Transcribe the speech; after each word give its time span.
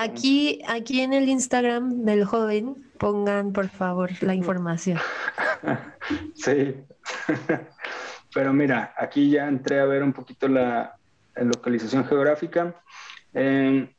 Aquí, 0.00 0.62
aquí 0.66 1.02
en 1.02 1.12
el 1.12 1.28
Instagram 1.28 2.06
del 2.06 2.24
joven, 2.24 2.74
pongan 2.96 3.52
por 3.52 3.68
favor 3.68 4.10
la 4.22 4.34
información. 4.34 4.98
sí. 6.34 6.74
Pero 8.34 8.54
mira, 8.54 8.94
aquí 8.96 9.28
ya 9.28 9.46
entré 9.46 9.78
a 9.78 9.84
ver 9.84 10.02
un 10.02 10.14
poquito 10.14 10.48
la, 10.48 10.96
localización 11.36 12.06
geográfica. 12.06 12.74
el 13.34 13.90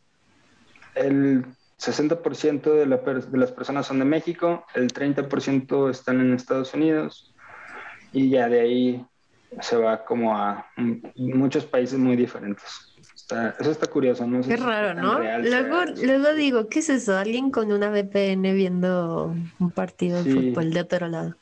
60% 0.95 2.61
de, 2.63 2.85
de, 2.87 3.37
las 3.37 3.51
personas 3.51 3.85
son 3.85 3.99
de 3.99 4.05
México, 4.05 4.65
el 4.73 4.91
30% 4.91 5.91
están 5.91 6.19
en 6.19 6.33
Estados 6.33 6.73
Unidos 6.73 7.35
y 8.11 8.31
ya 8.31 8.49
de 8.49 8.59
ahí 8.59 9.05
se 9.59 9.77
va 9.77 10.03
como 10.03 10.35
a 10.35 10.65
muchos 11.15 11.63
países 11.63 11.99
muy 11.99 12.15
diferentes. 12.15 12.90
Eso 13.59 13.71
está 13.71 13.87
curioso, 13.87 14.25
¿no? 14.27 14.41
Qué 14.41 14.57
raro, 14.57 14.93
¿no? 14.99 15.19
luego, 15.19 15.85
luego 16.03 16.33
digo, 16.33 16.67
¿qué 16.67 16.79
es 16.79 16.89
eso? 16.89 17.17
Alguien 17.17 17.51
con 17.51 17.71
una 17.71 17.89
VPN 17.89 18.53
viendo 18.53 19.35
un 19.59 19.71
partido 19.71 20.23
de 20.23 20.33
fútbol 20.33 20.71
de 20.71 20.81
otro 20.81 21.07
lado. 21.07 21.35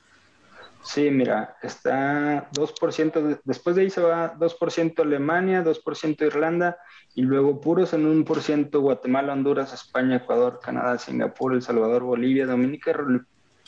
Sí, 0.83 1.11
mira, 1.11 1.57
está 1.61 2.49
2%, 2.51 3.41
después 3.43 3.75
de 3.75 3.81
ahí 3.81 3.89
se 3.89 4.01
va 4.01 4.33
2% 4.35 4.99
Alemania, 5.01 5.63
2% 5.63 6.25
Irlanda 6.25 6.77
y 7.13 7.21
luego 7.21 7.59
puros 7.59 7.93
en 7.93 8.05
un 8.05 8.23
por 8.23 8.41
ciento 8.41 8.79
Guatemala, 8.79 9.33
Honduras, 9.33 9.73
España, 9.73 10.17
Ecuador, 10.17 10.59
Canadá, 10.63 10.97
Singapur, 10.97 11.53
El 11.53 11.61
Salvador, 11.61 12.03
Bolivia, 12.03 12.45
Dominica, 12.45 12.93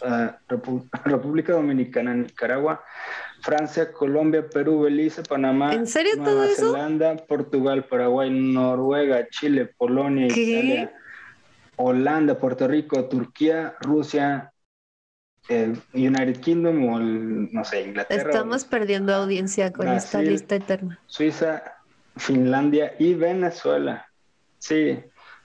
eh, 0.03 0.31
República 1.05 1.53
Dominicana, 1.53 2.13
Nicaragua, 2.13 2.83
Francia, 3.41 3.91
Colombia, 3.91 4.47
Perú, 4.47 4.81
Belice, 4.81 5.23
Panamá, 5.23 5.73
¿En 5.73 5.87
serio 5.87 6.15
Nueva 6.17 6.31
todo 6.31 6.43
eso? 6.43 6.71
Zelanda, 6.73 7.15
Portugal, 7.17 7.85
Paraguay, 7.85 8.29
Noruega, 8.29 9.27
Chile, 9.29 9.65
Polonia, 9.77 10.27
Italia, 10.27 10.93
Holanda, 11.75 12.37
Puerto 12.37 12.67
Rico, 12.67 13.05
Turquía, 13.05 13.75
Rusia, 13.81 14.51
el 15.49 15.81
United 15.93 16.39
Kingdom 16.39 16.87
o 16.87 16.99
no 16.99 17.63
sé, 17.65 17.81
Inglaterra. 17.81 18.29
Estamos 18.29 18.65
perdiendo 18.65 19.13
audiencia 19.13 19.71
con 19.71 19.87
esta 19.87 20.21
lista 20.21 20.55
eterna. 20.55 20.99
Suiza, 21.07 21.63
Finlandia 22.15 22.93
y 22.99 23.15
Venezuela. 23.15 24.07
Sí. 24.59 24.99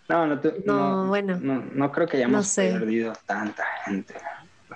No, 0.09 0.27
no, 0.27 0.41
no, 0.65 1.07
bueno, 1.09 1.37
no, 1.41 1.91
creo 1.91 2.07
que 2.07 2.19
hayamos 2.19 2.55
perdido 2.55 3.13
tanta 3.27 3.65
gente. 3.85 4.15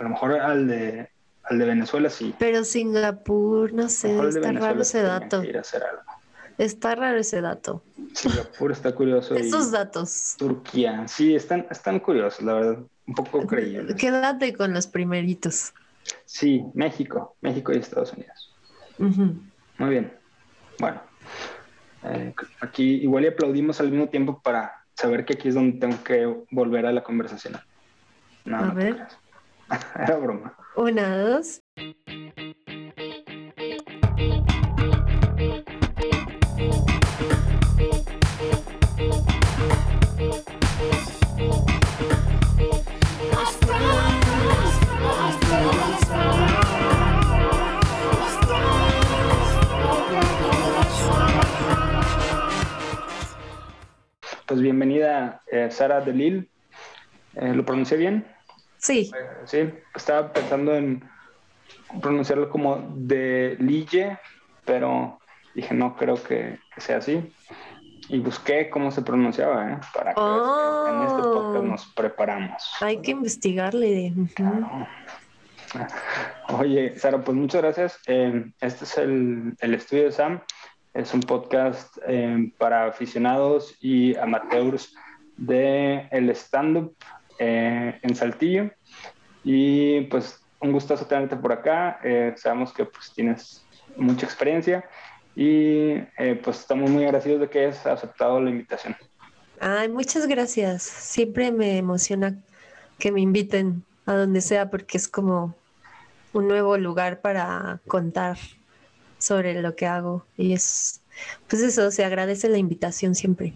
A 0.01 0.03
lo 0.03 0.09
mejor 0.09 0.33
al 0.33 0.67
de 0.67 1.11
al 1.45 1.59
de 1.59 1.65
Venezuela 1.67 2.09
sí. 2.09 2.35
Pero 2.39 2.65
Singapur, 2.65 3.73
no 3.75 3.89
sé, 3.91 4.19
está 4.29 4.53
raro 4.53 4.81
ese 4.81 5.03
dato. 5.03 5.43
Está 6.57 6.95
raro 6.95 7.19
ese 7.19 7.41
dato. 7.43 7.83
Singapur 8.15 8.73
está 8.73 8.95
curioso. 8.95 9.35
Esos 9.35 9.71
datos. 9.71 10.37
Turquía, 10.39 11.07
sí, 11.07 11.35
están, 11.35 11.67
están 11.71 12.01
curiosos, 12.01 12.43
la 12.45 12.55
verdad. 12.55 12.79
Un 13.07 13.15
poco 13.15 13.47
creíbles. 13.47 13.95
Quédate 13.97 14.55
con 14.55 14.73
los 14.73 14.87
primeritos. 14.87 15.75
Sí, 16.25 16.65
México, 16.73 17.37
México 17.43 17.73
y 17.73 17.77
Estados 17.77 18.15
Unidos. 18.15 18.55
Muy 18.99 19.91
bien. 19.91 20.15
Bueno, 20.79 21.03
eh, 22.05 22.33
aquí 22.61 23.03
igual 23.03 23.25
y 23.25 23.29
aplaudimos 23.29 23.81
al 23.81 23.91
mismo 23.91 24.09
tiempo 24.09 24.41
para 24.43 24.85
saber 24.95 25.27
que 25.27 25.35
aquí 25.35 25.49
es 25.49 25.55
donde 25.55 25.79
tengo 25.79 26.03
que 26.03 26.27
volver 26.51 26.87
a 26.87 26.93
la 26.93 27.03
conversación. 27.03 27.59
No, 28.47 28.57
a 28.57 28.71
ver. 28.73 29.07
Era 29.95 30.17
broma. 30.17 30.57
Una, 30.77 31.17
dos. 31.17 31.63
Pues 54.47 54.63
bienvenida, 54.63 55.43
eh, 55.47 55.71
Sara 55.71 56.01
Delil. 56.01 56.51
Eh, 57.37 57.55
¿Lo 57.55 57.65
pronuncié 57.65 57.97
bien? 57.97 58.27
Sí. 58.81 59.11
Sí, 59.45 59.71
estaba 59.95 60.33
pensando 60.33 60.75
en 60.75 61.05
pronunciarlo 62.01 62.49
como 62.49 62.83
de 62.95 63.57
Lille, 63.61 64.19
pero 64.65 65.19
dije, 65.55 65.75
no 65.75 65.97
creo 65.97 66.23
que, 66.23 66.59
sea 66.79 66.99
así. 66.99 67.33
Y 68.09 68.19
busqué 68.19 68.71
cómo 68.71 68.91
se 68.91 69.03
pronunciaba, 69.03 69.73
¿eh? 69.73 69.79
para 69.95 70.15
que 70.15 70.21
en 70.21 71.03
este 71.03 71.23
podcast 71.23 71.65
nos 71.65 71.87
preparamos. 71.95 72.73
Hay 72.81 73.01
que 73.03 73.13
investigarle. 73.13 74.13
Oye, 76.49 76.99
Sara, 76.99 77.23
pues 77.23 77.37
muchas 77.37 77.63
gracias. 77.63 78.01
Eh, 78.07 78.51
este 78.61 78.85
es 78.85 78.99
el, 78.99 79.55
el, 79.61 79.75
estudio 79.75 80.05
de 80.05 80.13
Sam. 80.13 80.41
Es 80.93 81.15
un 81.15 81.21
podcast 81.21 81.99
eh, 82.09 82.53
para 82.59 82.87
aficionados 82.87 83.77
y 83.81 84.17
amateurs 84.17 84.93
de 85.37 86.09
el 86.11 86.31
stand-up 86.31 86.97
eh, 87.41 87.99
en 88.03 88.15
Saltillo. 88.15 88.71
Y 89.43 90.03
pues 90.03 90.39
un 90.61 90.73
gustazo 90.73 91.07
tenerte 91.07 91.37
por 91.37 91.53
acá. 91.53 91.99
Eh, 92.05 92.35
sabemos 92.37 92.73
que 92.73 92.85
pues 92.85 93.11
tienes 93.15 93.65
mucha 93.97 94.27
experiencia 94.27 94.85
y 95.35 95.93
eh, 96.19 96.39
pues 96.45 96.61
estamos 96.61 96.91
muy 96.91 97.05
agradecidos 97.05 97.41
de 97.41 97.49
que 97.49 97.61
hayas 97.61 97.85
aceptado 97.87 98.41
la 98.41 98.51
invitación. 98.51 98.95
Ay, 99.59 99.89
muchas 99.89 100.27
gracias. 100.27 100.83
Siempre 100.83 101.51
me 101.51 101.79
emociona 101.79 102.37
que 102.99 103.11
me 103.11 103.23
inviten 103.23 103.85
a 104.05 104.15
donde 104.15 104.43
sea 104.43 104.69
porque 104.69 104.99
es 104.99 105.09
como 105.09 105.55
un 106.35 106.47
nuevo 106.47 106.77
lugar 106.77 107.23
para 107.23 107.81
contar 107.87 108.37
sobre 109.19 109.61
lo 109.63 109.75
que 109.77 109.87
hago 109.87 110.25
y 110.37 110.53
es 110.53 111.01
pues 111.49 111.63
eso, 111.63 111.91
se 111.91 112.05
agradece 112.05 112.49
la 112.49 112.59
invitación 112.59 113.15
siempre. 113.15 113.55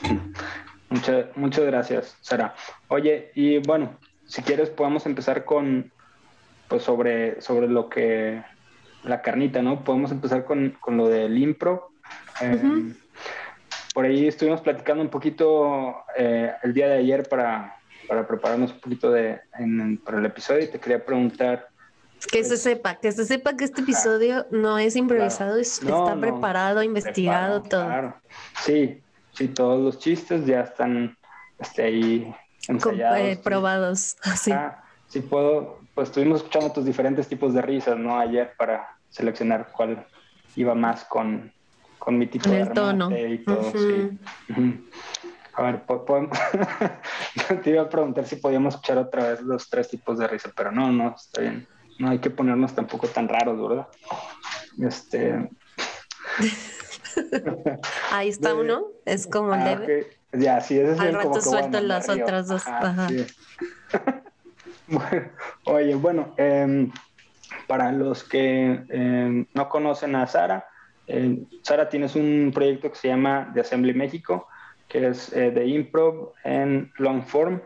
Muchas, 0.88 1.26
muchas 1.36 1.64
gracias, 1.64 2.16
Sara. 2.20 2.54
Oye, 2.88 3.30
y 3.34 3.58
bueno, 3.58 3.98
si 4.26 4.42
quieres 4.42 4.70
podemos 4.70 5.06
empezar 5.06 5.44
con, 5.44 5.90
pues 6.68 6.82
sobre, 6.82 7.40
sobre 7.40 7.68
lo 7.68 7.88
que, 7.88 8.42
la 9.04 9.22
carnita, 9.22 9.62
¿no? 9.62 9.84
Podemos 9.84 10.10
empezar 10.10 10.44
con, 10.44 10.76
con 10.80 10.96
lo 10.96 11.08
del 11.08 11.38
impro. 11.38 11.90
Em, 12.40 12.94
por 13.94 14.04
ahí 14.04 14.26
estuvimos 14.26 14.60
platicando 14.60 15.02
un 15.02 15.10
poquito 15.10 16.04
eh, 16.16 16.52
el 16.62 16.74
día 16.74 16.88
de 16.88 16.98
ayer 16.98 17.28
para, 17.28 17.76
para 18.08 18.26
prepararnos 18.26 18.72
un 18.72 18.80
poquito 18.80 19.10
de, 19.10 19.40
para 20.04 20.18
el 20.18 20.26
episodio 20.26 20.64
y 20.64 20.68
te 20.68 20.78
quería 20.78 21.04
preguntar. 21.04 21.68
Que 22.30 22.44
se 22.44 22.56
sepa, 22.56 22.96
que 22.96 23.12
se 23.12 23.24
sepa 23.24 23.56
que 23.56 23.64
este 23.64 23.82
episodio 23.82 24.46
no 24.50 24.78
es 24.78 24.96
improvisado, 24.96 25.58
está 25.58 26.16
preparado, 26.18 26.82
investigado, 26.82 27.62
todo. 27.62 27.84
Claro, 27.84 28.16
sí, 28.62 29.02
sí, 29.36 29.48
todos 29.48 29.82
los 29.82 29.98
chistes 29.98 30.46
ya 30.46 30.60
están 30.60 31.16
este, 31.58 31.82
ahí 31.82 32.34
ensayados. 32.68 33.18
Eh, 33.18 33.40
probados, 33.42 34.16
sí. 34.36 34.52
sí, 35.08 35.20
puedo, 35.20 35.80
pues 35.94 36.08
estuvimos 36.08 36.38
escuchando 36.38 36.72
tus 36.72 36.84
diferentes 36.84 37.28
tipos 37.28 37.54
de 37.54 37.62
risas, 37.62 37.98
¿no? 37.98 38.18
Ayer 38.18 38.52
para 38.56 38.96
seleccionar 39.10 39.70
cuál 39.72 40.06
iba 40.56 40.74
más 40.74 41.04
con, 41.04 41.52
con 41.98 42.18
mi 42.18 42.26
tipo 42.26 42.50
de 42.50 42.66
tono. 42.66 43.10
y 43.16 43.38
todo, 43.38 43.72
sí. 43.72 44.18
A 45.54 45.62
ver, 45.62 45.82
te 47.62 47.70
iba 47.70 47.82
a 47.82 47.88
preguntar 47.88 48.26
si 48.26 48.36
podíamos 48.36 48.74
escuchar 48.74 48.98
otra 48.98 49.30
vez 49.30 49.40
los 49.40 49.70
tres 49.70 49.88
tipos 49.88 50.18
de 50.18 50.28
risa, 50.28 50.50
pero 50.54 50.70
no, 50.70 50.92
no, 50.92 51.14
está 51.16 51.40
bien. 51.40 51.66
No 51.98 52.10
hay 52.10 52.18
que 52.18 52.28
ponernos 52.28 52.74
tampoco 52.74 53.06
tan 53.08 53.26
raros, 53.26 53.58
¿verdad? 53.58 53.88
Este. 54.78 55.48
Ahí 58.12 58.28
está 58.28 58.54
uno, 58.54 58.86
es 59.04 59.26
como 59.26 59.52
ah, 59.52 59.64
leve. 59.64 60.06
Ya, 60.32 60.60
sí, 60.60 60.78
ese 60.78 60.92
es 60.92 61.00
Al 61.00 61.14
rato 61.14 61.40
suelto 61.40 61.80
las 61.80 62.08
otras 62.08 62.48
dos. 62.48 62.66
Ajá. 62.66 63.08
bueno, 64.88 65.28
oye, 65.64 65.94
bueno, 65.94 66.34
em, 66.36 66.90
para 67.66 67.92
los 67.92 68.24
que 68.24 68.84
em, 68.88 69.46
no 69.54 69.68
conocen 69.68 70.14
a 70.16 70.26
Sara, 70.26 70.66
eh, 71.06 71.42
Sara 71.62 71.88
tienes 71.88 72.16
un 72.16 72.50
proyecto 72.54 72.90
que 72.90 72.96
se 72.96 73.08
llama 73.08 73.50
The 73.54 73.60
Assembly 73.60 73.94
México, 73.94 74.48
que 74.88 75.08
es 75.08 75.32
eh, 75.32 75.50
de 75.50 75.66
improv 75.66 76.32
en 76.44 76.92
long 76.98 77.22
form. 77.22 77.60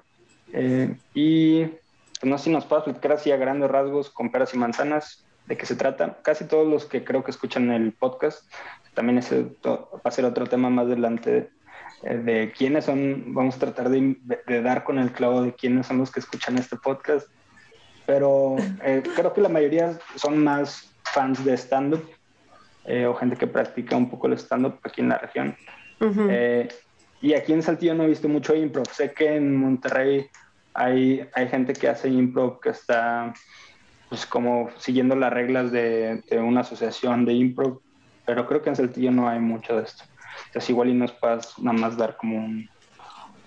Eh, 0.52 0.96
y 1.14 1.64
pues, 1.64 1.80
no 2.24 2.38
sé 2.38 2.44
si 2.44 2.50
nos 2.50 2.66
puedes 2.66 2.86
explicar 2.86 3.12
así 3.12 3.32
a 3.32 3.36
grandes 3.36 3.70
rasgos, 3.70 4.10
con 4.10 4.30
peras 4.30 4.54
y 4.54 4.58
manzanas, 4.58 5.24
de 5.46 5.56
qué 5.56 5.66
se 5.66 5.76
trata. 5.76 6.18
Casi 6.22 6.44
todos 6.44 6.66
los 6.66 6.84
que 6.84 7.04
creo 7.04 7.24
que 7.24 7.30
escuchan 7.30 7.70
el 7.70 7.92
podcast 7.92 8.44
también 8.94 9.18
ese 9.18 9.46
va 9.64 10.00
a 10.02 10.10
ser 10.10 10.24
otro 10.24 10.46
tema 10.46 10.70
más 10.70 10.86
adelante 10.86 11.50
eh, 12.02 12.16
de, 12.16 12.52
quiénes 12.56 12.86
son, 12.86 13.34
vamos 13.34 13.56
a 13.56 13.58
tratar 13.58 13.90
de, 13.90 14.16
dar 14.62 14.84
con 14.84 14.98
el 14.98 15.12
clavo 15.12 15.42
de 15.42 15.54
quiénes 15.54 15.86
son 15.86 15.98
los 15.98 16.10
que 16.10 16.20
escuchan 16.20 16.58
este 16.58 16.76
podcast, 16.76 17.28
pero 18.06 18.56
eh, 18.82 19.02
creo 19.14 19.32
que 19.32 19.40
la 19.40 19.48
mayoría 19.48 19.98
son 20.16 20.42
más 20.42 20.90
fans 21.04 21.44
de 21.44 21.54
stand-up 21.56 22.02
eh, 22.86 23.06
o 23.06 23.14
gente 23.14 23.36
que 23.36 23.46
practica 23.46 23.96
un 23.96 24.08
poco 24.08 24.26
el 24.26 24.34
stand-up 24.34 24.78
aquí 24.82 25.00
en 25.00 25.10
la 25.10 25.18
región. 25.18 25.56
y 27.20 27.34
aquí 27.34 27.52
en 27.52 27.62
Saltillo 27.62 27.94
no 27.94 28.04
he 28.04 28.08
visto 28.08 28.28
mucho 28.28 28.54
improv. 28.54 28.88
Sé 28.90 29.12
que 29.12 29.36
en 29.36 29.54
Monterrey 29.54 30.26
hay, 30.72 31.28
hay 31.34 31.48
gente 31.48 31.74
que 31.74 31.88
hace 31.88 32.08
improv 32.08 32.60
que 32.60 32.70
está 32.70 33.34
pues 34.08 34.24
como 34.24 34.70
siguiendo 34.78 35.14
las 35.14 35.32
reglas 35.32 35.70
de, 35.70 36.22
de 36.28 36.38
una 36.40 36.62
asociación 36.62 37.26
de 37.26 37.34
improv, 37.34 37.80
pero 38.30 38.46
creo 38.46 38.62
que 38.62 38.68
en 38.68 38.76
Saltillo 38.76 39.10
no 39.10 39.28
hay 39.28 39.40
mucho 39.40 39.74
de 39.74 39.82
esto. 39.82 40.04
Entonces 40.46 40.70
igual 40.70 40.88
y 40.90 40.94
nos 40.94 41.10
puedas 41.10 41.58
nada 41.58 41.76
más 41.76 41.96
dar 41.96 42.16
como 42.16 42.36
un, 42.36 42.70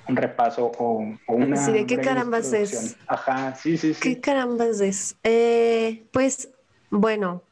un 0.10 0.16
repaso 0.18 0.74
o, 0.78 1.16
o 1.26 1.34
una... 1.34 1.56
Sí, 1.56 1.72
¿de 1.72 1.86
qué 1.86 2.02
carambas 2.02 2.52
es? 2.52 2.98
Ajá, 3.08 3.56
sí, 3.56 3.78
sí, 3.78 3.94
sí. 3.94 4.02
¿Qué 4.02 4.20
carambas 4.20 4.82
es? 4.82 5.16
Eh, 5.24 6.04
pues, 6.12 6.50
bueno, 6.90 7.44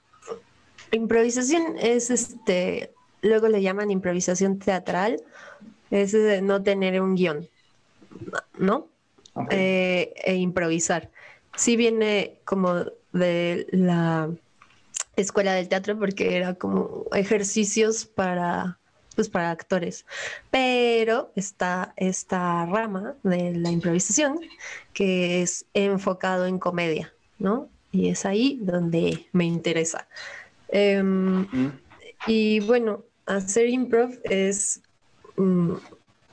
improvisación 0.92 1.78
es 1.80 2.10
este, 2.10 2.92
luego 3.22 3.48
le 3.48 3.62
llaman 3.62 3.92
improvisación 3.92 4.60
teatral, 4.60 5.24
es 5.90 6.12
de 6.12 6.42
no 6.42 6.62
tener 6.62 7.02
un 7.02 7.16
guion, 7.16 7.48
¿no? 8.58 8.90
Eh, 9.52 10.14
e 10.22 10.36
improvisar. 10.36 11.10
Sí 11.56 11.78
viene 11.78 12.40
como 12.44 12.88
de 13.14 13.68
la 13.72 14.30
escuela 15.22 15.54
del 15.54 15.70
teatro 15.70 15.98
porque 15.98 16.38
era 16.38 16.56
como 16.56 17.06
ejercicios 17.14 18.06
para 18.06 18.78
pues 19.16 19.30
para 19.30 19.52
actores. 19.52 20.06
Pero 20.50 21.32
está 21.36 21.94
esta 21.98 22.66
rama 22.66 23.16
de 23.24 23.54
la 23.56 23.70
improvisación 23.72 24.40
que 24.94 25.42
es 25.42 25.66
enfocado 25.74 26.46
en 26.46 26.60
comedia, 26.60 27.14
¿no? 27.40 27.70
Y 27.92 28.10
es 28.10 28.26
ahí 28.26 28.60
donde 28.62 29.28
me 29.34 29.46
interesa. 29.46 30.08
Em, 30.70 31.46
y 32.26 32.62
bueno, 32.62 33.04
hacer 33.26 33.68
improv 33.68 34.12
es 34.24 34.82
mm, 35.36 35.74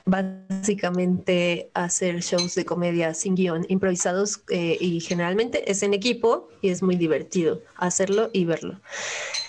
básicamente 0.09 1.69
hacer 1.73 2.19
shows 2.21 2.55
de 2.55 2.65
comedia 2.65 3.13
sin 3.13 3.35
guion, 3.35 3.65
improvisados 3.69 4.41
eh, 4.49 4.77
y 4.79 4.99
generalmente 4.99 5.69
es 5.69 5.83
en 5.83 5.93
equipo 5.93 6.49
y 6.61 6.69
es 6.69 6.81
muy 6.81 6.95
divertido 6.95 7.61
hacerlo 7.75 8.29
y 8.33 8.45
verlo. 8.45 8.79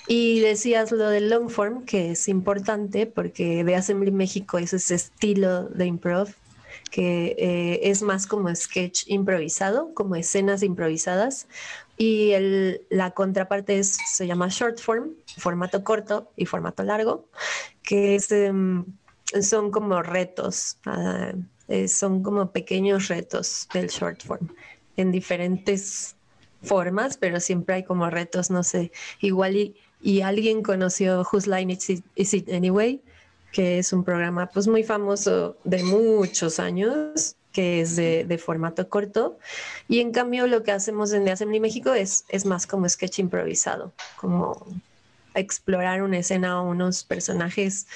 Y 0.07 0.41
decías 0.41 0.93
lo 0.93 1.09
del 1.09 1.31
long 1.31 1.51
form, 1.51 1.85
que 1.85 2.12
es 2.12 2.29
importante 2.29 3.07
porque 3.07 3.65
de 3.65 3.75
Assembly 3.77 4.11
México 4.11 4.59
es 4.59 4.73
ese 4.73 4.95
estilo 4.97 5.65
de 5.69 5.87
improv 5.87 6.29
que 6.91 7.37
eh, 7.39 7.81
es 7.85 8.03
más 8.03 8.27
como 8.27 8.55
sketch 8.55 9.05
improvisado, 9.07 9.95
como 9.95 10.17
escenas 10.17 10.62
improvisadas. 10.62 11.47
Y 11.97 12.33
la 12.89 13.11
contraparte 13.11 13.79
es, 13.79 13.99
se 14.07 14.27
llama 14.27 14.49
short 14.49 14.81
form, 14.81 15.11
formato 15.37 15.85
corto 15.85 16.31
y 16.35 16.47
formato 16.47 16.83
largo, 16.83 17.29
que 17.83 18.15
es, 18.15 18.33
em, 18.33 18.87
son 19.43 19.71
como 19.71 20.03
retos, 20.03 20.79
ah, 20.87 21.32
eh, 21.69 21.88
son 21.88 22.23
como 22.23 22.50
pequeños 22.50 23.09
retos 23.09 23.69
del 23.73 23.88
short 23.88 24.23
form 24.23 24.49
en 24.97 25.12
diferentes 25.12 26.17
formas, 26.62 27.17
pero 27.17 27.41
siempre 27.41 27.77
hay 27.77 27.85
como 27.85 28.11
retos, 28.11 28.50
no 28.50 28.62
sé, 28.62 28.93
igual 29.21 29.75
y 30.03 30.21
alguien 30.23 30.62
conoció 30.62 31.27
Whose 31.31 31.49
Line 31.49 31.79
Is 32.17 32.35
It, 32.35 32.49
Anyway, 32.53 33.03
que 33.53 33.79
es 33.79 33.93
un 33.93 34.05
programa 34.05 34.47
pues 34.47 34.67
muy 34.67 34.85
famoso 34.85 35.56
de 35.65 35.83
muchos 35.83 36.59
años, 36.59 37.37
que 37.53 37.81
es 37.81 37.97
de, 37.97 38.41
formato 38.43 38.88
corto. 38.88 39.38
Y 39.88 40.00
en 40.00 40.12
cambio 40.12 40.47
lo 40.47 40.62
que 40.62 40.73
hacemos 40.73 41.12
en 41.12 41.25
The 41.25 41.33
Assembly 41.33 41.61
México 41.61 41.93
es, 41.93 42.25
es 42.29 42.47
más 42.47 42.67
como 42.67 42.88
sketch 42.88 43.19
improvisado, 43.19 43.93
como 44.17 44.67
explorar 45.35 46.03
una 46.03 46.19
escena 46.19 46.62
o 46.62 46.71
unos 46.71 47.05
personajes 47.05 47.87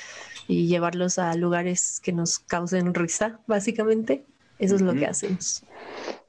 y 0.46 0.67
llevarlos 0.67 1.19
a 1.19 1.35
lugares 1.35 2.00
que 2.00 2.12
nos 2.12 2.38
causen 2.38 2.94
risa, 2.94 3.41
básicamente. 3.46 4.25
Eso 4.58 4.76
es 4.76 4.82
lo 4.82 4.94
que 4.94 5.06
hacemos. 5.06 5.64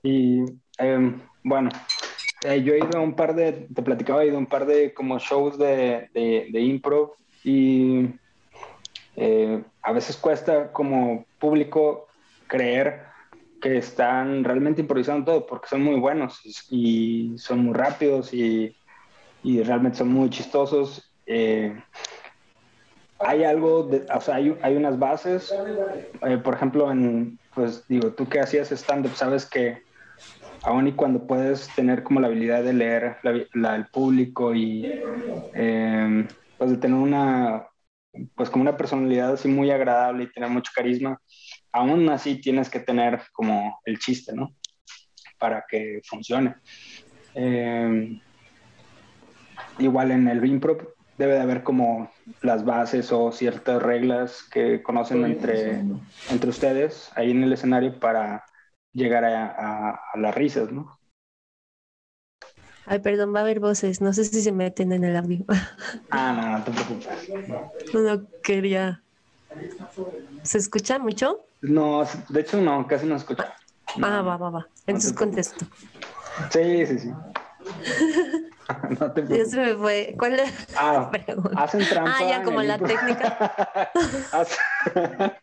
Y 0.03 0.43
em, 0.77 1.21
bueno, 1.43 1.69
eh, 2.43 2.61
yo 2.63 2.73
he 2.73 2.79
ido 2.79 2.97
a 2.97 3.01
un 3.01 3.15
par 3.15 3.35
de, 3.35 3.67
te 3.73 3.81
platicaba, 3.81 4.23
he 4.23 4.27
ido 4.27 4.37
a 4.37 4.39
un 4.39 4.45
par 4.45 4.65
de 4.65 4.93
como 4.93 5.19
shows 5.19 5.57
de, 5.57 6.09
de, 6.13 6.61
improv 6.61 7.11
y 7.43 8.09
eh, 9.15 9.63
a 9.81 9.91
veces 9.91 10.17
cuesta 10.17 10.71
como 10.71 11.25
público 11.39 12.07
creer 12.47 13.03
que 13.61 13.77
están 13.77 14.43
realmente 14.43 14.81
improvisando 14.81 15.25
todo 15.25 15.45
porque 15.45 15.69
son 15.69 15.83
muy 15.83 15.99
buenos 15.99 16.39
y 16.69 17.33
son 17.37 17.65
muy 17.65 17.73
rápidos 17.73 18.33
y, 18.33 18.75
y 19.43 19.63
realmente 19.63 19.99
son 19.99 20.09
muy 20.09 20.29
chistosos. 20.29 21.11
Eh, 21.25 21.75
hay 23.25 23.43
algo, 23.43 23.89
o 24.13 24.21
sea, 24.21 24.35
hay, 24.35 24.55
hay, 24.61 24.75
unas 24.75 24.99
bases, 24.99 25.53
por 26.43 26.53
ejemplo, 26.53 26.91
en, 26.91 27.39
pues 27.53 27.87
digo, 27.87 28.13
tú 28.13 28.27
que 28.27 28.39
hacías 28.39 28.71
stand-up, 28.71 29.15
sabes 29.15 29.45
que 29.45 29.81
aún 30.63 30.87
y 30.87 30.93
cuando 30.93 31.25
puedes 31.25 31.73
tener 31.75 32.03
como 32.03 32.19
la 32.19 32.27
habilidad 32.27 32.63
de 32.63 32.73
leer 32.73 33.17
la, 33.53 33.75
el 33.75 33.87
público 33.87 34.53
y 34.53 34.85
em, 35.53 36.27
pues 36.57 36.71
de 36.71 36.77
tener 36.77 36.97
una, 36.97 37.67
pues 38.35 38.49
como 38.49 38.61
una 38.61 38.77
personalidad 38.77 39.33
así 39.33 39.47
muy 39.47 39.71
agradable 39.71 40.23
y 40.23 40.31
tener 40.31 40.49
mucho 40.49 40.71
carisma, 40.75 41.19
aún 41.71 42.07
así 42.09 42.39
tienes 42.39 42.69
que 42.69 42.79
tener 42.79 43.21
como 43.31 43.79
el 43.85 43.99
chiste, 43.99 44.33
¿no? 44.33 44.55
Para 45.39 45.65
que 45.67 46.01
funcione. 46.07 46.55
Em, 47.33 48.19
igual 49.79 50.11
en 50.11 50.27
el 50.27 50.45
improv 50.45 50.94
debe 51.17 51.33
de 51.33 51.41
haber 51.41 51.63
como 51.63 52.11
las 52.41 52.65
bases 52.65 53.11
o 53.11 53.31
ciertas 53.31 53.81
reglas 53.81 54.43
que 54.51 54.83
conocen 54.83 55.23
entre, 55.25 55.81
entre 56.29 56.49
ustedes 56.49 57.11
ahí 57.15 57.31
en 57.31 57.43
el 57.43 57.53
escenario 57.53 57.99
para 57.99 58.43
llegar 58.93 59.25
a, 59.25 59.99
las 60.15 60.35
risas, 60.35 60.71
¿no? 60.71 60.97
Ay, 62.87 62.99
perdón, 62.99 63.33
va 63.33 63.39
a 63.39 63.41
haber 63.41 63.59
voces. 63.59 63.99
No 63.99 64.13
sé 64.13 64.25
si 64.25 64.41
se 64.41 64.51
meten 64.51 64.91
en 64.91 65.03
el 65.03 65.15
audio. 65.15 65.45
Ah, 66.11 66.31
no, 66.33 66.57
no 66.57 66.63
te 66.63 66.71
preocupes. 66.71 67.93
No, 67.93 68.27
quería. 68.41 69.01
¿Se 70.43 70.59
escucha 70.59 70.99
mucho? 70.99 71.45
No, 71.61 72.05
de 72.29 72.41
hecho 72.41 72.61
no, 72.61 72.85
casi 72.87 73.07
no 73.07 73.15
escucha. 73.15 73.55
ah, 74.01 74.21
va, 74.21 74.37
va, 74.37 74.49
va. 74.49 74.67
Entonces 74.85 75.13
contesto. 75.13 75.65
Sí, 76.51 76.85
sí, 76.85 76.99
sí. 76.99 77.11
no 78.99 79.11
te 79.11 79.23
preocupes. 79.23 79.53
Me 79.53 79.75
fue. 79.75 80.15
¿Cuál 80.17 80.39
es 80.39 80.53
ah, 80.77 81.11
Hacen 81.57 81.87
trampa. 81.87 82.15
Ah, 82.17 82.29
ya, 82.29 82.43
como 82.43 82.61
la 82.61 82.77
técnica. 82.77 83.91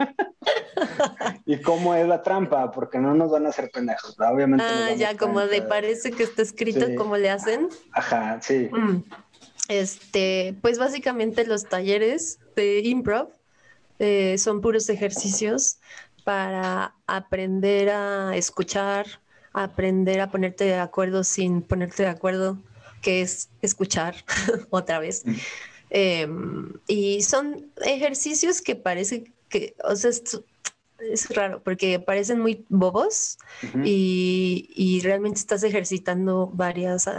¿Y 1.46 1.60
cómo 1.60 1.94
es 1.94 2.06
la 2.06 2.22
trampa? 2.22 2.70
Porque 2.70 2.98
no 2.98 3.14
nos 3.14 3.30
van 3.30 3.46
a 3.46 3.50
hacer 3.50 3.70
pendejos, 3.72 4.16
obviamente. 4.18 4.64
Ah, 4.66 4.92
ya, 4.94 5.16
como 5.16 5.40
le 5.42 5.62
parece 5.62 6.10
que 6.10 6.22
está 6.22 6.42
escrito, 6.42 6.86
¿cómo 6.96 7.16
le 7.16 7.30
hacen? 7.30 7.68
Ajá, 7.92 8.38
sí. 8.40 8.68
Mm. 8.72 9.02
Este, 9.68 10.56
pues 10.60 10.78
básicamente 10.78 11.46
los 11.46 11.68
talleres 11.68 12.38
de 12.56 12.80
improv 12.80 13.28
eh, 13.98 14.36
son 14.38 14.60
puros 14.60 14.88
ejercicios 14.88 15.78
para 16.24 16.94
aprender 17.06 17.90
a 17.90 18.36
escuchar, 18.36 19.06
aprender 19.52 20.20
a 20.20 20.30
ponerte 20.30 20.64
de 20.64 20.78
acuerdo 20.78 21.24
sin 21.24 21.62
ponerte 21.62 22.02
de 22.04 22.08
acuerdo, 22.08 22.58
que 23.02 23.20
es 23.20 23.50
escuchar 23.60 24.16
otra 24.70 24.98
vez. 24.98 25.22
Mm. 25.26 25.34
Em, 25.90 26.72
y 26.86 27.22
son 27.22 27.70
ejercicios 27.84 28.62
que 28.62 28.76
parece 28.76 29.30
que, 29.50 29.74
o 29.84 29.94
sea, 29.94 30.10
es 31.10 31.28
raro 31.34 31.62
porque 31.62 31.98
parecen 31.98 32.40
muy 32.40 32.64
bobos 32.68 33.38
y, 33.84 35.00
realmente 35.02 35.40
estás 35.40 35.64
ejercitando 35.64 36.50
varias 36.54 37.10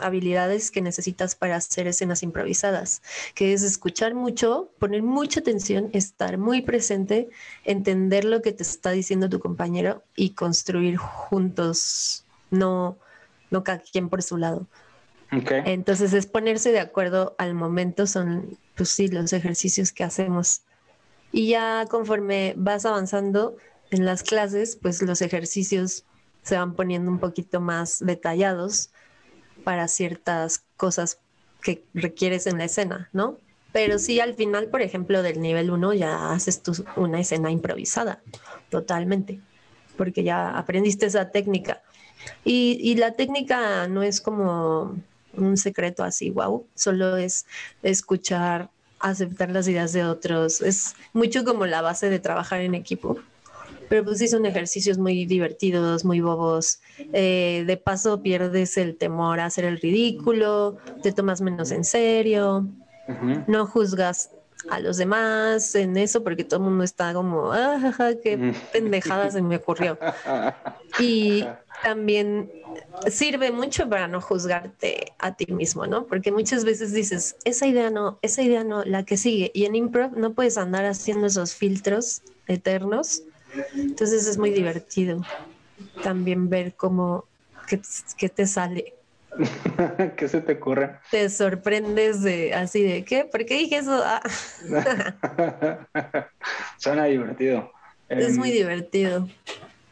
habilidades 0.00 0.70
que 0.70 0.82
necesitas 0.82 1.34
para 1.34 1.56
hacer 1.56 1.86
escenas 1.86 2.22
improvisadas, 2.22 3.02
que 3.34 3.54
es 3.54 3.62
escuchar 3.62 4.14
mucho, 4.14 4.70
poner 4.78 5.02
mucha 5.02 5.40
atención, 5.40 5.88
estar 5.92 6.36
muy 6.36 6.60
presente, 6.60 7.30
entender 7.64 8.24
lo 8.24 8.42
que 8.42 8.52
te 8.52 8.62
está 8.62 8.90
diciendo 8.90 9.30
tu 9.30 9.40
compañero 9.40 10.02
y 10.14 10.30
construir 10.30 10.96
juntos, 10.96 12.24
no, 12.50 12.98
no 13.50 13.64
cada 13.64 13.78
quien 13.78 14.08
por 14.10 14.22
su 14.22 14.36
lado. 14.36 14.66
Entonces 15.32 16.12
es 16.12 16.26
ponerse 16.26 16.72
de 16.72 16.80
acuerdo 16.80 17.34
al 17.38 17.54
momento, 17.54 18.06
son 18.06 18.58
pues 18.74 18.90
sí, 18.90 19.08
los 19.08 19.32
ejercicios 19.32 19.92
que 19.92 20.04
hacemos 20.04 20.62
y 21.32 21.48
ya 21.48 21.86
conforme 21.88 22.52
vas 22.56 22.84
avanzando 22.84 23.56
en 23.90 24.04
las 24.04 24.22
clases, 24.22 24.76
pues 24.80 25.00
los 25.02 25.22
ejercicios 25.22 26.04
se 26.42 26.56
van 26.56 26.74
poniendo 26.74 27.10
un 27.10 27.18
poquito 27.18 27.60
más 27.60 28.04
detallados 28.04 28.90
para 29.64 29.88
ciertas 29.88 30.64
cosas 30.76 31.18
que 31.62 31.84
requieres 31.94 32.46
en 32.46 32.58
la 32.58 32.64
escena, 32.64 33.08
¿no? 33.12 33.38
Pero 33.72 33.98
sí, 33.98 34.20
al 34.20 34.34
final, 34.34 34.68
por 34.68 34.82
ejemplo, 34.82 35.22
del 35.22 35.40
nivel 35.40 35.70
1 35.70 35.94
ya 35.94 36.32
haces 36.32 36.62
tú 36.62 36.72
una 36.96 37.20
escena 37.20 37.50
improvisada, 37.50 38.20
totalmente, 38.68 39.40
porque 39.96 40.24
ya 40.24 40.50
aprendiste 40.50 41.06
esa 41.06 41.30
técnica. 41.30 41.80
Y, 42.44 42.78
y 42.82 42.96
la 42.96 43.12
técnica 43.12 43.88
no 43.88 44.02
es 44.02 44.20
como 44.20 44.96
un 45.36 45.56
secreto 45.56 46.04
así, 46.04 46.30
wow, 46.30 46.66
solo 46.74 47.16
es 47.16 47.46
escuchar 47.82 48.70
aceptar 49.02 49.50
las 49.50 49.68
ideas 49.68 49.92
de 49.92 50.04
otros. 50.04 50.62
Es 50.62 50.94
mucho 51.12 51.44
como 51.44 51.66
la 51.66 51.82
base 51.82 52.08
de 52.08 52.18
trabajar 52.18 52.60
en 52.60 52.74
equipo. 52.74 53.18
Pero 53.88 54.04
pues 54.04 54.18
sí 54.18 54.28
son 54.28 54.46
ejercicios 54.46 54.96
muy 54.96 55.26
divertidos, 55.26 56.04
muy 56.04 56.20
bobos. 56.20 56.80
Eh, 57.12 57.64
de 57.66 57.76
paso 57.76 58.22
pierdes 58.22 58.78
el 58.78 58.96
temor 58.96 59.40
a 59.40 59.46
hacer 59.46 59.66
el 59.66 59.80
ridículo, 59.80 60.78
te 61.02 61.12
tomas 61.12 61.42
menos 61.42 61.70
en 61.72 61.84
serio, 61.84 62.66
no 63.46 63.66
juzgas 63.66 64.30
a 64.70 64.80
los 64.80 64.96
demás 64.96 65.74
en 65.74 65.96
eso 65.96 66.22
porque 66.22 66.44
todo 66.44 66.60
el 66.60 66.66
mundo 66.66 66.84
está 66.84 67.12
como, 67.12 67.52
ah, 67.52 67.94
qué 68.22 68.54
pendejada 68.72 69.30
se 69.30 69.42
me 69.42 69.56
ocurrió. 69.56 69.98
Y 70.98 71.46
también 71.82 72.50
sirve 73.10 73.50
mucho 73.50 73.88
para 73.88 74.08
no 74.08 74.20
juzgarte 74.20 75.12
a 75.18 75.34
ti 75.34 75.52
mismo, 75.52 75.86
¿no? 75.86 76.06
Porque 76.06 76.32
muchas 76.32 76.64
veces 76.64 76.92
dices, 76.92 77.36
esa 77.44 77.66
idea 77.66 77.90
no, 77.90 78.18
esa 78.22 78.42
idea 78.42 78.64
no, 78.64 78.84
la 78.84 79.04
que 79.04 79.16
sigue. 79.16 79.50
Y 79.54 79.64
en 79.64 79.74
improv 79.74 80.16
no 80.16 80.32
puedes 80.32 80.58
andar 80.58 80.84
haciendo 80.84 81.26
esos 81.26 81.54
filtros 81.54 82.22
eternos 82.46 83.22
entonces 83.74 84.26
es 84.26 84.38
muy 84.38 84.50
divertido 84.50 85.22
también 86.02 86.48
ver 86.48 86.74
cómo, 86.74 87.24
qué, 88.16 88.28
te 88.28 88.46
sale. 88.46 88.94
¿Qué 90.16 90.28
se 90.28 90.40
te 90.40 90.54
ocurre? 90.54 90.98
Te 91.10 91.28
sorprendes 91.30 92.22
de 92.22 92.54
así 92.54 92.82
de 92.82 93.04
qué, 93.04 93.24
¿por 93.24 93.44
qué 93.46 93.58
dije 93.58 93.78
eso? 93.78 94.02
Ah. 94.04 94.22
Suena 96.78 97.04
divertido. 97.04 97.72
Es 98.08 98.36
muy 98.36 98.50
em, 98.50 98.56
divertido. 98.56 99.28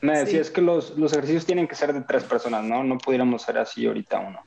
Me 0.02 0.18
decías 0.18 0.50
que 0.50 0.60
los, 0.60 0.96
los, 0.98 1.12
ejercicios 1.12 1.46
tienen 1.46 1.66
que 1.66 1.74
ser 1.74 1.92
de 1.92 2.02
tres 2.02 2.24
personas, 2.24 2.64
¿no? 2.64 2.84
No 2.84 2.98
pudiéramos 2.98 3.42
ser 3.42 3.58
así 3.58 3.86
ahorita 3.86 4.18
uno. 4.18 4.40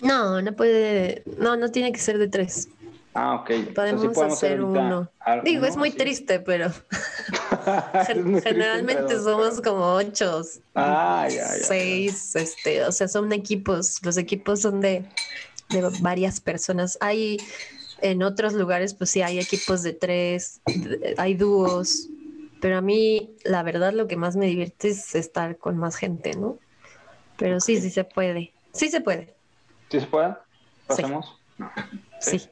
No, 0.00 0.40
no 0.40 0.52
puede, 0.54 1.22
no, 1.38 1.56
no 1.56 1.70
tiene 1.70 1.92
que 1.92 1.98
ser 1.98 2.18
de 2.18 2.28
tres. 2.28 2.68
Ah, 3.14 3.34
ok. 3.34 3.74
Podemos, 3.74 4.16
hacer 4.18 4.62
uno. 4.62 5.10
Digo, 5.42 5.66
es 5.66 5.76
muy 5.76 5.90
triste, 5.90 6.38
pero 6.40 6.70
generalmente 8.42 9.18
somos 9.18 9.60
como 9.60 9.94
ocho, 9.94 10.42
ah, 10.76 11.26
ya, 11.28 11.36
ya, 11.36 11.64
seis, 11.64 12.36
este, 12.36 12.84
o 12.84 12.92
sea, 12.92 13.08
son 13.08 13.32
equipos. 13.32 14.00
Los 14.04 14.16
equipos 14.16 14.60
son 14.60 14.80
de, 14.80 15.04
de 15.70 15.90
varias 16.00 16.40
personas. 16.40 16.98
Hay 17.00 17.38
en 18.00 18.22
otros 18.22 18.52
lugares, 18.52 18.94
pues 18.94 19.10
sí, 19.10 19.22
hay 19.22 19.40
equipos 19.40 19.82
de 19.82 19.92
tres, 19.92 20.60
hay 21.18 21.34
dúos, 21.34 22.08
pero 22.60 22.78
a 22.78 22.80
mí, 22.80 23.34
la 23.44 23.62
verdad, 23.64 23.92
lo 23.92 24.06
que 24.06 24.16
más 24.16 24.36
me 24.36 24.46
divierte 24.46 24.88
es 24.90 25.16
estar 25.16 25.58
con 25.58 25.76
más 25.78 25.96
gente, 25.96 26.34
¿no? 26.34 26.58
Pero 27.36 27.58
sí, 27.58 27.80
sí 27.80 27.90
se 27.90 28.04
puede. 28.04 28.52
Sí 28.72 28.88
se 28.88 29.00
puede. 29.00 29.34
¿Sí 29.90 29.98
se 29.98 30.06
puede? 30.06 30.36
¿Pasamos? 30.86 31.40
sí. 32.20 32.38
¿Sí? 32.38 32.50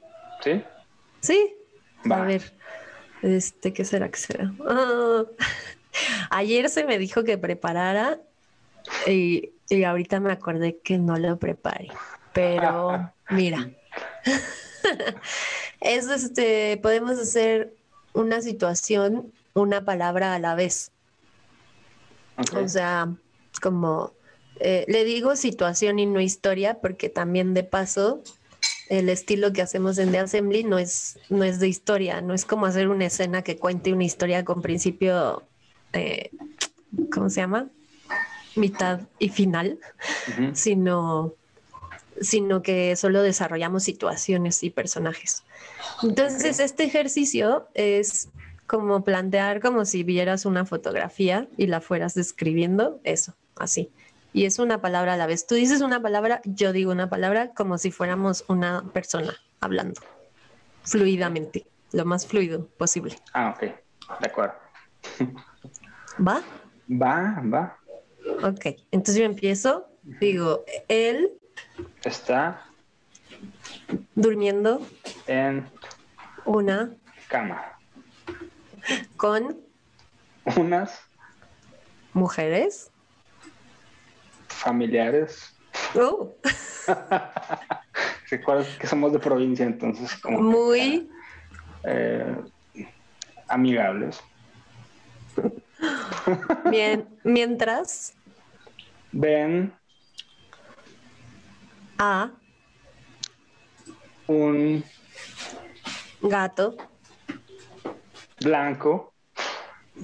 Sí. 1.20 1.54
A 2.10 2.22
ver, 2.22 2.52
este, 3.22 3.72
¿qué 3.72 3.84
será 3.84 4.08
que 4.08 4.18
será? 4.18 4.52
Ah, 4.66 5.24
ayer 6.30 6.68
se 6.68 6.84
me 6.84 6.98
dijo 6.98 7.24
que 7.24 7.38
preparara 7.38 8.20
y, 9.06 9.52
ahorita 9.84 10.20
me 10.20 10.32
acordé 10.32 10.78
que 10.78 10.98
no 10.98 11.16
lo 11.16 11.38
preparé. 11.38 11.88
Pero 12.32 13.12
mira, 13.30 13.70
es 15.80 16.08
este, 16.08 16.78
podemos 16.82 17.18
hacer 17.18 17.74
una 18.12 18.40
situación, 18.40 19.32
una 19.54 19.84
palabra 19.84 20.34
a 20.34 20.38
la 20.38 20.54
vez. 20.54 20.92
O 22.54 22.68
sea, 22.68 23.08
como 23.60 24.12
eh, 24.60 24.84
le 24.86 25.04
digo 25.04 25.34
situación 25.34 25.98
y 25.98 26.06
no 26.06 26.20
historia, 26.20 26.78
porque 26.80 27.08
también 27.08 27.52
de 27.52 27.64
paso 27.64 28.22
el 28.88 29.08
estilo 29.08 29.52
que 29.52 29.62
hacemos 29.62 29.98
en 29.98 30.10
The 30.10 30.18
Assembly 30.20 30.64
no 30.64 30.78
es, 30.78 31.18
no 31.28 31.44
es 31.44 31.60
de 31.60 31.68
historia, 31.68 32.20
no 32.20 32.34
es 32.34 32.44
como 32.44 32.66
hacer 32.66 32.88
una 32.88 33.06
escena 33.06 33.42
que 33.42 33.56
cuente 33.56 33.92
una 33.92 34.04
historia 34.04 34.44
con 34.44 34.62
principio, 34.62 35.42
eh, 35.92 36.30
¿cómo 37.12 37.28
se 37.28 37.42
llama? 37.42 37.68
Mitad 38.56 39.00
y 39.18 39.28
final, 39.28 39.78
sino, 40.54 41.34
sino 42.20 42.62
que 42.62 42.96
solo 42.96 43.22
desarrollamos 43.22 43.84
situaciones 43.84 44.62
y 44.64 44.70
personajes. 44.70 45.44
Entonces, 46.02 46.58
este 46.58 46.84
ejercicio 46.84 47.68
es 47.74 48.28
como 48.66 49.04
plantear 49.04 49.60
como 49.60 49.84
si 49.84 50.02
vieras 50.02 50.44
una 50.44 50.64
fotografía 50.64 51.46
y 51.56 51.66
la 51.66 51.80
fueras 51.80 52.14
describiendo, 52.14 53.00
eso, 53.04 53.34
así 53.56 53.90
y 54.38 54.46
es 54.46 54.60
una 54.60 54.80
palabra 54.80 55.14
a 55.14 55.16
la 55.16 55.26
vez. 55.26 55.48
Tú 55.48 55.56
dices 55.56 55.80
una 55.80 56.00
palabra, 56.00 56.40
yo 56.44 56.72
digo 56.72 56.92
una 56.92 57.10
palabra 57.10 57.48
como 57.54 57.76
si 57.76 57.90
fuéramos 57.90 58.44
una 58.46 58.84
persona 58.92 59.34
hablando 59.58 60.00
fluidamente, 60.84 61.66
lo 61.90 62.04
más 62.04 62.24
fluido 62.24 62.68
posible. 62.78 63.16
Ah, 63.32 63.52
ok, 63.56 63.62
de 64.20 64.26
acuerdo. 64.28 64.54
¿Va? 66.24 66.40
Va, 66.88 67.42
va. 67.52 67.78
Ok, 68.44 68.80
entonces 68.92 69.16
yo 69.16 69.24
empiezo, 69.24 69.88
digo, 70.20 70.64
él 70.86 71.32
está 72.04 72.64
durmiendo 74.14 74.80
en 75.26 75.68
una 76.44 76.94
cama 77.26 77.76
con 79.16 79.58
unas 80.56 81.00
mujeres 82.12 82.92
familiares. 84.58 85.56
Oh. 85.94 86.34
Recuerda 88.30 88.66
que 88.78 88.86
somos 88.86 89.12
de 89.12 89.18
provincia, 89.18 89.64
entonces 89.64 90.14
como 90.16 90.40
muy 90.40 91.08
eh, 91.84 92.36
amigables. 93.48 94.20
Bien, 96.70 97.08
mientras 97.24 98.14
ven 99.12 99.72
a 101.98 102.30
un 104.26 104.84
gato 106.20 106.76
blanco 108.40 109.14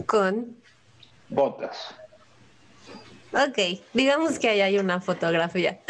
con 0.07 0.57
botas. 1.29 1.95
Ok, 3.35 3.81
digamos 3.93 4.39
que 4.39 4.49
ahí 4.49 4.61
hay 4.61 4.79
una 4.79 5.01
fotografía. 5.01 5.81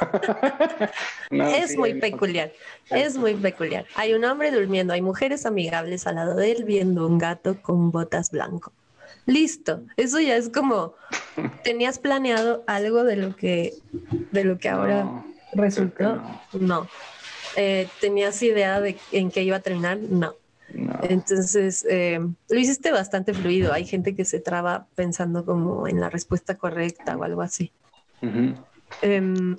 es 1.30 1.76
muy 1.76 1.94
peculiar, 1.94 2.52
es 2.90 3.16
muy 3.16 3.34
peculiar. 3.34 3.86
Hay 3.94 4.12
un 4.14 4.24
hombre 4.24 4.50
durmiendo, 4.50 4.92
hay 4.92 5.02
mujeres 5.02 5.46
amigables 5.46 6.06
al 6.06 6.16
lado 6.16 6.34
de 6.34 6.50
él 6.50 6.64
viendo 6.64 7.06
un 7.06 7.18
gato 7.18 7.62
con 7.62 7.92
botas 7.92 8.30
blanco. 8.30 8.72
Listo, 9.26 9.82
eso 9.96 10.18
ya 10.18 10.36
es 10.36 10.48
como 10.48 10.94
tenías 11.64 11.98
planeado 11.98 12.64
algo 12.66 13.04
de 13.04 13.16
lo 13.16 13.36
que 13.36 13.74
de 14.32 14.44
lo 14.44 14.58
que 14.58 14.68
ahora 14.68 15.24
resultó. 15.52 16.20
No. 16.52 16.88
Eh, 17.56 17.88
¿Tenías 18.00 18.42
idea 18.42 18.80
de 18.80 18.96
en 19.12 19.30
qué 19.30 19.42
iba 19.42 19.56
a 19.56 19.60
terminar? 19.60 19.98
No. 19.98 20.34
Entonces, 21.02 21.84
eh, 21.88 22.20
lo 22.48 22.58
hiciste 22.58 22.90
bastante 22.92 23.34
fluido. 23.34 23.72
Hay 23.72 23.84
gente 23.84 24.14
que 24.14 24.24
se 24.24 24.40
traba 24.40 24.86
pensando 24.94 25.44
como 25.44 25.88
en 25.88 26.00
la 26.00 26.10
respuesta 26.10 26.56
correcta 26.56 27.16
o 27.16 27.24
algo 27.24 27.42
así. 27.42 27.72
Em, 29.02 29.56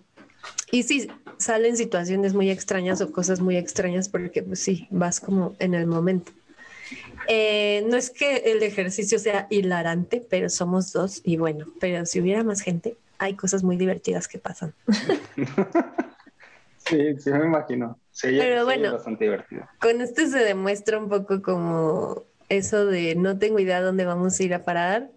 y 0.71 0.83
sí, 0.83 1.10
salen 1.38 1.77
situaciones 1.77 2.33
muy 2.33 2.50
extrañas 2.50 3.01
o 3.01 3.12
cosas 3.12 3.39
muy 3.39 3.57
extrañas 3.57 4.10
porque 4.10 4.43
pues 4.43 4.60
sí, 4.60 4.88
vas 4.91 5.19
como 5.19 5.55
en 5.60 5.74
el 5.74 5.88
momento. 5.88 6.31
Eh, 7.27 7.86
no 7.88 7.98
es 7.98 8.10
que 8.10 8.38
el 8.38 8.63
ejercicio 8.63 9.19
sea 9.19 9.48
hilarante, 9.50 10.25
pero 10.29 10.50
somos 10.50 10.91
dos 10.91 11.21
y 11.24 11.38
bueno, 11.38 11.65
pero 11.79 12.05
si 12.05 12.19
hubiera 12.19 12.43
más 12.43 12.62
gente, 12.62 12.98
hay 13.17 13.36
cosas 13.36 13.63
muy 13.63 13.77
divertidas 13.77 14.27
que 14.27 14.39
pasan. 14.39 14.74
Sí, 16.83 17.15
sí 17.19 17.29
me 17.31 17.45
imagino. 17.45 18.00
Sí, 18.12 18.36
Pero 18.38 18.65
bueno, 18.65 18.91
bastante 18.91 19.25
divertido. 19.25 19.68
Con 19.80 20.01
esto 20.01 20.27
se 20.27 20.39
demuestra 20.39 20.98
un 20.98 21.10
poco 21.10 21.41
como 21.41 22.24
eso 22.50 22.86
de 22.86 23.15
no 23.15 23.39
tengo 23.39 23.60
idea 23.60 23.82
dónde 23.82 24.06
vamos 24.06 24.39
a 24.39 24.44
ir 24.44 24.53
a 24.53 24.63
parar 24.63 25.10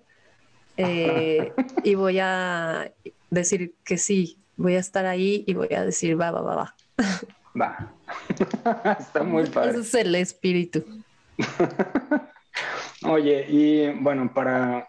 eh, 0.76 1.52
y 1.84 1.94
voy 1.94 2.18
a 2.20 2.92
decir 3.30 3.74
que 3.84 3.98
sí, 3.98 4.38
voy 4.56 4.76
a 4.76 4.80
estar 4.80 5.06
ahí 5.06 5.44
y 5.46 5.54
voy 5.54 5.74
a 5.74 5.84
decir 5.84 6.20
va, 6.20 6.30
va, 6.30 6.40
va, 6.42 6.54
va. 6.56 6.74
Va. 7.60 7.92
Está 8.98 9.22
muy 9.22 9.46
padre. 9.46 9.70
Ese 9.70 9.80
es 9.80 9.94
el 9.94 10.14
espíritu. 10.16 10.84
Oye, 13.04 13.46
y 13.48 13.90
bueno, 13.90 14.32
para, 14.34 14.88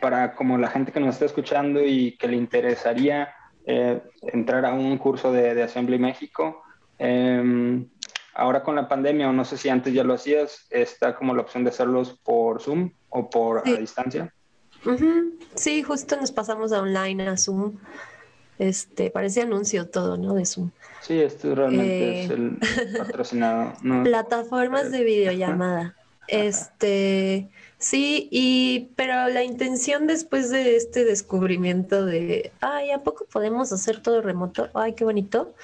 para 0.00 0.34
como 0.36 0.58
la 0.58 0.68
gente 0.68 0.92
que 0.92 1.00
nos 1.00 1.14
está 1.14 1.24
escuchando 1.24 1.84
y 1.84 2.16
que 2.16 2.28
le 2.28 2.36
interesaría 2.36 3.34
eh, 3.66 4.00
entrar 4.22 4.64
a 4.64 4.72
un 4.74 4.96
curso 4.98 5.32
de, 5.32 5.54
de 5.54 5.62
Assembly 5.64 5.98
México. 5.98 6.62
Em, 6.98 7.88
ahora 8.34 8.62
con 8.62 8.76
la 8.76 8.88
pandemia, 8.88 9.28
o 9.28 9.32
no 9.32 9.44
sé 9.44 9.56
si 9.56 9.68
antes 9.68 9.92
ya 9.92 10.04
lo 10.04 10.14
hacías, 10.14 10.66
está 10.70 11.14
como 11.14 11.34
la 11.34 11.42
opción 11.42 11.64
de 11.64 11.70
hacerlos 11.70 12.18
por 12.22 12.60
Zoom 12.60 12.92
o 13.08 13.30
por 13.30 13.66
a 13.66 13.72
distancia. 13.72 14.32
Sí, 15.54 15.82
justo 15.82 16.16
nos 16.16 16.32
pasamos 16.32 16.72
a 16.72 16.80
online, 16.80 17.28
a 17.28 17.36
Zoom. 17.36 17.76
Este, 18.58 19.10
parece 19.10 19.42
anuncio 19.42 19.88
todo, 19.88 20.16
¿no? 20.16 20.34
De 20.34 20.44
Zoom. 20.44 20.70
Sí, 21.00 21.20
esto 21.20 21.54
realmente 21.54 22.24
es 22.24 22.30
eh, 22.30 22.34
el 22.34 22.58
patrocinado. 22.98 23.74
Plataformas 24.04 24.90
de 24.90 25.04
videollamada. 25.04 25.96
Este, 26.26 27.50
sí, 27.78 28.28
y 28.30 28.90
pero 28.96 29.28
la 29.28 29.42
intención 29.42 30.06
después 30.06 30.50
de 30.50 30.76
este 30.76 31.04
descubrimiento 31.04 32.04
de, 32.04 32.52
ay, 32.60 32.90
¿a 32.90 33.02
poco 33.02 33.26
podemos 33.26 33.72
hacer 33.72 34.02
todo 34.02 34.20
remoto? 34.22 34.68
Ay, 34.74 34.94
qué 34.94 35.04
bonito. 35.04 35.54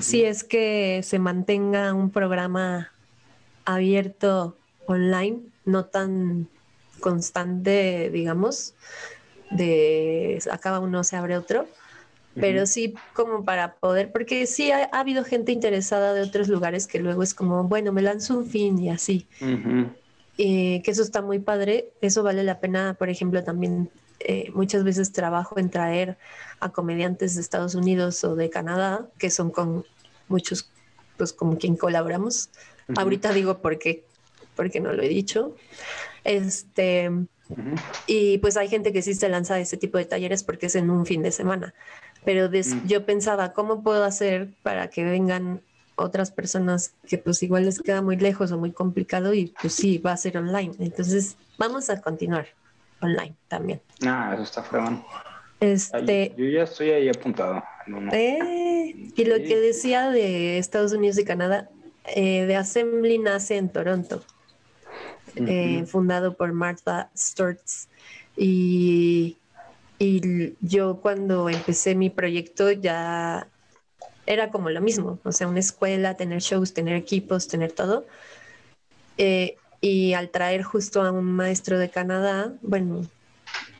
Si 0.00 0.24
es 0.24 0.44
que 0.44 1.00
se 1.02 1.18
mantenga 1.18 1.92
un 1.94 2.10
programa 2.10 2.92
abierto 3.64 4.56
online, 4.86 5.40
no 5.64 5.84
tan 5.84 6.48
constante, 7.00 8.10
digamos, 8.10 8.74
de 9.50 10.38
acaba 10.50 10.80
uno, 10.80 11.04
se 11.04 11.16
abre 11.16 11.36
otro, 11.36 11.66
pero 12.34 12.66
sí 12.66 12.94
como 13.12 13.44
para 13.44 13.74
poder, 13.74 14.10
porque 14.10 14.46
sí 14.46 14.70
ha, 14.70 14.84
habido 14.84 15.24
gente 15.24 15.52
interesada 15.52 16.14
de 16.14 16.22
otros 16.22 16.48
lugares 16.48 16.86
que 16.86 16.98
luego 16.98 17.22
es 17.22 17.34
como, 17.34 17.64
bueno, 17.64 17.92
me 17.92 18.00
lanzo 18.00 18.38
un 18.38 18.46
fin 18.46 18.78
y 18.78 18.88
así. 18.88 19.26
Que 20.82 20.90
eso 20.90 21.02
está 21.02 21.22
muy 21.22 21.38
padre, 21.38 21.92
eso 22.00 22.22
vale 22.22 22.42
la 22.42 22.58
pena, 22.58 22.94
por 22.98 23.08
ejemplo, 23.08 23.44
también 23.44 23.90
eh, 24.20 24.50
muchas 24.54 24.84
veces 24.84 25.12
trabajo 25.12 25.58
en 25.58 25.70
traer 25.70 26.16
a 26.60 26.70
comediantes 26.70 27.34
de 27.34 27.40
Estados 27.40 27.74
Unidos 27.74 28.22
o 28.24 28.34
de 28.34 28.50
Canadá, 28.50 29.08
que 29.18 29.30
son 29.30 29.50
con 29.50 29.84
muchos, 30.28 30.70
pues 31.16 31.32
como 31.32 31.58
quien 31.58 31.76
colaboramos. 31.76 32.50
Ahorita 32.96 33.32
digo 33.32 33.58
porque, 33.58 34.04
porque 34.56 34.80
no 34.80 34.92
lo 34.92 35.02
he 35.02 35.08
dicho. 35.08 35.54
Este, 36.24 37.10
y 38.06 38.38
pues 38.38 38.56
hay 38.56 38.68
gente 38.68 38.92
que 38.92 39.02
sí 39.02 39.14
se 39.14 39.28
lanza 39.28 39.54
a 39.54 39.60
ese 39.60 39.76
tipo 39.76 39.98
de 39.98 40.04
talleres 40.04 40.42
porque 40.42 40.66
es 40.66 40.76
en 40.76 40.90
un 40.90 41.06
fin 41.06 41.22
de 41.22 41.32
semana. 41.32 41.74
Pero 42.24 42.48
mm. 42.48 42.86
yo 42.86 43.04
pensaba, 43.04 43.52
¿cómo 43.52 43.82
puedo 43.82 44.04
hacer 44.04 44.50
para 44.62 44.88
que 44.88 45.04
vengan 45.04 45.62
otras 46.02 46.30
personas 46.30 46.94
que 47.06 47.18
pues 47.18 47.42
igual 47.42 47.64
les 47.64 47.80
queda 47.80 48.02
muy 48.02 48.16
lejos 48.16 48.52
o 48.52 48.58
muy 48.58 48.72
complicado 48.72 49.34
y 49.34 49.54
pues 49.60 49.74
sí, 49.74 49.98
va 49.98 50.12
a 50.12 50.16
ser 50.16 50.36
online. 50.38 50.72
Entonces, 50.78 51.36
vamos 51.58 51.90
a 51.90 52.00
continuar 52.00 52.46
online 53.00 53.34
también. 53.48 53.80
Ah, 54.06 54.32
eso 54.34 54.42
está 54.42 54.62
fregón. 54.62 55.04
Este, 55.60 56.34
yo 56.36 56.46
ya 56.46 56.64
estoy 56.64 56.90
ahí 56.90 57.08
apuntado. 57.08 57.62
Eh, 58.12 59.10
y 59.14 59.24
lo 59.24 59.36
que 59.36 59.56
decía 59.56 60.10
de 60.10 60.58
Estados 60.58 60.92
Unidos 60.92 61.18
y 61.18 61.24
Canadá, 61.24 61.70
eh, 62.16 62.46
de 62.46 62.56
Assembly 62.56 63.18
nace 63.18 63.56
en 63.56 63.68
Toronto, 63.68 64.24
eh, 65.36 65.84
fundado 65.86 66.34
por 66.34 66.52
Martha 66.52 67.10
Sturts. 67.16 67.88
Y 68.36 69.36
y 70.02 70.56
yo 70.60 70.96
cuando 70.96 71.48
empecé 71.48 71.94
mi 71.94 72.10
proyecto 72.10 72.72
ya 72.72 73.46
era 74.26 74.50
como 74.50 74.70
lo 74.70 74.80
mismo, 74.80 75.18
o 75.24 75.32
sea, 75.32 75.48
una 75.48 75.60
escuela, 75.60 76.16
tener 76.16 76.40
shows, 76.40 76.74
tener 76.74 76.94
equipos, 76.96 77.48
tener 77.48 77.72
todo. 77.72 78.06
Eh, 79.18 79.56
y 79.80 80.14
al 80.14 80.30
traer 80.30 80.62
justo 80.62 81.02
a 81.02 81.10
un 81.10 81.24
maestro 81.24 81.78
de 81.78 81.90
Canadá, 81.90 82.52
bueno, 82.62 83.04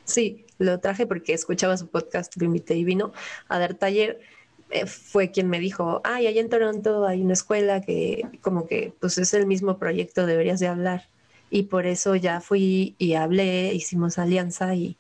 sí, 0.05 0.45
lo 0.59 0.81
traje 0.81 1.07
porque 1.07 1.33
escuchaba 1.33 1.77
su 1.77 1.89
podcast, 1.89 2.37
lo 2.37 2.45
invité 2.47 2.75
y 2.75 2.85
vino 2.85 3.13
a 3.49 3.59
dar 3.59 3.75
taller. 3.75 4.21
Eh, 4.71 4.87
fue 4.87 5.31
quien 5.31 5.49
me 5.49 5.61
dijo, 5.61 6.01
ay, 6.05 6.27
allá 6.27 6.41
en 6.41 6.49
Toronto 6.49 7.07
hay 7.07 7.23
una 7.23 7.35
escuela 7.35 7.83
que 7.83 8.23
como 8.41 8.67
que 8.67 8.95
pues 9.01 9.19
es 9.19 9.35
el 9.35 9.47
mismo 9.47 9.79
proyecto, 9.79 10.27
deberías 10.27 10.61
de 10.61 10.69
hablar. 10.69 11.09
Y 11.51 11.65
por 11.65 11.87
eso 11.87 12.17
ya 12.17 12.41
fui 12.41 12.95
y 12.99 13.15
hablé, 13.15 13.75
hicimos 13.75 14.19
alianza 14.19 14.75
y, 14.75 14.97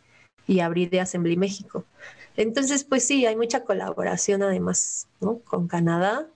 y 0.46 0.61
abrir 0.61 0.90
de 0.90 1.00
Assembly 1.00 1.37
México. 1.37 1.87
Entonces, 2.36 2.84
pues 2.84 3.04
sí, 3.04 3.26
hay 3.26 3.36
mucha 3.36 3.64
colaboración 3.64 4.42
además. 4.42 5.08
Con 5.44 5.68
Canadá 5.68 6.26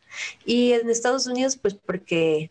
y 0.44 0.72
en 0.72 0.88
Estados 0.90 1.26
Unidos, 1.26 1.56
pues 1.56 1.74
porque 1.74 2.50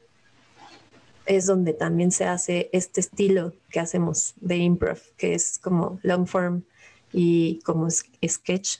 es 1.25 1.45
donde 1.45 1.73
también 1.73 2.11
se 2.11 2.25
hace 2.25 2.69
este 2.73 2.99
estilo 2.99 3.53
que 3.69 3.79
hacemos 3.79 4.33
de 4.41 4.57
improv, 4.57 4.99
que 5.17 5.33
es 5.33 5.57
como 5.57 5.99
long 6.03 6.27
form 6.27 6.63
y 7.13 7.59
como 7.61 7.89
sketch 7.89 8.79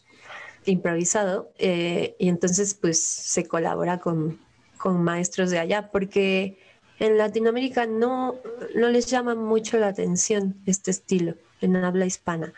improvisado. 0.66 1.50
Eh, 1.58 2.16
y 2.20 2.30
entonces, 2.30 2.74
pues 2.74 3.02
se 3.02 3.48
colabora 3.48 4.00
con, 4.00 4.40
con 4.78 5.04
maestros 5.04 5.50
de 5.50 5.60
allá, 5.60 5.92
porque 5.92 6.60
en 7.00 7.18
Latinoamérica 7.18 7.86
no, 7.86 8.36
no 8.76 8.90
les 8.90 9.08
llama 9.08 9.36
mucho 9.36 9.78
la 9.78 9.88
atención 9.88 10.56
este 10.66 10.92
estilo 10.92 11.36
en 11.62 11.76
habla 11.78 12.06
hispana. 12.06 12.54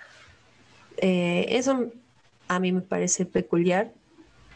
Eh, 0.98 1.46
eso 1.50 1.92
a 2.48 2.60
mí 2.60 2.72
me 2.72 2.82
parece 2.82 3.26
peculiar, 3.26 3.92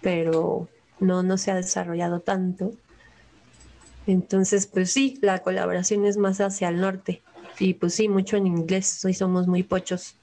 pero 0.01 0.67
no, 0.99 1.23
no 1.23 1.38
se 1.38 1.51
ha 1.51 1.56
desarrollado 1.56 2.19
tanto. 2.19 2.71
Entonces, 4.08 4.65
pues 4.65 4.91
sí, 4.91 5.19
la 5.21 5.39
colaboración 5.39 6.06
es 6.06 6.17
más 6.17 6.41
hacia 6.41 6.69
el 6.69 6.82
norte. 6.82 7.21
Y 7.60 7.75
pues 7.75 7.93
sí, 7.93 8.08
mucho 8.08 8.38
en 8.38 8.47
inglés, 8.47 9.04
hoy 9.06 9.13
somos 9.13 9.47
muy 9.47 9.63
pochos. 9.63 10.15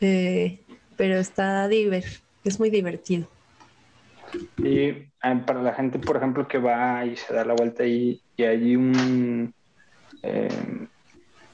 Eh, 0.00 0.60
pero 0.96 1.16
está 1.18 1.68
divertido, 1.68 2.22
es 2.44 2.58
muy 2.58 2.70
divertido. 2.70 3.28
Y 4.56 4.78
eh, 4.78 5.10
para 5.20 5.62
la 5.62 5.74
gente, 5.74 5.98
por 5.98 6.16
ejemplo, 6.16 6.48
que 6.48 6.58
va 6.58 7.04
y 7.04 7.16
se 7.16 7.34
da 7.34 7.44
la 7.44 7.54
vuelta 7.54 7.84
y, 7.84 8.22
y 8.36 8.42
hay 8.44 8.76
un 8.76 9.54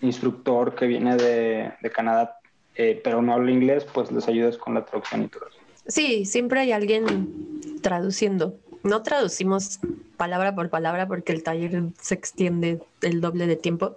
instructor 0.00 0.74
que 0.74 0.87
viene 0.87 1.16
de, 1.16 1.72
de 1.81 1.90
Canadá, 1.90 2.38
eh, 2.78 3.00
pero 3.02 3.20
no 3.20 3.34
habla 3.34 3.50
inglés, 3.50 3.84
pues 3.92 4.12
les 4.12 4.28
ayudas 4.28 4.56
con 4.56 4.74
la 4.74 4.84
traducción 4.84 5.24
y 5.24 5.28
todo 5.28 5.48
eso. 5.48 5.58
Sí, 5.88 6.24
siempre 6.24 6.60
hay 6.60 6.70
alguien 6.70 7.60
traduciendo. 7.82 8.56
No 8.84 9.02
traducimos 9.02 9.80
palabra 10.16 10.54
por 10.54 10.70
palabra 10.70 11.08
porque 11.08 11.32
el 11.32 11.42
taller 11.42 11.82
se 12.00 12.14
extiende 12.14 12.80
el 13.02 13.20
doble 13.20 13.48
de 13.48 13.56
tiempo, 13.56 13.96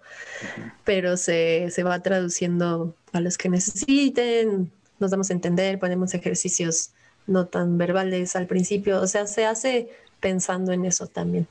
pero 0.84 1.16
se, 1.16 1.70
se 1.70 1.84
va 1.84 2.02
traduciendo 2.02 2.96
a 3.14 3.22
los 3.22 3.38
que 3.38 3.50
necesiten, 3.50 4.72
nos 5.00 5.12
damos 5.12 5.30
a 5.30 5.34
entender, 5.34 5.78
ponemos 5.78 6.16
ejercicios 6.16 6.92
no 7.28 7.46
tan 7.46 7.78
verbales 7.78 8.36
al 8.36 8.48
principio, 8.48 9.00
o 9.00 9.06
sea, 9.06 9.28
se 9.28 9.46
hace 9.46 9.90
pensando 10.20 10.72
en 10.72 10.86
eso 10.86 11.06
también. 11.06 11.48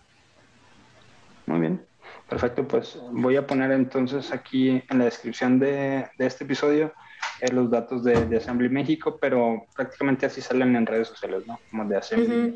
Muy 1.47 1.61
bien, 1.61 1.81
perfecto, 2.29 2.67
pues 2.67 2.99
voy 3.13 3.37
a 3.37 3.47
poner 3.47 3.71
entonces 3.71 4.33
aquí 4.33 4.83
en 4.89 4.99
la 4.99 5.05
descripción 5.05 5.61
de, 5.61 6.09
de 6.19 6.27
este 6.27 6.43
episodio 6.43 6.93
eh, 7.41 7.53
los 7.53 7.71
datos 7.71 8.05
de, 8.05 8.27
de, 8.27 8.37
Assembly 8.37 8.69
México, 8.69 9.19
pero 9.21 9.67
prácticamente 9.75 10.27
así 10.27 10.41
salen 10.41 10.77
en 10.77 10.87
redes 10.87 11.09
sociales, 11.09 11.47
¿no? 11.47 11.59
Como 11.71 11.85
de 11.87 11.97
Assembly 11.97 12.55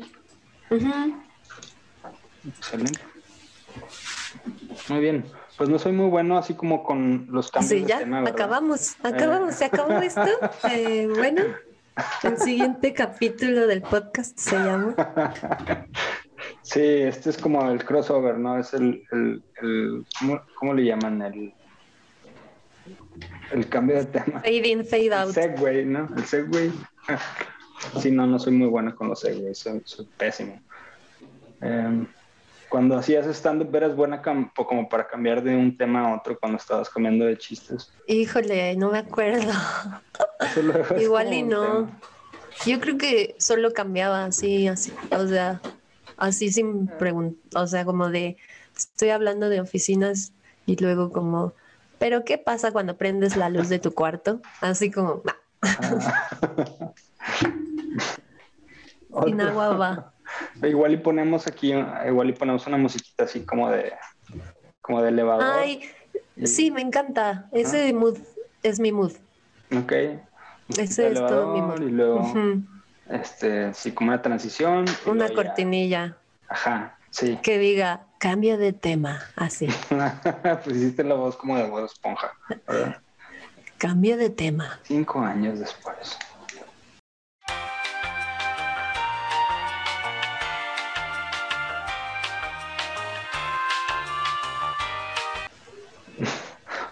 Excelente. 2.47 2.99
Muy 4.89 4.99
bien. 4.99 5.25
Pues 5.57 5.69
no 5.69 5.79
soy 5.79 5.93
muy 5.93 6.09
bueno 6.09 6.37
así 6.37 6.53
como 6.53 6.83
con 6.83 7.27
los 7.29 7.49
cambios 7.49 7.81
sí, 7.81 7.85
ya, 7.87 7.99
acabamos, 8.27 8.97
acabamos, 9.01 9.55
se 9.55 9.65
acabó 9.65 9.93
esto. 9.99 10.27
Eh, 10.69 11.07
bueno, 11.07 11.43
el 12.23 12.37
siguiente 12.37 12.93
capítulo 12.93 13.65
del 13.67 13.81
podcast 13.81 14.37
se 14.37 14.57
llama. 14.57 14.95
Sí, 16.61 16.81
este 16.81 17.29
es 17.29 17.37
como 17.37 17.69
el 17.69 17.83
crossover, 17.85 18.37
¿no? 18.37 18.57
Es 18.57 18.73
el, 18.73 19.03
el, 19.11 19.43
el 19.61 20.05
¿cómo, 20.55 20.73
le 20.73 20.85
llaman? 20.85 21.21
El 21.21 21.53
el 23.51 23.69
cambio 23.69 23.97
de 23.97 24.05
tema. 24.05 24.39
Fade 24.41 24.67
in, 24.67 24.85
fade 24.85 25.13
out. 25.13 25.27
El 25.27 25.33
segway, 25.33 25.85
¿no? 25.85 26.09
El 26.15 26.25
segway. 26.25 26.71
sí, 28.01 28.11
no, 28.11 28.27
no 28.27 28.39
soy 28.39 28.53
muy 28.53 28.67
bueno 28.67 28.95
con 28.95 29.09
los 29.09 29.19
segways, 29.19 29.57
soy, 29.57 30.07
pésimo. 30.17 30.61
Em, 31.61 32.07
cuando 32.69 32.97
hacías 32.97 33.27
stand-up, 33.27 33.73
¿eras 33.75 33.95
buena 33.95 34.21
como 34.21 34.89
para 34.89 35.07
cambiar 35.07 35.41
de 35.43 35.55
un 35.55 35.77
tema 35.77 36.09
a 36.09 36.15
otro 36.15 36.37
cuando 36.37 36.57
estabas 36.57 36.89
cambiando 36.89 37.25
de 37.25 37.37
chistes? 37.37 37.93
Híjole, 38.07 38.75
no 38.75 38.91
me 38.91 38.99
acuerdo. 38.99 39.51
Igual 40.99 41.33
y 41.33 41.43
no. 41.43 41.89
Yo 42.65 42.79
creo 42.79 42.97
que 42.97 43.35
solo 43.37 43.71
cambiaba 43.73 44.25
así, 44.25 44.67
así, 44.67 44.91
o 45.11 45.27
sea, 45.27 45.61
así 46.17 46.51
sin 46.51 46.87
preguntar, 46.87 47.61
o 47.61 47.67
sea, 47.67 47.85
como 47.85 48.09
de, 48.09 48.37
estoy 48.75 49.09
hablando 49.09 49.49
de 49.49 49.59
oficinas 49.59 50.33
y 50.65 50.77
luego 50.77 51.11
como 51.11 51.53
pero 51.97 52.23
¿qué 52.23 52.37
pasa 52.37 52.71
cuando 52.71 52.97
prendes 52.97 53.35
la 53.35 53.49
luz 53.49 53.69
de 53.69 53.79
tu 53.79 53.93
cuarto? 53.93 54.41
Así 54.61 54.91
como... 54.91 55.21
Sin 59.23 59.41
agua 59.41 59.69
va. 59.75 60.13
Igual 60.63 60.93
y 60.93 60.97
ponemos 60.97 61.47
aquí, 61.47 61.73
igual 62.07 62.29
y 62.29 62.33
ponemos 62.33 62.67
una 62.67 62.77
musiquita 62.77 63.23
así 63.25 63.45
como 63.45 63.69
de, 63.69 63.93
como 64.81 65.01
de 65.01 65.09
elevador. 65.09 65.45
Ay, 65.59 65.81
sí, 66.43 66.71
me 66.71 66.81
encanta. 66.81 67.47
Ese 67.51 67.93
mood 67.93 68.17
es 68.63 68.79
mi 68.79 68.91
mood. 68.91 69.13
Ok. 69.77 69.93
Ese 70.77 71.11
es 71.11 71.13
todo 71.13 71.53
mi 71.53 71.61
mood. 71.61 71.81
Y 71.81 71.91
luego, 71.91 72.33
este, 73.09 73.73
sí, 73.73 73.91
como 73.91 74.09
una 74.09 74.21
transición. 74.21 74.85
Una 75.05 75.29
cortinilla. 75.29 76.17
Ajá, 76.47 76.97
sí. 77.09 77.39
Que 77.41 77.57
diga, 77.57 78.07
Cambio 78.25 78.57
de 78.57 78.73
tema, 78.73 79.21
así. 79.35 79.67
pues 80.63 80.75
hiciste 80.75 81.03
la 81.03 81.13
voz 81.13 81.35
como 81.35 81.55
de 81.57 81.69
voz 81.69 81.91
Esponja. 81.91 82.31
Cambio 83.77 84.17
de 84.17 84.31
tema. 84.31 84.79
Cinco 84.81 85.19
años 85.19 85.59
después. 85.59 86.17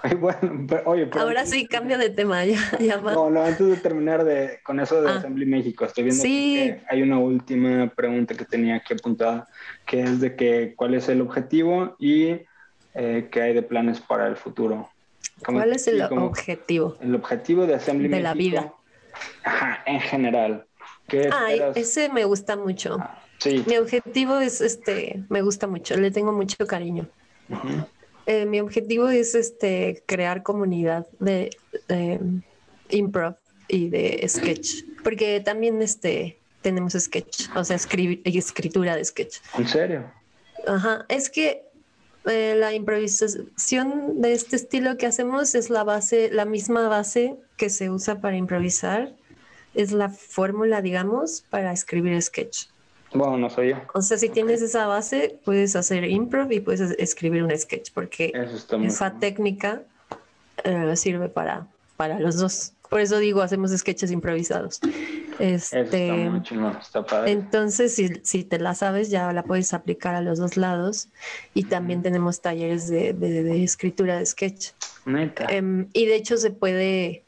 bueno, 0.19 0.67
oye, 0.85 1.09
Ahora 1.13 1.45
sí, 1.45 1.65
cambio 1.65 1.97
de 1.97 2.09
tema. 2.09 2.43
Ya, 2.45 2.99
no, 3.01 3.29
no, 3.29 3.43
antes 3.43 3.65
de 3.65 3.77
terminar 3.77 4.23
de, 4.23 4.59
con 4.63 4.79
eso 4.79 5.01
de 5.01 5.09
ah. 5.09 5.17
Assembly 5.17 5.45
México, 5.45 5.85
estoy 5.85 6.03
viendo 6.05 6.23
que 6.23 6.81
hay 6.89 7.01
una 7.01 7.19
última 7.19 7.87
pregunta 7.95 8.35
que 8.35 8.45
tenía 8.45 8.75
aquí 8.75 8.93
apuntada, 8.93 9.47
que 9.85 10.01
es 10.01 10.19
de 10.19 10.35
que 10.35 10.73
cuál 10.75 10.93
es 10.93 11.07
el 11.07 11.21
objetivo 11.21 11.95
y 11.99 12.41
eh, 12.93 13.29
qué 13.31 13.41
hay 13.41 13.53
de 13.53 13.63
planes 13.63 14.01
para 14.01 14.27
el 14.27 14.35
futuro. 14.35 14.89
¿Cuál 15.45 15.73
es 15.73 15.87
el 15.87 16.01
objetivo? 16.01 16.97
El 17.01 17.15
objetivo 17.15 17.65
de 17.65 17.75
Assembly 17.75 18.09
de 18.09 18.19
la 18.19 18.33
vida. 18.33 18.73
Ajá, 19.43 19.83
en 19.85 20.01
general. 20.01 20.65
ah, 21.31 21.47
ese 21.75 22.09
me 22.09 22.25
gusta 22.25 22.57
mucho. 22.57 22.97
Ah, 22.99 23.21
sí. 23.37 23.63
Mi 23.67 23.77
objetivo 23.77 24.39
es, 24.39 24.59
este, 24.59 25.23
me 25.29 25.41
gusta 25.41 25.67
mucho, 25.67 25.95
le 25.95 26.11
tengo 26.11 26.33
mucho 26.33 26.67
cariño. 26.67 27.07
Eh, 28.25 28.45
mi 28.45 28.59
objetivo 28.59 29.09
es 29.09 29.35
este, 29.35 30.03
crear 30.05 30.43
comunidad 30.43 31.07
de, 31.19 31.49
improv 32.89 33.35
y 33.67 33.89
de 33.89 34.25
sketch, 34.27 34.83
porque 35.03 35.41
también 35.41 35.81
este, 35.81 36.37
tenemos 36.61 36.93
sketch, 36.93 37.49
o 37.55 37.63
sea, 37.63 37.75
escritura 37.75 38.95
de 38.95 39.03
sketch. 39.03 39.37
¿En 39.57 39.67
serio? 39.67 40.11
Ajá, 40.65 41.05
es 41.09 41.29
que 41.29 41.63
eh, 42.25 42.55
la 42.57 42.73
improvisación 42.73 44.21
de 44.21 44.33
este 44.33 44.55
estilo 44.55 44.97
que 44.97 45.05
hacemos 45.05 45.55
es 45.55 45.69
la 45.69 45.83
base, 45.83 46.29
la 46.31 46.45
misma 46.45 46.87
base 46.87 47.35
que 47.57 47.69
se 47.69 47.89
usa 47.89 48.21
para 48.21 48.37
improvisar, 48.37 49.13
es 49.73 49.91
la 49.91 50.09
fórmula, 50.09 50.81
digamos, 50.81 51.43
para 51.49 51.73
escribir 51.73 52.21
sketch. 52.21 52.67
Bueno, 53.13 53.37
no 53.37 53.49
soy 53.49 53.69
yo. 53.69 53.75
O 53.93 54.01
sea, 54.01 54.17
si 54.17 54.29
tienes 54.29 54.61
esa 54.61 54.87
base, 54.87 55.39
puedes 55.43 55.75
hacer 55.75 56.03
improv 56.05 56.51
y 56.51 56.59
puedes 56.59 56.81
escribir 56.81 57.43
un 57.43 57.55
sketch, 57.57 57.91
porque 57.93 58.33
esa 58.83 59.19
técnica 59.19 59.83
eh, 60.63 60.95
sirve 60.95 61.29
para, 61.29 61.67
para 61.97 62.19
los 62.19 62.37
dos. 62.37 62.73
Por 62.89 63.01
eso 63.01 63.17
digo, 63.17 63.41
hacemos 63.41 63.71
sketches 63.71 64.11
improvisados. 64.11 64.79
Este, 65.39 66.29
está 66.79 67.03
padre. 67.03 67.31
Entonces, 67.31 67.95
si, 67.95 68.09
si, 68.21 68.43
te 68.43 68.59
la 68.59 68.75
sabes, 68.75 69.09
ya 69.09 69.33
la 69.33 69.43
puedes 69.43 69.73
aplicar 69.73 70.13
a 70.13 70.21
los 70.21 70.37
dos 70.37 70.57
lados. 70.57 71.07
Y 71.55 71.63
también 71.63 72.03
tenemos 72.03 72.41
talleres 72.41 72.87
de, 72.87 73.13
de, 73.13 73.63
escritura 73.63 74.19
de 74.19 74.25
sketch. 74.27 74.71
Em, 75.49 75.87
y 75.93 76.05
de 76.05 76.15
hecho 76.15 76.37
se 76.37 76.51
puede, 76.51 77.23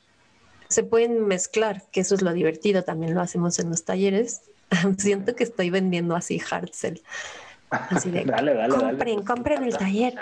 se 0.68 0.84
pueden 0.84 1.26
mezclar, 1.26 1.82
que 1.92 2.02
eso 2.02 2.14
es 2.14 2.22
lo 2.22 2.32
divertido, 2.32 2.84
también 2.84 3.16
lo 3.16 3.22
hacemos 3.22 3.58
en 3.60 3.72
los 3.72 3.84
talleres 3.84 4.44
Siento 4.98 5.36
que 5.36 5.44
estoy 5.44 5.70
vendiendo 5.70 6.16
así 6.16 6.42
hard 6.50 6.72
Así 7.70 8.12
de, 8.12 8.24
dale, 8.26 8.54
dale, 8.54 8.76
compren, 8.76 9.24
compren 9.24 9.64
el 9.64 9.78
taller. 9.78 10.16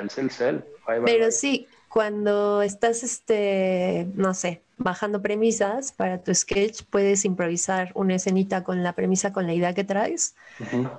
Pero 1.05 1.31
sí, 1.31 1.67
cuando 1.89 2.61
estás, 2.61 3.03
este, 3.03 4.07
no 4.15 4.33
sé, 4.33 4.63
bajando 4.77 5.21
premisas 5.21 5.91
para 5.91 6.17
tu 6.17 6.33
sketch, 6.33 6.83
puedes 6.89 7.25
improvisar 7.25 7.91
una 7.93 8.15
escenita 8.15 8.63
con 8.63 8.83
la 8.83 8.93
premisa, 8.93 9.31
con 9.31 9.47
la 9.47 9.53
idea 9.53 9.73
que 9.73 9.83
traes. 9.83 10.35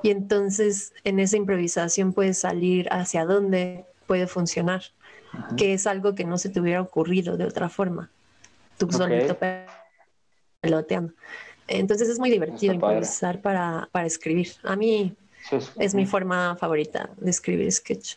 Y 0.02 0.10
entonces 0.10 0.92
en 1.04 1.18
esa 1.18 1.36
improvisación 1.36 2.12
puedes 2.12 2.38
salir 2.38 2.88
hacia 2.92 3.24
dónde 3.24 3.84
puede 4.06 4.26
funcionar, 4.26 4.82
que 5.56 5.74
es 5.74 5.86
algo 5.86 6.14
que 6.14 6.24
no 6.24 6.38
se 6.38 6.48
te 6.48 6.60
hubiera 6.60 6.80
ocurrido 6.80 7.36
de 7.36 7.44
otra 7.44 7.68
forma. 7.68 8.10
Tú 8.78 8.90
solito 8.90 9.36
peloteando. 10.60 11.12
Entonces 11.68 12.08
es 12.08 12.18
muy 12.18 12.30
divertido 12.30 12.74
improvisar 12.74 13.40
para, 13.40 13.88
para, 13.92 14.06
escribir. 14.06 14.48
A 14.62 14.76
mí 14.76 15.14
es, 15.78 15.94
mi 15.94 16.06
forma 16.06 16.56
favorita 16.56 17.10
de 17.16 17.30
escribir 17.30 17.70
sketch. 17.72 18.16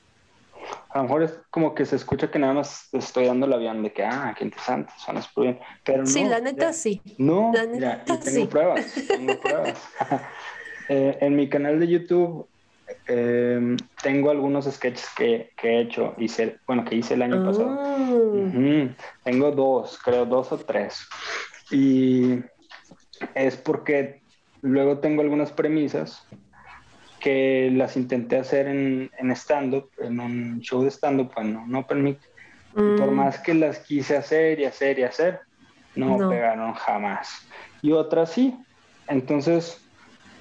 A 0.90 0.98
lo 0.98 1.04
mejor 1.04 1.24
es 1.24 1.40
como 1.50 1.74
que 1.74 1.86
se 1.86 1.96
escucha 1.96 2.30
que 2.30 2.40
nada 2.40 2.54
más 2.54 2.90
estoy 2.92 3.26
dando 3.26 3.48
la 3.48 3.56
avión 3.56 3.84
de 3.84 3.94
que, 3.94 4.04
ah, 4.04 4.36
qué 4.38 4.44
interesante, 4.44 4.92
suena 4.98 5.22
súper 5.22 5.44
bien. 5.44 5.60
Pero 5.86 6.06
sí, 6.06 6.26
la 6.26 6.42
neta 6.42 6.74
sí. 6.74 7.02
No, 7.18 7.52
la 7.54 7.66
neta, 7.66 8.04
y 8.06 8.18
tengo 8.20 8.50
pruebas, 8.50 8.86
tengo 9.08 9.40
pruebas. 9.40 9.80
Eh, 10.90 11.18
en 11.20 11.36
mi 11.36 11.50
canal 11.50 11.82
de 11.82 11.86
YouTube 11.86 12.48
em, 13.08 13.76
tengo 14.02 14.32
algunos 14.32 14.64
sketches 14.66 15.10
que, 15.18 15.52
que, 15.58 15.68
he 15.68 15.82
hecho, 15.82 16.14
hice, 16.18 16.60
bueno, 16.66 16.86
que 16.86 16.96
hice 16.96 17.16
el 17.16 17.24
año 17.24 17.44
pasado. 17.44 17.78
Ah. 17.78 18.96
Tengo 19.24 19.52
dos, 19.52 20.00
creo, 20.02 20.26
dos 20.26 20.50
o 20.54 20.58
tres. 20.60 21.06
Y 21.72 22.40
es 23.36 23.58
porque 23.58 24.22
luego 24.62 25.00
tengo 25.00 25.22
algunas 25.22 25.52
premisas 25.52 26.26
que 27.20 27.72
las 27.74 27.98
intenté 27.98 28.38
hacer 28.38 28.68
en, 28.68 29.12
en 29.18 29.32
stand-up, 29.32 29.90
en 29.98 30.20
un 30.20 30.60
show 30.62 30.84
de 30.84 30.92
stand-up, 30.92 31.32
en 31.38 31.56
un 31.58 31.76
open 31.76 32.04
mic. 32.04 32.20
Por 32.74 33.10
mm. 33.10 33.16
más 33.16 33.40
que 33.40 33.54
las 33.56 33.80
quise 33.80 34.18
hacer 34.18 34.60
y 34.60 34.66
hacer 34.66 35.00
y 35.00 35.04
hacer, 35.04 35.40
no, 35.96 36.30
pegaron 36.30 36.74
jamás. 36.74 37.48
Y 37.82 37.92
otras 37.92 38.32
sí. 38.32 38.56
Entonces, 39.08 39.82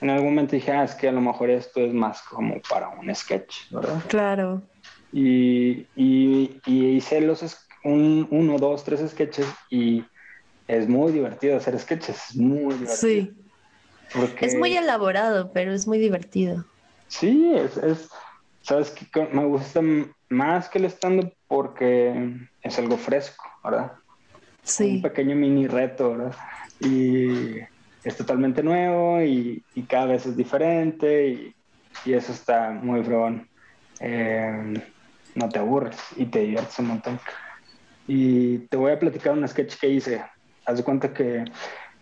en 0.03 0.11
algún 0.11 0.31
momento 0.31 0.55
dije, 0.55 0.71
ah, 0.73 0.85
es 0.85 0.95
que 0.95 1.09
a 1.09 1.13
lo 1.13 1.23
mejor 1.23 1.49
esto 1.49 1.81
es 1.81 1.95
más 1.95 2.21
como 2.23 2.61
para 2.69 2.91
un 2.91 3.15
sketch, 3.15 3.71
¿verdad? 3.71 4.03
Claro. 4.09 4.63
Y, 5.13 5.87
y, 5.97 6.61
y 6.67 6.87
hice 6.89 7.23
los 7.23 7.67
un, 7.85 8.27
uno, 8.31 8.59
dos, 8.59 8.85
tres 8.85 9.09
sketches 9.09 9.47
y 9.71 10.05
es 10.69 10.89
muy 10.89 11.13
divertido 11.13 11.57
hacer 11.57 11.79
sketches, 11.79 12.31
es 12.31 12.37
muy 12.37 12.75
divertido. 12.75 12.97
Sí. 12.97 13.33
Es 14.41 14.55
muy 14.55 14.77
elaborado, 14.77 15.53
pero 15.53 15.73
es 15.73 15.87
muy 15.87 15.99
divertido. 15.99 16.65
Sí, 17.09 17.53
es, 17.55 17.77
es 17.77 18.09
sabes 18.67 18.91
que 18.91 19.29
me 19.33 19.45
gusta 19.45 19.81
más 20.29 20.69
que 20.69 20.79
el 20.79 20.87
stand-up 20.87 21.33
porque 21.47 22.35
es 22.63 22.79
algo 22.79 22.97
fresco, 22.97 23.45
¿verdad? 23.63 23.93
Sí. 24.65 24.97
Un 24.97 25.03
pequeño 25.03 25.37
mini 25.37 25.69
reto, 25.69 26.17
¿verdad? 26.17 26.35
Y 26.81 27.59
es 28.03 28.17
totalmente 28.17 28.63
nuevo 28.63 29.23
y, 29.23 29.63
cada 29.89 30.07
vez 30.07 30.27
es 30.27 30.37
diferente 30.37 31.29
y, 31.29 31.55
eso 32.13 32.33
está 32.33 32.71
muy 32.71 33.03
fregón. 33.03 33.49
Eh, 34.01 34.75
no 35.35 35.49
te 35.49 35.59
aburres 35.59 35.99
y 36.17 36.27
te 36.27 36.41
diviertes 36.41 36.79
un 36.79 36.89
montón. 36.89 37.21
Y 38.07 38.59
te 38.59 38.77
voy 38.77 38.93
a 38.93 38.99
platicar 38.99 39.33
un 39.33 39.47
sketch 39.47 39.77
que 39.77 39.89
hice 39.89 40.23
haz 40.67 40.79
de 40.79 40.85
cuenta 40.85 41.15
que 41.15 41.45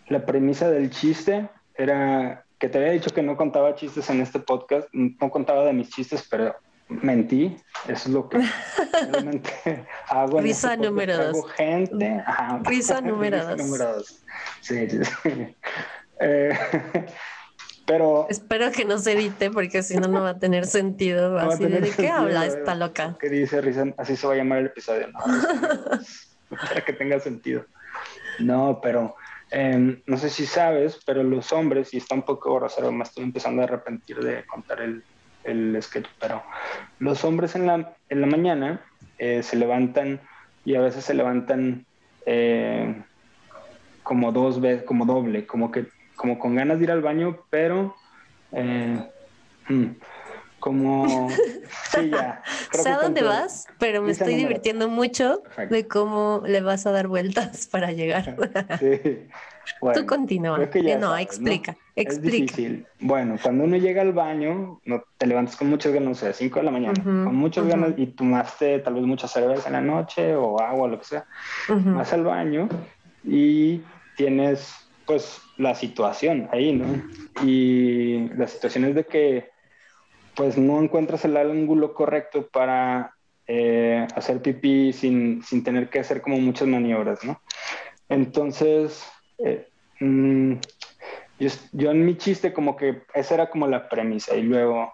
la 0.07 0.25
premisa 0.25 0.69
del 0.69 0.89
chiste 0.89 1.49
era 1.75 2.45
que 2.59 2.69
te 2.69 2.77
había 2.77 2.91
dicho 2.91 3.11
que 3.11 3.21
no 3.21 3.37
contaba 3.37 3.75
chistes 3.75 4.09
en 4.09 4.21
este 4.21 4.39
podcast, 4.39 4.87
no 4.91 5.29
contaba 5.29 5.65
de 5.65 5.73
mis 5.73 5.89
chistes, 5.89 6.27
pero 6.29 6.55
mentí, 6.87 7.57
eso 7.87 8.07
es 8.09 8.13
lo 8.13 8.29
que 8.29 8.39
realmente 9.11 9.85
hago. 10.07 10.39
En 10.39 10.43
Risa 10.43 10.73
este 10.73 10.85
número 10.85 11.17
dos. 11.17 11.51
Gente. 11.51 12.23
Risa 12.63 13.01
número 13.01 13.45
dos. 13.45 13.57
número 13.57 13.95
dos. 13.95 14.23
Sí, 14.61 14.89
sí, 14.89 14.99
sí. 15.03 15.55
Eh, 16.17 16.57
pero... 17.85 18.25
Espero 18.29 18.71
que 18.71 18.85
no 18.85 18.97
se 18.99 19.11
edite 19.11 19.51
porque 19.51 19.83
si 19.83 19.97
no, 19.97 20.07
no 20.07 20.21
va 20.21 20.29
a 20.29 20.39
tener 20.39 20.65
sentido. 20.65 21.37
así 21.37 21.65
de, 21.65 21.91
qué 21.91 22.07
habla 22.07 22.45
esta 22.45 22.73
loca? 22.73 23.17
¿Qué 23.19 23.27
dice 23.27 23.59
Risa? 23.59 23.83
Así 23.97 24.15
se 24.15 24.25
va 24.25 24.31
a 24.31 24.37
llamar 24.37 24.59
el 24.59 24.67
episodio. 24.67 25.09
No, 25.09 25.19
para 26.49 26.85
que 26.85 26.93
tenga 26.93 27.19
sentido. 27.19 27.65
No, 28.39 28.79
pero 28.81 29.15
em, 29.51 30.01
no 30.05 30.17
sé 30.17 30.29
si 30.29 30.45
sabes, 30.45 30.99
pero 31.05 31.23
los 31.23 31.51
hombres, 31.51 31.93
y 31.93 31.97
está 31.97 32.15
un 32.15 32.23
poco 32.23 32.55
grosero, 32.55 32.91
me 32.91 33.03
estoy 33.03 33.23
empezando 33.23 33.61
a 33.61 33.65
arrepentir 33.65 34.19
de 34.19 34.45
contar 34.45 34.81
el, 34.81 35.03
el 35.43 35.81
sketch, 35.81 36.07
pero 36.19 36.43
los 36.99 37.23
hombres 37.23 37.55
en 37.55 37.67
la, 37.67 37.95
en 38.09 38.21
la 38.21 38.27
mañana 38.27 38.81
eh, 39.17 39.43
se 39.43 39.55
levantan 39.55 40.19
y 40.65 40.75
a 40.75 40.81
veces 40.81 41.05
se 41.05 41.13
levantan 41.13 41.85
eh, 42.25 43.03
como 44.03 44.31
dos 44.31 44.59
veces, 44.59 44.83
como 44.83 45.05
doble, 45.05 45.45
como 45.45 45.71
que 45.71 45.87
como 46.15 46.39
con 46.39 46.55
ganas 46.55 46.77
de 46.77 46.85
ir 46.85 46.91
al 46.91 47.01
baño, 47.01 47.39
pero 47.49 47.95
eh, 48.51 48.97
hmm, 49.67 49.85
como... 50.65 51.29
Sí, 51.91 52.09
ya. 52.09 52.41
sé 52.71 52.89
a 52.89 52.97
dónde 52.97 53.21
vas, 53.21 53.67
pero 53.77 54.01
me 54.01 54.11
estoy 54.11 54.33
divirtiendo 54.33 54.89
mucho 54.89 55.43
de 55.69 55.87
cómo 55.87 56.41
le 56.45 56.61
vas 56.61 56.87
a 56.87 56.91
dar 56.91 57.07
vueltas 57.07 57.67
para 57.71 57.91
llegar. 57.91 58.35
sí. 58.79 59.27
Tú 59.93 60.05
continúa. 60.05 60.57
no, 60.57 60.63
explica, 61.17 61.17
explica. 61.17 61.75
Es 61.95 62.21
difícil. 62.21 62.87
Bueno, 62.99 63.37
cuando 63.41 63.63
uno 63.63 63.77
llega 63.77 64.01
al 64.01 64.13
baño, 64.13 64.81
no, 64.85 65.03
te 65.17 65.27
levantas 65.27 65.55
con 65.55 65.69
muchas 65.69 65.93
ganas, 65.93 66.17
o 66.17 66.19
sea, 66.21 66.33
5 66.33 66.59
de 66.59 66.65
la 66.65 66.71
mañana, 66.71 67.03
con 67.03 67.35
muchas 67.35 67.67
ganas 67.67 67.93
y 67.97 68.07
tomaste 68.07 68.79
tal 68.79 68.95
vez 68.95 69.03
muchas 69.03 69.31
cervezas 69.31 69.67
en 69.67 69.73
la 69.73 69.81
noche 69.81 70.35
o 70.35 70.59
agua, 70.59 70.87
lo 70.87 70.99
que 70.99 71.05
sea. 71.05 71.25
Vas 71.69 72.11
al 72.13 72.23
baño 72.23 72.67
y 73.23 73.81
tienes 74.17 74.73
pues 75.05 75.39
la 75.57 75.75
situación 75.75 76.49
ahí, 76.51 76.73
¿no? 76.73 76.85
Y 77.43 78.29
la 78.35 78.47
situación 78.47 78.85
es 78.85 78.95
de 78.95 79.05
que 79.05 79.54
pues 80.35 80.57
no 80.57 80.81
encuentras 80.81 81.25
el 81.25 81.37
ángulo 81.37 81.93
correcto 81.93 82.47
para 82.47 83.15
eh, 83.47 84.07
hacer 84.15 84.41
pipí 84.41 84.91
sin, 84.91 85.41
tener 85.63 85.89
que 85.89 85.99
hacer 85.99 86.21
como 86.21 86.37
muchas 86.39 86.67
maniobras, 86.67 87.23
¿no? 87.23 87.41
Entonces, 88.09 89.03
eh, 89.37 89.67
mm, 89.99 90.53
yo, 91.73 91.91
en 91.91 92.05
mi 92.05 92.17
chiste 92.17 92.53
como 92.53 92.75
que 92.75 93.03
esa 93.13 93.35
era 93.35 93.49
como 93.49 93.67
la 93.67 93.89
premisa 93.89 94.35
y 94.35 94.43
luego 94.43 94.93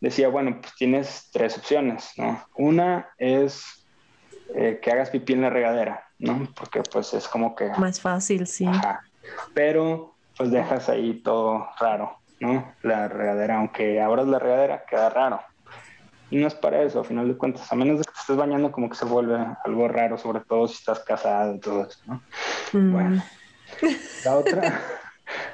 decía, 0.00 0.28
bueno, 0.28 0.58
pues 0.60 0.74
tienes 0.74 1.28
tres 1.32 1.56
opciones, 1.56 2.12
¿no? 2.16 2.44
Una 2.56 3.10
es 3.18 3.86
eh, 4.54 4.80
que 4.82 4.90
hagas 4.90 5.10
pipí 5.10 5.34
en 5.34 5.42
la 5.42 5.50
regadera, 5.50 6.08
¿no? 6.18 6.48
Porque 6.56 6.82
pues 6.82 7.14
es 7.14 7.28
como 7.28 7.54
que... 7.54 7.70
Más 7.78 8.00
fácil, 8.00 8.46
sí. 8.46 8.66
Pero 9.54 10.16
pues 10.36 10.50
dejas 10.50 10.88
ahí 10.88 11.20
todo 11.22 11.68
raro, 11.78 12.18
¿no? 12.42 12.74
La 12.82 13.06
regadera, 13.06 13.58
aunque 13.58 14.00
abras 14.00 14.26
la 14.26 14.40
regadera, 14.40 14.84
queda 14.84 15.08
raro. 15.10 15.40
Y 16.28 16.38
no 16.38 16.48
es 16.48 16.54
para 16.54 16.82
eso, 16.82 17.00
a 17.00 17.04
final 17.04 17.28
de 17.28 17.36
cuentas, 17.36 17.70
a 17.70 17.76
menos 17.76 17.98
de 17.98 18.04
que 18.04 18.10
te 18.10 18.18
estés 18.18 18.36
bañando, 18.36 18.72
como 18.72 18.88
que 18.88 18.96
se 18.96 19.04
vuelve 19.04 19.36
algo 19.64 19.86
raro, 19.86 20.18
sobre 20.18 20.40
todo 20.40 20.66
si 20.66 20.74
estás 20.74 21.00
casado 21.00 21.54
y 21.54 21.60
todo 21.60 21.86
eso, 21.86 22.00
¿no? 22.06 22.22
Mm. 22.72 22.92
Bueno, 22.92 23.22
la 24.24 24.36
otra, 24.36 24.80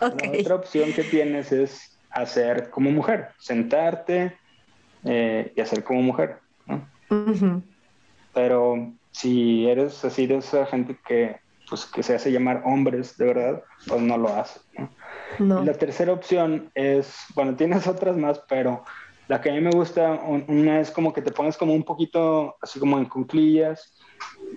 otra 0.41 0.55
opción 0.55 0.93
que 0.95 1.05
tienes 1.05 1.53
es 1.53 1.99
hacer 2.11 2.71
como 2.71 2.91
mujer, 2.91 3.33
sentarte 3.39 4.39
eh, 5.05 5.53
y 5.55 5.61
hacer 5.61 5.85
como 5.85 6.01
mujer, 6.01 6.39
¿no? 6.65 6.89
Pero 8.33 8.95
si 9.11 9.69
eres 9.69 10.03
así 10.07 10.27
de 10.27 10.37
esa 10.37 10.65
gente 10.65 10.99
que, 11.07 11.37
pues, 11.69 11.85
que 11.85 12.03
se 12.03 12.15
hace 12.15 12.33
llamar 12.33 12.63
hombres 12.65 13.19
de 13.19 13.27
verdad, 13.27 13.63
pues 13.87 14.01
no 14.01 14.17
lo 14.17 14.35
haces, 14.35 14.67
¿no? 14.79 14.89
La 15.39 15.73
tercera 15.75 16.13
opción 16.13 16.71
es, 16.75 17.15
bueno, 17.35 17.57
tienes 17.57 17.87
otras 17.87 18.17
más, 18.17 18.41
pero 18.49 18.85
la 19.29 19.41
que 19.41 19.51
a 19.51 19.53
mí 19.53 19.61
me 19.61 19.71
gusta, 19.71 20.21
una 20.49 20.81
es 20.81 20.91
como 20.91 21.13
que 21.13 21.23
te 21.23 21.31
pones 21.31 21.57
como 21.57 21.75
un 21.75 21.85
poquito, 21.85 22.57
así 22.63 22.81
como 22.81 22.99
en 22.99 23.05
cuclillas 23.05 23.95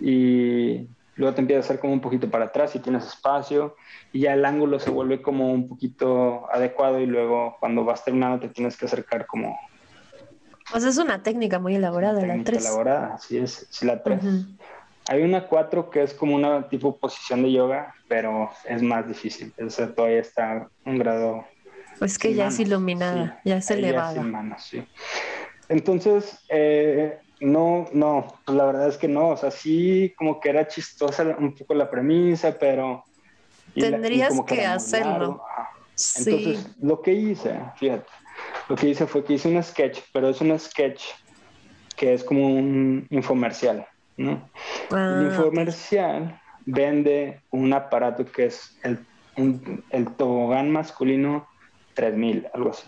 y 0.02 0.88
luego 1.16 1.36
te 1.36 1.42
empiezas 1.42 1.66
a 1.66 1.68
hacer 1.68 1.80
como 1.80 1.94
un 1.94 2.00
poquito 2.00 2.30
para 2.30 2.46
atrás 2.46 2.76
y 2.76 2.80
tienes 2.80 3.06
espacio 3.06 3.76
y 4.14 4.22
ya 4.22 4.34
el 4.34 4.46
ángulo 4.46 4.80
se 4.80 4.90
vuelve 4.90 5.22
como 5.22 5.52
un 5.52 5.68
poquito 5.68 6.50
adecuado 6.52 7.00
y 7.00 7.06
luego 7.06 7.58
cuando 7.60 7.84
vas 7.84 8.04
terminando 8.04 8.40
te 8.40 8.50
tienes 8.50 8.78
que 8.78 8.86
acercar 8.86 9.28
como... 9.28 9.60
Pues 10.72 10.86
es 10.86 10.98
una 10.98 11.22
técnica 11.22 11.60
muy 11.60 11.76
elaborada, 11.76 12.26
la 12.26 12.42
3. 12.42 12.66
elaborada, 12.66 13.16
así 13.16 13.38
es, 13.38 13.68
sí, 13.70 13.86
la 13.86 14.02
3. 14.02 14.24
Hay 15.12 15.24
una 15.24 15.46
4 15.46 15.90
que 15.90 16.04
es 16.04 16.14
como 16.14 16.38
una 16.38 16.70
tipo 16.70 16.96
posición 16.96 17.44
de 17.44 17.52
yoga, 17.52 17.94
pero 18.08 18.50
es 18.64 18.82
más 18.82 19.06
difícil. 19.06 19.54
Esa 19.58 19.94
todavía 19.94 20.22
está 20.22 20.70
un 20.86 20.98
grado... 20.98 21.44
Pues 22.00 22.18
que 22.18 22.34
ya 22.34 22.48
es 22.48 22.58
iluminada, 22.62 23.42
ya 23.44 23.58
es 23.58 23.70
elevada. 23.70 24.14
sin 24.14 24.32
manos, 24.32 24.64
sí. 24.64 24.82
Entonces, 25.68 26.40
eh, 26.48 27.20
no, 27.42 27.90
no, 27.92 28.26
pues 28.46 28.58
la 28.58 28.64
verdad 28.64 28.88
es 28.88 28.96
que 28.96 29.10
no, 29.10 29.32
o 29.32 29.38
sea, 29.38 29.52
sí 29.52 30.14
como 30.18 30.40
que 30.40 30.48
era 30.48 30.66
chistosa 30.66 31.24
un 31.38 31.56
poco 31.56 31.74
la 31.74 31.90
premisa, 31.90 32.58
pero... 32.58 33.04
Tendrías 33.76 34.40
que, 34.48 34.66
hacerlo. 34.66 35.44
Entonces, 36.20 36.70
lo 36.82 37.02
que 37.02 37.12
hice, 37.12 37.60
fíjate, 37.76 38.08
lo 38.70 38.78
que 38.78 38.88
hice 38.88 39.06
fue 39.06 39.26
que 39.26 39.34
hice 39.34 39.50
un 39.50 39.62
sketch, 39.62 40.00
pero 40.14 40.30
es 40.30 40.40
un 40.40 40.58
sketch 40.58 41.04
que 41.98 42.14
es 42.14 42.24
como 42.24 42.48
un 42.48 43.08
infomercial, 43.10 43.86
¿no? 44.18 44.50
Ah, 44.92 45.16
el 45.18 45.26
infomercial 45.28 46.40
vende 46.66 47.42
un 47.52 47.74
aparato 47.74 48.26
que 48.26 48.46
es 48.46 48.78
el, 48.84 49.00
el 49.90 50.08
tobogán 50.16 50.72
masculino 50.72 51.48
3000, 51.94 52.48
algo 52.54 52.70
así. 52.72 52.88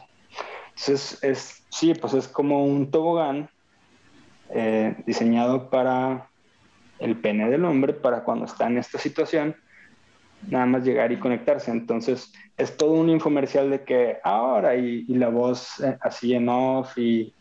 Entonces, 0.69 1.23
es, 1.23 1.65
sí, 1.69 1.93
pues 1.93 2.13
es 2.13 2.27
como 2.27 2.65
un 2.65 2.89
tobogán 2.89 3.49
eh, 4.49 4.95
diseñado 5.05 5.69
para 5.69 6.29
el 6.99 7.17
pene 7.17 7.49
del 7.49 7.65
hombre, 7.65 7.93
para 7.93 8.23
cuando 8.23 8.45
está 8.45 8.67
en 8.67 8.77
esta 8.77 8.97
situación, 8.97 9.55
nada 10.47 10.65
más 10.65 10.83
llegar 10.83 11.11
y 11.11 11.19
conectarse. 11.19 11.71
Entonces, 11.71 12.33
es 12.57 12.75
todo 12.75 12.93
un 12.93 13.09
infomercial 13.09 13.69
de 13.69 13.83
que 13.83 14.17
ahora 14.23 14.75
y, 14.75 15.05
la 15.07 15.29
voz 15.29 15.79
eh, 15.79 15.97
así 16.01 16.33
en 16.33 16.49
off 16.49 16.97
y, 16.97 17.33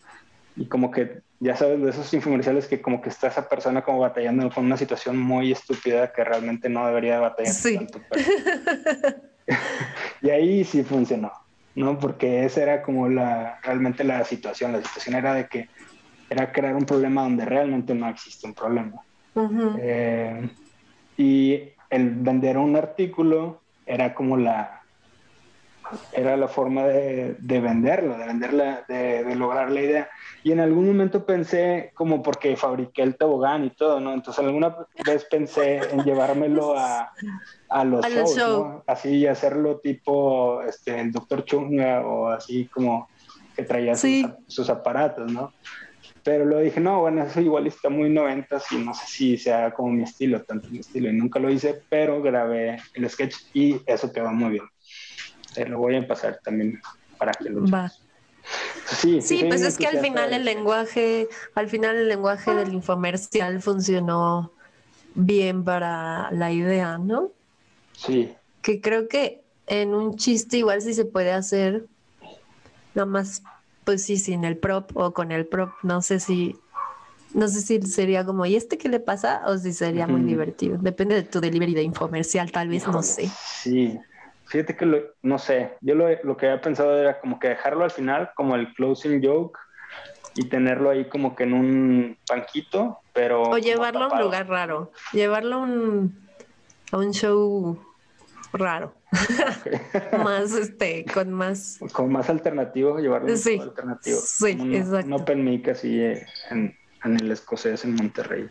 y, 0.56 0.66
como 0.66 0.90
que, 0.90 1.22
ya 1.42 1.56
sabes, 1.56 1.82
de 1.82 1.90
esos 1.90 2.14
infomerciales 2.14 2.68
que 2.68 2.80
como 2.80 3.02
que 3.02 3.08
está 3.08 3.26
esa 3.26 3.48
persona 3.48 3.82
como 3.82 3.98
batallando 3.98 4.48
con 4.50 4.64
una 4.64 4.76
situación 4.76 5.18
muy 5.18 5.50
estúpida 5.50 6.12
que 6.12 6.22
realmente 6.22 6.68
no 6.68 6.86
debería 6.86 7.18
batallar 7.18 7.52
tanto. 7.74 8.00
y 10.22 10.30
ahí 10.30 10.62
sí 10.62 10.84
funcionó, 10.84 11.32
¿no? 11.74 11.98
Porque 11.98 12.44
esa 12.44 12.62
era 12.62 12.82
como 12.82 13.08
la, 13.08 13.58
realmente 13.64 14.04
la 14.04 14.24
situación. 14.24 14.70
La 14.70 14.82
situación 14.82 15.16
era 15.16 15.34
de 15.34 15.48
que 15.48 15.68
era 16.30 16.52
crear 16.52 16.76
un 16.76 16.86
problema 16.86 17.22
donde 17.22 17.44
realmente 17.44 17.92
no 17.92 18.08
existe 18.08 18.46
un 18.46 18.54
problema. 18.54 19.02
Eh, 19.80 20.48
y 21.16 21.60
el 21.90 22.10
vender 22.10 22.56
un 22.56 22.76
artículo 22.76 23.62
era 23.84 24.14
como 24.14 24.36
la 24.36 24.81
era 26.12 26.36
la 26.36 26.48
forma 26.48 26.84
de, 26.84 27.36
venderlo, 27.40 28.16
de 28.16 28.26
venderla, 28.26 28.84
de, 28.88 29.34
lograr 29.34 29.70
la 29.70 29.80
idea. 29.80 30.10
Y 30.42 30.52
en 30.52 30.60
algún 30.60 30.86
momento 30.86 31.24
pensé, 31.24 31.90
como 31.94 32.22
porque 32.22 32.56
fabriqué 32.56 33.02
el 33.02 33.16
tobogán 33.16 33.64
y 33.64 33.70
todo, 33.70 34.00
¿no? 34.00 34.12
Entonces 34.12 34.44
alguna 34.44 34.76
vez 35.04 35.24
pensé 35.30 35.80
en 35.90 36.04
llevármelo 36.04 36.76
a, 36.76 37.12
a 37.68 37.84
los 37.84 38.06
shows, 38.06 38.36
¿no? 38.36 38.84
Así 38.86 39.26
hacerlo 39.26 39.78
tipo 39.78 40.62
este, 40.62 41.00
el 41.00 41.12
Doctor 41.12 41.44
Chunga 41.44 42.06
o 42.06 42.28
así 42.28 42.66
como 42.66 43.08
que 43.56 43.64
traía 43.64 43.94
sus, 43.94 44.26
sus, 44.46 44.70
aparatos, 44.70 45.30
¿no? 45.30 45.52
Pero 46.24 46.44
lo 46.44 46.60
dije, 46.60 46.80
no, 46.80 47.00
bueno, 47.00 47.24
eso 47.24 47.40
igual 47.40 47.66
está 47.66 47.88
muy 47.88 48.08
90 48.08 48.62
y 48.70 48.76
no 48.76 48.94
sé 48.94 49.06
si 49.06 49.36
sea 49.36 49.72
como 49.72 49.90
mi 49.90 50.04
estilo, 50.04 50.42
tanto 50.42 50.68
mi 50.70 50.78
estilo. 50.78 51.10
Y 51.10 51.12
nunca 51.12 51.40
lo 51.40 51.50
hice, 51.50 51.82
pero 51.88 52.22
grabé 52.22 52.78
el 52.94 53.10
sketch 53.10 53.36
y 53.52 53.80
eso 53.86 54.12
quedó 54.12 54.30
muy 54.30 54.50
bien. 54.50 54.64
Eh, 55.56 55.66
lo 55.66 55.78
voy 55.78 55.96
a 55.96 56.06
pasar 56.06 56.40
también 56.42 56.80
para 57.18 57.32
que 57.32 57.50
lo 57.50 57.68
Va. 57.68 57.92
Sí, 58.86 59.20
sí, 59.20 59.44
pues 59.48 59.62
es 59.62 59.78
que 59.78 59.86
al 59.86 59.98
final 59.98 60.32
el 60.32 60.44
lenguaje, 60.44 61.28
al 61.54 61.68
final 61.68 61.96
el 61.96 62.08
lenguaje 62.08 62.54
del 62.54 62.72
infomercial 62.72 63.62
funcionó 63.62 64.52
bien 65.14 65.64
para 65.64 66.30
la 66.32 66.50
idea, 66.52 66.98
¿no? 66.98 67.30
Sí. 67.92 68.34
Que 68.60 68.80
creo 68.80 69.08
que 69.08 69.42
en 69.66 69.94
un 69.94 70.16
chiste 70.16 70.58
igual 70.58 70.82
sí 70.82 70.92
se 70.94 71.04
puede 71.04 71.32
hacer, 71.32 71.86
nada 72.94 73.06
más 73.06 73.42
pues 73.84 74.04
sí, 74.04 74.16
sin 74.16 74.44
el 74.44 74.56
prop 74.56 74.96
o 74.96 75.12
con 75.12 75.32
el 75.32 75.46
prop, 75.46 75.70
no 75.82 76.02
sé 76.02 76.20
si, 76.20 76.56
no 77.34 77.48
sé 77.48 77.60
si 77.60 77.82
sería 77.82 78.24
como, 78.24 78.46
¿y 78.46 78.56
este 78.56 78.78
qué 78.78 78.88
le 78.88 79.00
pasa? 79.00 79.42
O 79.46 79.58
si 79.58 79.72
sería 79.72 80.06
muy 80.06 80.22
divertido. 80.22 80.78
Depende 80.78 81.16
de 81.16 81.22
tu 81.22 81.40
delivery 81.40 81.74
de 81.74 81.82
infomercial, 81.82 82.52
tal 82.52 82.68
vez, 82.68 82.86
no 82.86 83.02
sé. 83.02 83.28
Sí, 83.44 83.98
fíjate 84.52 84.76
que 84.76 84.84
lo, 84.84 84.98
no 85.22 85.38
sé, 85.38 85.72
yo 85.80 85.94
lo, 85.94 86.06
lo, 86.24 86.36
que 86.36 86.46
había 86.46 86.60
pensado 86.60 86.94
era 86.98 87.18
como 87.20 87.40
que 87.40 87.48
dejarlo 87.48 87.84
al 87.84 87.90
final, 87.90 88.32
como 88.36 88.54
el 88.54 88.74
closing 88.74 89.24
joke, 89.24 89.58
y 90.34 90.48
tenerlo 90.50 90.90
ahí 90.90 91.06
como 91.08 91.34
que 91.34 91.44
en 91.44 91.54
un 91.54 92.18
banquito, 92.28 92.98
pero... 93.14 93.44
O 93.44 93.56
llevarlo 93.56 94.04
a 94.04 94.08
un 94.12 94.20
lugar 94.20 94.48
raro, 94.48 94.92
llevarlo 95.12 95.56
a 95.56 95.58
un, 95.60 96.28
a 96.90 96.98
un 96.98 97.12
show 97.12 97.78
raro. 98.52 98.94
más, 100.22 100.52
este, 100.52 101.06
con 101.06 101.32
más... 101.32 101.78
Con 101.92 102.12
más 102.12 102.28
alternativo, 102.28 102.98
llevarlo 102.98 103.34
sí, 103.34 103.58
alternativo. 103.58 104.18
Sí, 104.20 104.50
exacto. 104.74 105.06
Un 105.06 105.12
open 105.14 105.44
mic 105.44 105.68
así 105.68 105.98
eh, 105.98 106.26
en, 106.50 106.76
en, 107.04 107.16
el 107.16 107.30
escocés 107.30 107.84
en 107.84 107.94
Monterrey. 107.94 108.48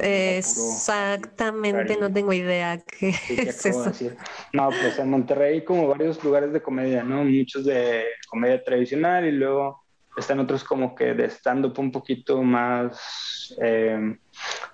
Exactamente, 0.00 1.96
no 1.98 2.12
tengo 2.12 2.32
idea 2.32 2.78
qué 2.78 3.10
es 3.10 3.66
eso. 3.66 3.84
Decir. 3.84 4.16
No, 4.52 4.68
pues 4.68 4.98
en 4.98 5.10
Monterrey 5.10 5.64
como 5.64 5.88
varios 5.88 6.22
lugares 6.22 6.52
de 6.52 6.62
comedia, 6.62 7.02
¿no? 7.02 7.24
Muchos 7.24 7.64
de 7.64 8.04
comedia 8.28 8.62
tradicional 8.62 9.26
y 9.26 9.32
luego 9.32 9.84
están 10.16 10.40
otros 10.40 10.64
como 10.64 10.94
que 10.94 11.14
de 11.14 11.26
stand-up 11.26 11.78
un 11.78 11.92
poquito 11.92 12.42
más, 12.42 13.54
eh, 13.60 14.16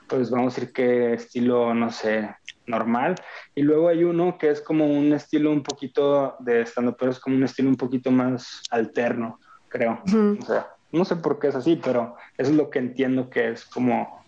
pues 0.07 0.31
vamos 0.31 0.53
a 0.53 0.55
decir 0.55 0.73
que 0.73 1.15
estilo, 1.15 1.75
no 1.75 1.91
sé, 1.91 2.35
normal. 2.67 3.17
Y 3.55 3.63
luego 3.63 3.89
hay 3.89 4.05
uno 4.05 4.39
que 4.39 4.51
es 4.51 4.61
como 4.61 4.87
un 4.87 5.13
estilo 5.13 5.51
un 5.51 5.63
poquito 5.63 6.37
de 6.41 6.63
stand 6.63 6.95
pero 6.99 7.11
es 7.11 7.19
como 7.19 7.37
un 7.37 7.45
estilo 7.45 7.69
un 7.69 7.77
poquito 7.77 8.11
más 8.11 8.63
alterno, 8.71 9.41
creo. 9.69 10.01
O 10.41 10.45
sea, 10.45 10.69
no 10.93 11.05
sé 11.05 11.17
por 11.17 11.39
qué 11.39 11.49
es 11.49 11.55
así, 11.55 11.77
pero 11.83 12.17
eso 12.39 12.51
es 12.51 12.57
lo 12.57 12.71
que 12.71 12.79
entiendo 12.79 13.29
que 13.29 13.51
es 13.51 13.65
como 13.65 14.22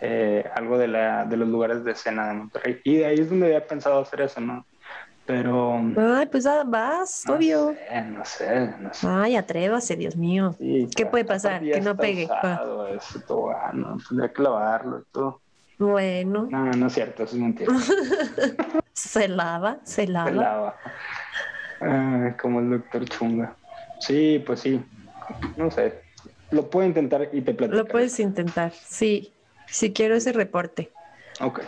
eh, 0.00 0.44
algo 0.54 0.78
de, 0.78 0.88
la, 0.88 1.24
de 1.24 1.36
los 1.36 1.48
lugares 1.48 1.84
de 1.84 1.92
escena 1.92 2.28
de 2.28 2.34
Monterrey. 2.34 2.80
Y 2.84 2.96
de 2.96 3.06
ahí 3.06 3.20
es 3.20 3.30
donde 3.30 3.46
había 3.46 3.66
pensado 3.66 4.00
hacer 4.00 4.20
eso, 4.20 4.40
¿no? 4.40 4.64
Pero. 5.26 5.82
Ay, 5.96 6.26
pues 6.26 6.46
ah, 6.46 6.62
vas, 6.64 7.24
obvio. 7.28 7.74
no 8.12 8.24
sé, 8.24 8.72
no 8.78 8.94
sé. 8.94 9.08
Ay, 9.08 9.34
atrévase, 9.34 9.96
Dios 9.96 10.16
mío. 10.16 10.54
¿Qué 10.58 11.04
puede 11.04 11.24
pasar? 11.24 11.60
Que 11.60 11.80
no 11.80 11.96
pegue. 11.96 12.26
Usado, 12.26 12.86
eso, 12.86 13.20
todo, 13.26 13.50
ah, 13.50 13.72
no, 13.74 13.98
tendría 14.08 14.32
que 14.32 14.42
lavarlo 14.42 15.00
y 15.00 15.04
todo. 15.12 15.40
Bueno. 15.78 16.46
No, 16.48 16.70
no 16.70 16.86
es 16.86 16.92
cierto, 16.92 17.24
eso 17.24 17.34
es 17.34 17.42
mentira. 17.42 17.74
se 18.92 19.28
lava, 19.28 19.78
se 19.82 20.06
lava. 20.06 20.30
Se 20.30 20.34
lava. 20.36 20.76
Ah, 21.80 22.36
como 22.40 22.60
el 22.60 22.70
doctor 22.70 23.04
Chunga. 23.06 23.56
Sí, 23.98 24.42
pues 24.46 24.60
sí. 24.60 24.80
No 25.56 25.70
sé. 25.72 26.00
Lo 26.52 26.70
puedo 26.70 26.86
intentar 26.86 27.28
y 27.32 27.40
te 27.40 27.52
platico. 27.52 27.76
Lo 27.76 27.86
puedes 27.86 28.18
intentar, 28.20 28.70
sí. 28.72 29.32
Si 29.66 29.92
quiero 29.92 30.14
ese 30.14 30.32
reporte. 30.32 30.92
Ok. 31.40 31.60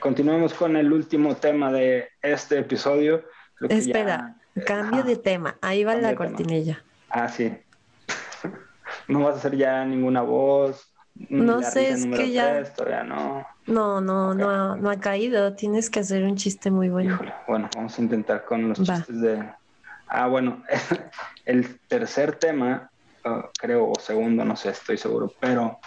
Continuamos 0.00 0.54
con 0.54 0.76
el 0.76 0.92
último 0.92 1.36
tema 1.36 1.72
de 1.72 2.08
este 2.22 2.58
episodio. 2.58 3.24
Espera, 3.68 4.36
cambio 4.66 5.02
de 5.02 5.16
tema. 5.16 5.56
Ahí 5.60 5.84
va 5.84 5.94
la 5.94 6.14
cortinilla. 6.14 6.84
Ah, 7.08 7.28
sí. 7.28 7.56
no 9.08 9.20
vas 9.20 9.36
a 9.36 9.38
hacer 9.38 9.56
ya 9.56 9.84
ninguna 9.84 10.22
voz 10.22 10.92
No 11.28 11.62
sé, 11.62 11.90
es 11.90 12.06
que 12.06 12.32
ya- 12.32 12.62
tres, 12.74 13.06
no. 13.06 13.46
No, 13.66 14.00
no, 14.00 14.30
Ok. 14.30 14.36
no, 14.36 14.50
ha, 14.50 14.76
no 14.76 14.90
ha 14.90 15.00
caído. 15.00 15.54
Tienes 15.54 15.88
que 15.90 16.00
hacer 16.00 16.24
un 16.24 16.36
chiste 16.36 16.70
muy 16.70 16.88
bueno. 16.90 17.14
Híjole, 17.14 17.34
bueno, 17.46 17.70
vamos 17.74 17.98
a 17.98 18.02
intentar 18.02 18.44
con 18.44 18.68
los 18.68 18.78
Va. 18.80 18.96
chistes 18.96 19.20
de... 19.20 19.52
Ah, 20.08 20.26
bueno, 20.28 20.62
el 21.46 21.80
tercer 21.88 22.36
tema, 22.36 22.90
ah, 23.24 23.48
creo, 23.58 23.90
o 23.90 23.98
segundo, 23.98 24.44
no 24.44 24.54
sé, 24.54 24.70
estoy 24.70 24.98
seguro, 24.98 25.32
pero 25.40 25.78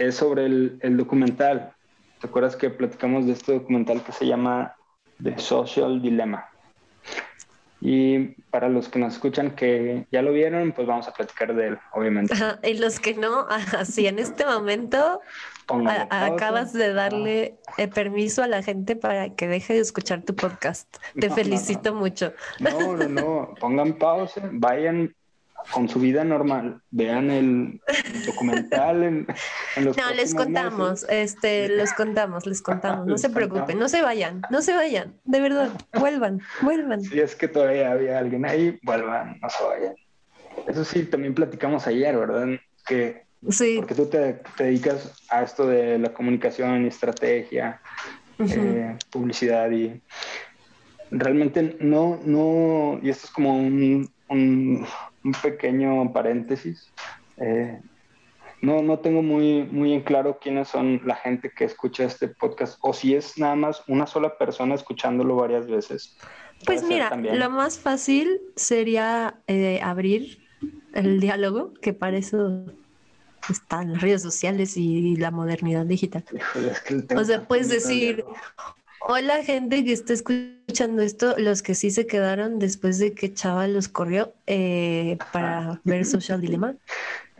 es 0.00 0.16
sobre 0.16 0.46
el, 0.46 0.78
el 0.82 0.96
documental. 0.96 1.72
¿Te 2.20 2.26
acuerdas 2.26 2.56
que 2.56 2.70
platicamos 2.70 3.26
de 3.26 3.32
este 3.32 3.52
documental 3.52 4.02
que 4.02 4.12
se 4.12 4.26
llama 4.26 4.74
The 5.22 5.38
Social 5.38 6.02
Dilemma? 6.02 6.46
Y 7.82 8.34
para 8.50 8.68
los 8.68 8.90
que 8.90 8.98
nos 8.98 9.14
escuchan 9.14 9.52
que 9.54 10.06
ya 10.12 10.20
lo 10.20 10.32
vieron, 10.32 10.72
pues 10.72 10.86
vamos 10.86 11.08
a 11.08 11.14
platicar 11.14 11.54
de 11.54 11.68
él, 11.68 11.78
obviamente. 11.92 12.34
Ajá, 12.34 12.58
Y 12.62 12.74
los 12.74 13.00
que 13.00 13.14
no, 13.14 13.46
así 13.78 14.06
en 14.06 14.18
este 14.18 14.44
momento 14.44 15.20
a- 15.68 16.26
acabas 16.26 16.74
de 16.74 16.92
darle 16.92 17.56
eh, 17.78 17.88
permiso 17.88 18.42
a 18.42 18.48
la 18.48 18.62
gente 18.62 18.96
para 18.96 19.34
que 19.34 19.48
deje 19.48 19.72
de 19.74 19.80
escuchar 19.80 20.22
tu 20.22 20.36
podcast. 20.36 20.94
Te 21.18 21.28
No, 21.28 21.28
no, 21.28 21.34
felicito 21.36 21.94
mucho. 21.94 22.34
No, 22.58 22.96
no, 22.96 23.08
no. 23.08 23.54
Pongan 23.60 23.94
pausa, 23.94 24.42
vayan 24.52 25.14
con 25.72 25.88
su 25.88 26.00
vida 26.00 26.24
normal, 26.24 26.80
vean 26.90 27.30
el 27.30 27.80
documental 28.26 29.02
en, 29.02 29.26
en 29.76 29.84
los 29.84 29.96
No, 29.96 30.10
les 30.14 30.34
contamos, 30.34 31.02
meses. 31.02 31.08
este, 31.10 31.68
les 31.68 31.92
contamos, 31.92 32.46
les 32.46 32.62
contamos. 32.62 33.06
No 33.06 33.12
Les 33.12 33.20
se 33.20 33.30
preocupen, 33.30 33.60
contamos. 33.62 33.82
no 33.82 33.88
se 33.88 34.02
vayan, 34.02 34.42
no 34.50 34.62
se 34.62 34.72
vayan, 34.74 35.14
de 35.24 35.40
verdad, 35.40 35.70
vuelvan, 35.98 36.40
vuelvan. 36.62 37.02
Si 37.02 37.20
es 37.20 37.34
que 37.34 37.48
todavía 37.48 37.92
había 37.92 38.18
alguien 38.18 38.44
ahí, 38.44 38.78
vuelvan, 38.82 39.38
no 39.40 39.48
se 39.50 39.64
vayan. 39.64 39.94
Eso 40.66 40.84
sí, 40.84 41.04
también 41.04 41.34
platicamos 41.34 41.86
ayer, 41.86 42.16
¿verdad? 42.16 42.48
Que 42.86 43.28
Sí, 43.48 43.76
porque 43.78 43.94
tú 43.94 44.04
te, 44.04 44.34
te 44.56 44.64
dedicas 44.64 45.14
a 45.30 45.42
esto 45.42 45.66
de 45.66 45.98
la 45.98 46.12
comunicación 46.12 46.84
y 46.84 46.88
estrategia, 46.88 47.80
eh, 48.38 48.96
publicidad 49.10 49.70
y 49.70 50.02
realmente 51.10 51.76
no, 51.80 52.20
no, 52.22 53.00
y 53.02 53.08
esto 53.08 53.26
es 53.26 53.32
como 53.32 53.56
un, 53.56 54.12
un, 54.28 54.86
un 55.24 55.32
pequeño 55.32 56.12
paréntesis, 56.12 56.92
eh, 57.36 57.80
no, 58.62 58.82
no 58.82 58.98
tengo 58.98 59.22
muy, 59.22 59.64
muy 59.64 59.94
en 59.94 60.02
claro 60.02 60.38
quiénes 60.40 60.68
son 60.68 61.00
la 61.04 61.16
gente 61.16 61.50
que 61.50 61.64
escucha 61.64 62.04
este 62.04 62.28
podcast 62.28 62.78
o 62.82 62.92
si 62.92 63.14
es 63.14 63.38
nada 63.38 63.54
más 63.54 63.82
una 63.88 64.06
sola 64.06 64.36
persona 64.36 64.74
escuchándolo 64.74 65.36
varias 65.36 65.66
veces. 65.66 66.18
Pues 66.66 66.82
Puede 66.82 66.94
mira, 66.94 67.16
lo 67.34 67.50
más 67.50 67.78
fácil 67.78 68.40
sería 68.56 69.40
eh, 69.46 69.80
abrir 69.82 70.46
el 70.92 71.20
diálogo, 71.20 71.72
que 71.80 71.94
para 71.94 72.18
eso 72.18 72.66
están 73.48 73.94
las 73.94 74.02
redes 74.02 74.22
sociales 74.22 74.76
y 74.76 75.16
la 75.16 75.30
modernidad 75.30 75.86
digital. 75.86 76.24
Híjole, 76.30 76.72
es 76.72 76.80
que 76.80 76.94
el 76.94 77.06
tema 77.06 77.22
O 77.22 77.24
sea, 77.24 77.46
puedes 77.46 77.68
decir. 77.68 78.24
Hola 79.02 79.42
gente 79.42 79.84
que 79.84 79.92
está 79.92 80.12
escuchando 80.12 81.02
esto, 81.02 81.34
los 81.38 81.62
que 81.62 81.74
sí 81.74 81.90
se 81.90 82.06
quedaron 82.06 82.58
después 82.58 82.98
de 82.98 83.14
que 83.14 83.32
Chava 83.32 83.66
los 83.66 83.88
corrió 83.88 84.34
eh, 84.46 85.18
para 85.32 85.80
ver 85.84 86.04
Social 86.04 86.40
Dilemma. 86.40 86.76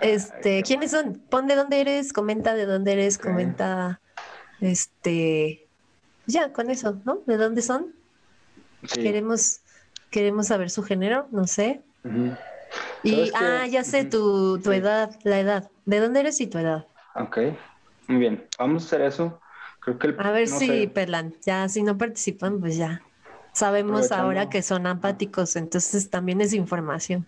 Este, 0.01 0.63
¿quiénes 0.63 0.91
son? 0.91 1.21
Pon 1.31 1.47
de 1.47 1.57
dónde 1.57 1.81
eres, 1.81 2.13
comenta 2.13 2.55
de 2.55 2.65
dónde 2.65 2.93
eres, 2.93 3.19
comenta, 3.19 4.01
este, 4.61 5.69
ya 6.27 6.53
con 6.53 6.71
eso, 6.71 7.01
¿no? 7.05 7.23
¿De 7.27 7.37
dónde 7.37 7.61
son? 7.61 7.95
Sí. 8.85 9.03
Queremos, 9.03 9.61
queremos 10.11 10.47
saber 10.47 10.71
su 10.71 10.83
género, 10.83 11.29
no 11.31 11.47
sé. 11.47 11.83
Y, 13.05 13.31
ah, 13.35 13.67
ya 13.67 13.85
sé 13.85 14.05
tu, 14.05 14.59
tu 14.63 14.71
Sí. 14.71 14.77
edad, 14.77 15.11
la 15.25 15.41
edad. 15.41 15.71
¿De 15.85 16.01
dónde 16.01 16.21
eres 16.21 16.41
y 16.41 16.47
tu 16.47 16.59
edad? 16.59 16.87
Ok, 17.15 17.39
muy 18.09 18.19
bien. 18.19 18.49
Vamos 18.59 18.85
a 18.85 18.87
hacer 18.87 19.03
eso. 19.03 19.41
Creo 19.81 19.99
que 19.99 20.09
el, 20.09 20.17
A 20.21 20.31
ver 20.31 20.49
no 20.49 20.59
si 20.59 20.67
sé, 20.67 20.89
pelan. 20.89 21.35
Ya, 21.43 21.69
si 21.69 21.83
no 21.83 21.97
participan, 21.99 22.61
pues 22.61 22.77
ya. 22.77 23.03
Sabemos 23.53 24.13
ahora 24.13 24.49
que 24.49 24.63
son 24.63 24.87
apáticos, 24.87 25.57
entonces 25.57 26.09
también 26.09 26.41
es 26.41 26.53
información. 26.53 27.27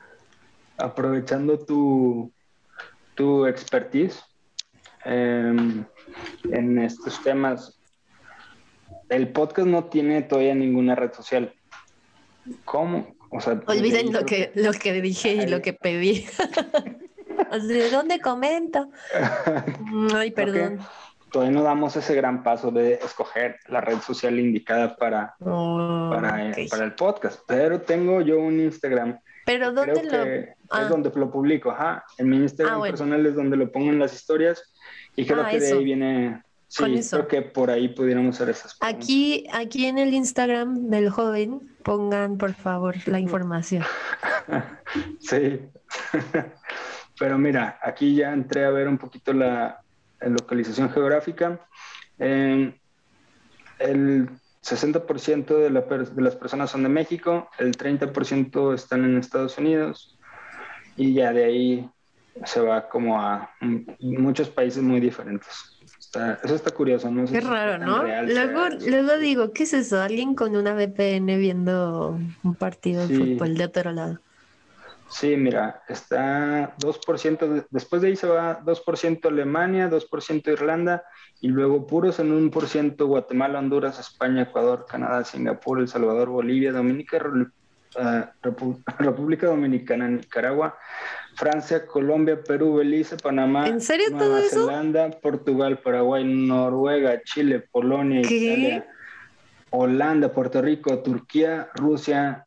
aprovechando 0.79 1.59
tu, 1.59 2.33
tu 3.15 3.47
expertise 3.47 4.23
em, 5.05 5.85
en 6.45 6.79
estos 6.79 7.23
temas, 7.23 7.79
el 9.09 9.29
podcast 9.33 9.69
no 9.69 9.85
tiene 9.85 10.23
todavía 10.23 10.55
ninguna 10.55 10.95
red 10.95 11.13
social. 11.13 11.53
¿Cómo? 12.65 13.15
O 13.31 13.41
sea, 13.41 13.61
Olviden 13.67 14.13
lo 14.13 14.25
que, 14.25 14.53
lo 14.55 14.73
que 14.73 15.01
dije 15.01 15.35
y 15.35 15.47
lo 15.47 15.61
que 15.61 15.73
pedí. 15.73 16.27
¿De 17.67 17.91
dónde 17.91 18.21
comento? 18.21 18.91
Ay, 20.15 20.31
perdón. 20.31 20.81
Todavía 21.33 21.55
no 21.57 21.63
damos 21.63 21.97
ese 21.97 22.15
gran 22.15 22.43
paso 22.43 22.71
de 22.71 22.95
escoger 22.95 23.57
la 23.69 23.81
red 23.81 23.99
social 24.01 24.39
indicada 24.39 24.97
para, 24.97 25.35
Oh, 25.41 26.11
para, 26.15 26.51
el 26.51 26.95
podcast, 26.95 27.41
pero 27.49 27.81
tengo 27.81 28.21
yo 28.21 28.39
un 28.39 28.61
Instagram 28.61 29.19
Pero 29.45 29.73
Creo 29.73 29.87
¿dónde 29.95 30.05
lo...? 30.05 30.11
que 30.25 30.49
Ah. 30.71 30.83
es 30.83 30.89
donde 30.89 31.11
lo 31.15 31.31
publico, 31.31 31.71
ajá. 31.71 32.05
En 32.17 32.29
mi 32.31 32.37
Instagram 32.37 32.75
Ah, 32.75 32.79
bueno. 32.79 32.93
personal 32.93 33.27
es 33.27 33.35
donde 33.35 33.57
lo 33.57 33.71
pongo 33.73 33.91
en 33.91 33.99
las 33.99 34.15
historias 34.15 34.73
y 35.17 35.27
creo 35.27 35.43
Ah, 35.45 35.51
que 35.51 35.59
de 35.61 35.73
ahí 35.73 35.85
viene. 35.85 36.43
Sí, 36.69 36.83
Con 36.85 36.95
eso. 36.95 37.17
creo 37.19 37.29
que 37.29 37.43
por 37.51 37.71
ahí 37.71 37.89
pudiéramos 37.89 38.37
hacer 38.37 38.49
esas 38.49 38.75
preguntas. 38.79 39.05
Aquí, 39.05 39.47
aquí 39.53 39.85
en 39.87 39.99
el 39.99 40.15
Instagram 40.15 40.89
del 40.89 41.11
joven, 41.11 41.61
pongan 41.83 42.39
por 42.39 42.55
favor 42.55 42.95
la 43.07 43.19
información. 43.21 43.83
Sí. 45.21 45.61
Pero 47.19 47.39
mira, 47.39 47.79
aquí 47.83 48.15
ya 48.15 48.33
entré 48.33 48.65
a 48.65 48.71
ver 48.71 48.89
un 48.89 48.99
poquito 48.99 49.33
la 49.33 49.82
localización 50.29 50.91
geográfica. 50.91 51.67
Eh, 52.19 52.79
el 53.79 54.29
60% 54.63 55.59
de, 55.59 55.71
la 55.71 55.81
de 55.81 56.23
las 56.23 56.37
personas 56.37 56.71
son 56.71 56.85
de 56.85 56.89
México, 56.89 57.49
el 57.59 57.77
30% 57.77 58.75
están 58.75 59.05
en 59.05 59.19
Estados 59.19 59.59
Unidos 59.59 60.17
y 60.97 61.15
ya 61.15 61.33
de 61.33 61.45
ahí 61.45 61.91
se 62.45 62.61
va 62.61 62.89
como 62.89 63.21
a 63.21 63.51
muchos 63.99 64.49
países 64.49 64.83
muy 64.83 65.01
diferentes. 65.01 65.49
Está- 65.99 66.39
eso 66.45 66.55
está 66.55 66.71
curioso, 66.71 67.11
¿no? 67.11 67.27
Qué 67.27 67.41
raro, 67.41 67.85
¿no? 67.85 68.03
real 68.03 68.27
Luego, 68.27 68.69
luego 68.87 69.19
digo, 69.19 69.53
¿qué 69.53 69.65
es 69.65 69.73
eso? 69.73 70.01
Alguien 70.01 70.35
con 70.35 70.55
una 70.55 70.75
VPN 70.75 71.37
viendo 71.39 72.19
un 72.43 72.55
partido 72.55 73.07
de 73.07 73.17
fútbol 73.37 73.55
de 73.55 73.65
otro 73.65 73.93
lado. 73.93 74.21
Sí, 75.13 75.37
mira, 75.37 75.83
está 75.89 76.75
2%, 76.79 77.47
de- 77.47 77.67
después 77.71 78.01
de 78.01 78.09
ahí 78.09 78.17
se 78.17 78.27
va 78.27 78.61
2% 78.65 79.29
Alemania, 79.29 79.89
2% 79.89 80.51
Irlanda 80.51 81.05
y 81.41 81.49
luego 81.49 81.87
puros 81.87 82.19
en 82.19 82.33
1% 82.33 83.07
Guatemala, 83.07 83.59
Honduras, 83.59 83.99
España, 83.99 84.43
Ecuador, 84.43 84.87
Canadá, 84.89 85.23
Singapur, 85.25 85.81
El 85.81 85.89
Salvador, 85.89 86.31
Bolivia, 86.31 86.73
Dominica, 86.73 87.19
Repu- 87.19 88.83
República 88.99 89.49
Dominicana, 89.49 90.09
Nicaragua, 90.09 90.79
Francia, 91.37 91.87
Colombia, 91.87 92.43
Perú, 92.43 92.77
Belice, 92.77 93.19
Panamá, 93.19 93.67
¿En 93.67 93.83
serio 93.83 94.07
Nueva 94.11 94.27
todo 94.27 94.39
eso? 94.39 94.61
Zelanda, 94.67 95.11
Portugal, 95.11 95.81
Paraguay, 95.81 96.25
Noruega, 96.25 97.21
Chile, 97.23 97.65
Polonia, 97.71 98.23
¿Qué? 98.23 98.37
Italia, 98.47 98.87
Holanda, 99.71 100.33
Puerto 100.33 100.63
Rico, 100.63 100.99
Turquía, 101.01 101.69
Rusia, 101.75 102.47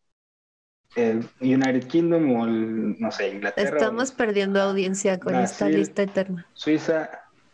el 0.95 1.27
United 1.41 1.87
Kingdom 1.87 2.31
o 2.35 2.45
el, 2.45 2.99
no 2.99 3.11
sé, 3.11 3.29
Inglaterra, 3.29 3.77
Estamos 3.77 4.11
perdiendo 4.11 4.61
audiencia 4.61 5.19
con 5.19 5.35
esta 5.35 5.67
lista 5.69 6.03
eterna. 6.03 6.45
Suiza, 6.53 7.09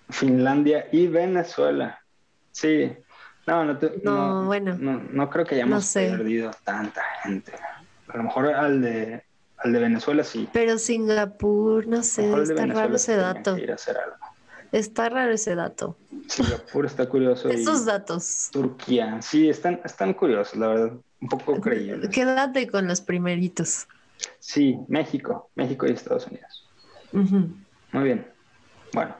Finlandia 0.09 0.87
y 0.91 1.07
Venezuela. 1.07 1.99
Sí. 2.51 2.91
No, 3.47 3.65
no, 3.65 3.77
te- 3.77 3.99
No, 4.03 4.45
bueno. 4.45 4.77
no, 4.79 5.01
no 5.11 5.29
creo 5.29 5.45
que 5.45 5.55
hayamos 5.55 5.71
No 5.75 5.81
sé. 5.81 6.09
perdido 6.09 6.51
tanta 6.63 7.01
gente. 7.23 7.51
A 8.07 8.17
lo 8.17 8.23
mejor 8.23 8.47
al 8.53 8.81
de, 8.81 9.23
al 9.57 9.73
de 9.73 9.79
Venezuela 9.79 10.23
sí. 10.23 10.47
Pero 10.53 10.77
Singapur, 10.77 11.87
no 11.87 12.03
sé, 12.03 12.31
está 12.43 12.65
raro 12.67 12.95
ese 12.95 13.15
dato. 13.15 13.55
hacer 13.73 13.97
algo. 13.97 14.15
Está 14.71 15.09
raro 15.09 15.31
ese 15.31 15.55
dato. 15.55 15.97
Singapur 16.27 16.85
está 16.85 17.09
curioso. 17.09 17.49
Esos 17.49 17.85
datos. 17.85 18.49
Turquía. 18.51 19.21
Sí, 19.21 19.49
están, 19.49 19.81
están 19.83 20.13
curiosos, 20.13 20.57
la 20.57 20.67
verdad. 20.67 20.91
Un 21.21 21.27
poco 21.29 21.59
creíbles. 21.61 22.09
Quédate 22.09 22.67
con 22.67 22.87
los 22.87 23.01
primeritos. 23.01 23.87
Sí, 24.39 24.77
México. 24.87 25.49
México 25.55 25.87
y 25.87 25.91
Estados 25.91 26.27
Unidos. 26.27 26.67
Muy 27.11 28.03
bien. 28.03 28.27
Bueno, 28.93 29.15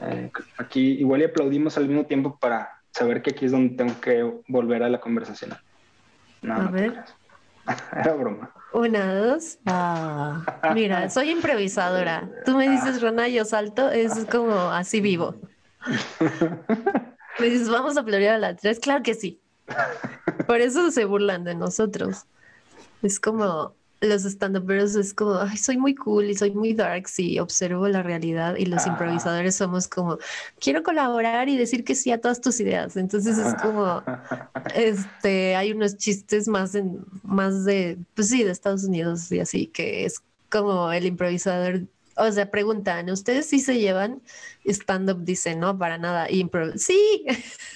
eh, 0.00 0.30
aquí 0.58 0.92
igual 0.92 1.22
y 1.22 1.24
aplaudimos 1.24 1.76
al 1.76 1.88
mismo 1.88 2.06
tiempo 2.06 2.38
para 2.38 2.70
saber 2.92 3.22
que 3.22 3.30
aquí 3.30 3.46
es 3.46 3.52
donde 3.52 3.76
tengo 3.76 4.00
que 4.00 4.22
volver 4.48 4.82
a 4.82 4.88
la 4.88 5.00
conversación. 5.00 5.54
No, 6.42 6.54
A 6.54 6.58
no 6.58 6.72
ver. 6.72 7.04
Era 7.92 8.12
broma. 8.14 8.52
Una, 8.72 9.14
dos. 9.14 9.58
Ah, 9.66 10.42
mira, 10.74 11.08
soy 11.10 11.30
improvisadora. 11.30 12.28
Tú 12.44 12.56
me 12.56 12.68
dices 12.68 13.00
Rona, 13.02 13.28
yo 13.28 13.44
salto, 13.44 13.90
es 13.90 14.26
como 14.30 14.54
así 14.54 15.00
vivo. 15.00 15.36
Me 17.40 17.46
dices, 17.50 17.68
vamos 17.68 17.96
a 17.96 18.04
florear 18.04 18.36
a 18.36 18.38
la 18.38 18.56
tres. 18.56 18.78
Claro 18.78 19.02
que 19.02 19.14
sí. 19.14 19.40
Por 20.46 20.60
eso 20.60 20.90
se 20.90 21.04
burlan 21.04 21.44
de 21.44 21.54
nosotros. 21.54 22.26
Es 23.02 23.20
como, 23.20 23.76
los 24.00 24.24
stand-uperos 24.24 24.96
es 24.96 25.14
como, 25.14 25.36
ay, 25.38 25.56
soy 25.56 25.78
muy 25.78 25.94
cool 25.94 26.26
y 26.30 26.36
soy 26.36 26.52
muy 26.52 26.74
dark 26.74 27.06
y 27.18 27.38
observo 27.38 27.88
la 27.88 28.02
realidad 28.02 28.56
y 28.56 28.66
los 28.66 28.86
Ah. 28.86 28.90
improvisadores 28.90 29.56
somos 29.56 29.88
como, 29.88 30.18
quiero 30.60 30.82
colaborar 30.82 31.48
y 31.48 31.56
decir 31.56 31.84
que 31.84 31.94
sí 31.94 32.10
a 32.12 32.20
todas 32.20 32.40
tus 32.40 32.60
ideas. 32.60 32.96
Entonces 32.96 33.38
es 33.38 33.54
como, 33.54 34.02
este, 34.74 35.56
hay 35.56 35.72
unos 35.72 35.96
chistes 35.96 36.48
más 36.48 36.74
en, 36.74 37.04
más 37.22 37.64
de, 37.64 37.98
pues 38.14 38.28
sí, 38.30 38.44
de 38.44 38.50
Estados 38.50 38.84
Unidos 38.84 39.30
y 39.32 39.40
así, 39.40 39.66
que 39.68 40.04
es 40.06 40.22
como 40.50 40.92
el 40.92 41.06
improvisador, 41.06 41.82
o 42.16 42.30
sea, 42.32 42.50
preguntan, 42.50 43.10
¿ustedes 43.10 43.46
sí 43.46 43.60
se 43.60 43.78
llevan? 43.78 44.22
Stand-up 44.66 45.24
dice, 45.24 45.56
no, 45.56 45.76
para 45.78 45.98
nada. 45.98 46.30
Impro, 46.30 46.76
sí, 46.78 47.24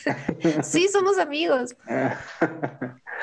sí, 0.62 0.88
somos 0.88 1.18
amigos. 1.18 1.74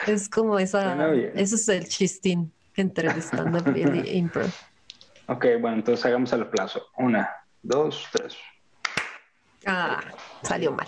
Es 0.08 0.28
como 0.28 0.60
esa, 0.60 1.10
ese 1.36 1.56
es 1.56 1.68
el 1.70 1.88
chistín 1.88 2.52
entre 2.76 3.08
el 3.10 3.18
stand-up 3.22 3.76
y 3.78 3.82
el 3.84 4.06
impro. 4.16 4.46
ok, 5.28 5.46
bueno, 5.62 5.78
entonces 5.78 6.06
hagamos 6.06 6.34
el 6.34 6.42
aplauso. 6.42 6.86
Una, 6.98 7.30
dos, 7.64 8.06
tres. 8.12 8.36
Ah, 9.66 10.04
salió 10.44 10.72
mal. 10.74 10.88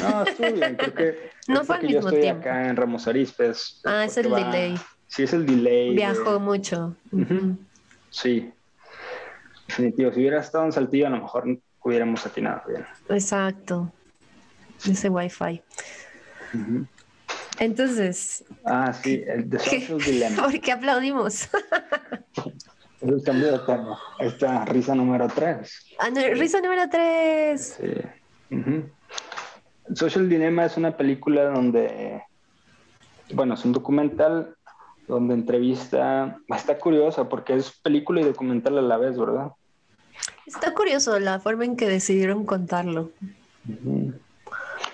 No, 0.00 0.22
estuvo 0.24 0.52
bien, 0.52 0.74
creo 0.76 0.94
que. 0.94 1.30
No 1.48 1.64
fue 1.64 1.76
al 1.76 1.82
yo 1.82 1.88
mismo 1.88 2.08
estoy 2.08 2.20
tiempo. 2.22 2.40
acá 2.40 2.68
en 2.68 2.76
Ramos 2.76 3.06
Arizpe. 3.06 3.50
es- 3.50 3.80
Ah, 3.84 4.04
es 4.06 4.16
el 4.16 4.32
va- 4.32 4.38
delay. 4.38 4.78
Sí, 5.06 5.24
es 5.24 5.32
el 5.32 5.44
delay. 5.46 5.90
de- 5.90 5.94
Viajó 5.96 6.40
mucho. 6.40 6.96
Ujú. 7.12 7.56
Sí, 8.10 8.50
definitivo. 9.70 10.12
Si 10.12 10.20
hubiera 10.20 10.40
estado 10.40 10.64
en 10.64 10.72
Saltillo, 10.72 11.06
a 11.06 11.10
lo 11.10 11.20
mejor 11.22 11.58
hubiéramos 11.82 12.24
atinado 12.26 12.62
bien. 12.68 12.84
Exacto. 13.08 13.92
Ese 14.88 15.08
wifi. 15.08 15.62
Ujú. 16.54 16.86
Entonces, 17.58 18.44
Ah, 18.64 18.92
sí, 18.92 19.22
el 19.26 19.48
The 19.48 19.58
¿Qué? 19.58 19.80
Social 19.86 19.98
Dilemma. 20.00 20.42
¿por 20.50 20.60
qué 20.60 20.72
aplaudimos? 20.72 21.48
Es 23.00 23.08
el 23.08 23.22
cambio 23.22 23.52
de 23.52 23.58
tema. 23.60 23.98
Esta 24.18 24.64
risa 24.66 24.94
número 24.94 25.26
3. 25.26 25.86
Ah, 26.00 26.10
no, 26.10 26.20
Risa 26.34 26.60
número 26.60 26.82
3. 26.90 27.78
Sí. 27.80 28.54
Social 29.94 30.28
Dilemma 30.28 30.66
es 30.66 30.76
una 30.76 30.94
película 30.94 31.44
donde, 31.44 32.22
bueno, 33.32 33.54
es 33.54 33.64
un 33.64 33.72
documental 33.72 34.54
donde 35.08 35.32
entrevista, 35.32 36.36
está 36.48 36.76
curiosa 36.78 37.26
porque 37.26 37.54
es 37.54 37.72
película 37.80 38.20
y 38.20 38.24
documental 38.24 38.76
a 38.76 38.82
la 38.82 38.98
vez, 38.98 39.18
¿verdad? 39.18 39.52
Está 40.46 40.74
curioso 40.74 41.18
la 41.18 41.38
forma 41.40 41.64
en 41.64 41.76
que 41.76 41.86
decidieron 41.86 42.44
contarlo. 42.44 43.12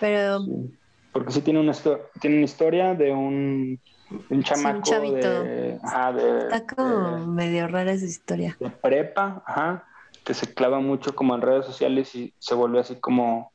Pero 0.01 0.41
Sí. 0.45 0.79
Porque 1.13 1.33
sí 1.33 1.41
tiene 1.41 1.61
una, 1.61 1.73
tiene 2.21 2.37
una 2.37 2.45
historia 2.45 2.95
de 2.95 3.11
un, 3.11 3.81
un 4.29 4.43
chamaco 4.43 4.83
chavito. 4.83 5.45
de, 5.45 5.79
ajá, 5.83 6.13
de, 6.13 6.39
está 6.41 6.67
como 6.67 7.17
de- 7.21 7.27
medio 7.27 7.69
rara 7.69 7.93
esa 7.93 8.05
historia. 8.05 8.55
de 8.61 8.69
prepa, 8.69 9.43
ajá, 9.47 9.89
que 10.25 10.35
se 10.35 10.53
clava 10.53 10.79
mucho 10.81 11.15
como 11.15 11.35
en 11.35 11.41
redes 11.41 11.65
sociales 11.65 12.15
y 12.15 12.35
se 12.39 12.55
vuelve 12.55 12.81
así 12.81 13.01
como, 13.01 13.51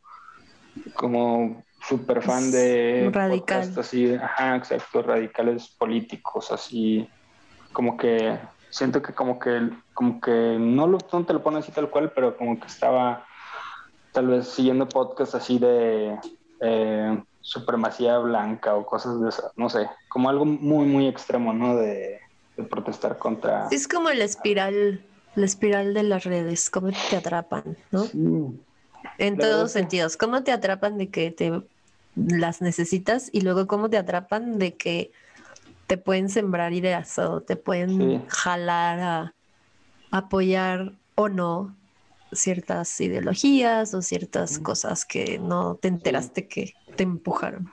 como 0.95 1.63
súper 1.87 2.23
fan 2.23 2.49
de 2.49 3.11
Radical. 3.13 3.73
así, 3.77 4.11
ajá, 4.15 4.55
exacto, 4.55 5.03
radicales 5.03 5.75
políticos, 5.77 6.51
así, 6.51 7.07
como 7.73 7.95
que 7.95 8.39
siento 8.71 9.03
que 9.03 9.13
como 9.13 9.37
que 9.37 9.69
como 10.01 10.19
que 10.19 10.57
no 10.59 10.87
lo 10.87 10.97
no 11.13 11.25
te 11.27 11.33
lo 11.33 11.43
pone 11.43 11.59
así 11.59 11.71
tal 11.71 11.91
cual, 11.91 12.11
pero 12.15 12.35
como 12.35 12.59
que 12.59 12.65
estaba 12.65 13.23
tal 14.11 14.29
vez 14.29 14.47
siguiendo 14.47 14.89
podcasts 14.89 15.35
así 15.35 15.59
de 15.59 16.17
eh, 16.59 17.23
supremacía 17.39 18.17
blanca 18.17 18.73
o 18.73 18.83
cosas 18.83 19.21
de 19.21 19.29
esas, 19.29 19.51
no 19.55 19.69
sé, 19.69 19.87
como 20.09 20.27
algo 20.27 20.43
muy 20.43 20.87
muy 20.87 21.07
extremo, 21.07 21.53
¿no? 21.53 21.75
De, 21.75 22.19
de 22.57 22.63
protestar 22.63 23.19
contra 23.19 23.67
Es 23.71 23.87
como 23.87 24.09
la 24.09 24.23
espiral, 24.23 25.05
la 25.35 25.45
espiral 25.45 25.93
de 25.93 26.01
las 26.01 26.23
redes, 26.23 26.71
cómo 26.71 26.89
te 27.11 27.17
atrapan, 27.17 27.77
¿no? 27.91 28.01
Sí. 28.05 28.19
En 29.19 29.35
La 29.35 29.39
todos 29.39 29.71
sentidos. 29.71 30.17
¿Cómo 30.17 30.43
te 30.43 30.51
atrapan 30.51 30.97
de 30.97 31.11
que 31.11 31.29
te 31.29 31.61
las 32.15 32.63
necesitas 32.63 33.29
y 33.31 33.41
luego 33.41 33.67
cómo 33.67 33.87
te 33.87 33.97
atrapan 33.97 34.57
de 34.57 34.75
que 34.77 35.11
te 35.85 35.97
pueden 35.97 36.27
sembrar 36.27 36.73
ideas 36.73 37.19
o 37.19 37.41
te 37.43 37.55
pueden 37.55 37.89
Sí. 37.89 38.21
jalar 38.29 38.99
a 38.99 39.35
apoyar 40.11 40.93
o 41.15 41.29
no 41.29 41.75
ciertas 42.31 42.99
ideologías 43.01 43.93
o 43.93 44.01
ciertas 44.01 44.59
cosas 44.59 45.05
que 45.05 45.39
no 45.39 45.75
te 45.75 45.87
enteraste 45.87 46.47
que 46.47 46.73
te 46.95 47.03
empujaron? 47.03 47.69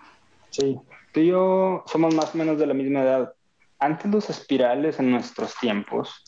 Sí, 0.51 0.78
tú 1.12 1.20
y 1.20 1.28
yo 1.28 1.84
somos 1.86 2.14
más 2.14 2.34
o 2.34 2.39
menos 2.39 2.59
de 2.59 2.66
la 2.66 2.74
misma 2.74 3.03
edad. 3.03 3.34
Antes 3.78 4.11
los 4.11 4.30
espirales 4.30 4.99
en 4.99 5.11
nuestros 5.11 5.55
tiempos 5.61 6.24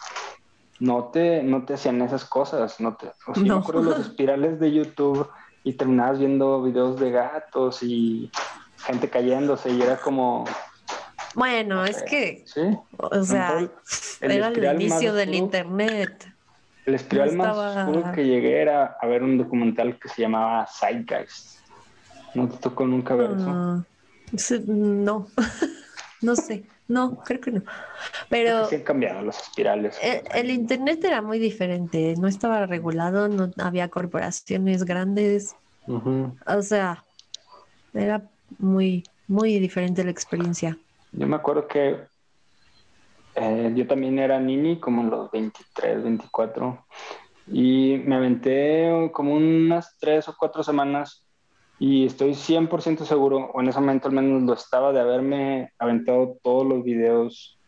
no 0.78 1.06
te, 1.06 1.42
no 1.42 1.64
te 1.64 1.74
hacían 1.74 2.00
esas 2.02 2.24
cosas. 2.24 2.80
No 2.80 2.96
te, 2.96 3.08
o 3.26 3.34
sea, 3.34 3.44
yo 3.44 3.54
me 3.54 3.60
acuerdo 3.60 3.82
los 3.82 3.98
espirales 4.06 4.60
de 4.60 4.72
YouTube 4.72 5.28
y 5.64 5.74
terminabas 5.74 6.18
viendo 6.18 6.62
videos 6.62 6.98
de 6.98 7.10
gatos 7.10 7.82
y 7.82 8.30
gente 8.78 9.10
cayéndose 9.10 9.70
y 9.70 9.82
era 9.82 9.98
como, 9.98 10.44
Bueno, 11.34 11.84
es 11.84 12.02
que, 12.02 12.42
sí, 12.46 12.60
o 12.96 13.22
sea, 13.22 13.70
el 14.20 14.30
era 14.30 14.48
el 14.48 14.82
inicio 14.82 15.14
del 15.14 15.30
oscuro. 15.30 15.44
internet. 15.44 16.32
el 16.86 16.94
espiral 16.94 17.36
No 17.36 17.44
más 17.44 17.56
oscuro 17.56 18.12
que 18.12 18.24
llegué 18.24 18.60
era 18.60 18.96
a 19.00 19.06
ver 19.06 19.22
un 19.22 19.38
documental 19.38 19.98
que 19.98 20.08
se 20.08 20.22
llamaba 20.22 20.66
Zeitgeist. 20.66 21.60
¿No 22.34 22.48
te 22.48 22.56
tocó 22.58 22.86
nunca 22.86 23.14
ver 23.14 23.30
eso? 23.32 23.86
Sí, 24.36 24.62
no, 24.66 25.26
no 26.22 26.36
sé, 26.36 26.64
no, 26.88 27.18
creo 27.18 27.40
que 27.40 27.50
no. 27.52 27.62
Pero 28.28 28.62
que 28.62 28.68
sí 28.70 28.74
han 28.76 28.82
cambiado 28.82 29.22
los 29.22 29.38
espirales. 29.40 29.98
el, 30.02 30.22
el 30.34 30.50
internet 30.50 31.02
era 31.04 31.22
muy 31.22 31.38
diferente, 31.38 32.14
no 32.18 32.28
estaba 32.28 32.66
regulado, 32.66 33.28
no 33.28 33.50
había 33.58 33.88
corporaciones 33.88 34.84
grandes, 34.84 35.56
o 35.86 36.62
sea, 36.62 37.04
era 37.92 38.22
muy, 38.58 39.04
muy 39.26 39.58
diferente 39.58 40.04
la 40.04 40.10
experiencia. 40.10 40.78
Yo 41.12 41.26
me 41.26 41.36
acuerdo 41.36 41.66
que 41.66 41.96
eh, 43.34 43.72
yo 43.74 43.86
también 43.86 44.18
era 44.18 44.38
nini, 44.40 44.78
como 44.78 45.02
en 45.02 45.10
los 45.10 45.30
23, 45.30 46.02
24, 46.02 46.84
y 47.48 48.00
me 48.04 48.16
aventé 48.16 49.10
como 49.12 49.34
unas 49.34 49.96
tres 49.98 50.28
o 50.28 50.34
cuatro 50.38 50.62
semanas 50.62 51.26
y 51.78 52.04
estoy 52.06 52.32
100% 52.34 53.04
seguro, 53.04 53.50
o 53.54 53.60
en 53.60 53.68
ese 53.68 53.80
momento 53.80 54.08
al 54.08 54.14
menos 54.14 54.42
lo 54.42 54.52
estaba, 54.52 54.92
de 54.92 55.00
haberme 55.00 55.72
aventado 55.78 56.36
todos 56.42 56.66
los 56.66 56.84
videos 56.84 57.58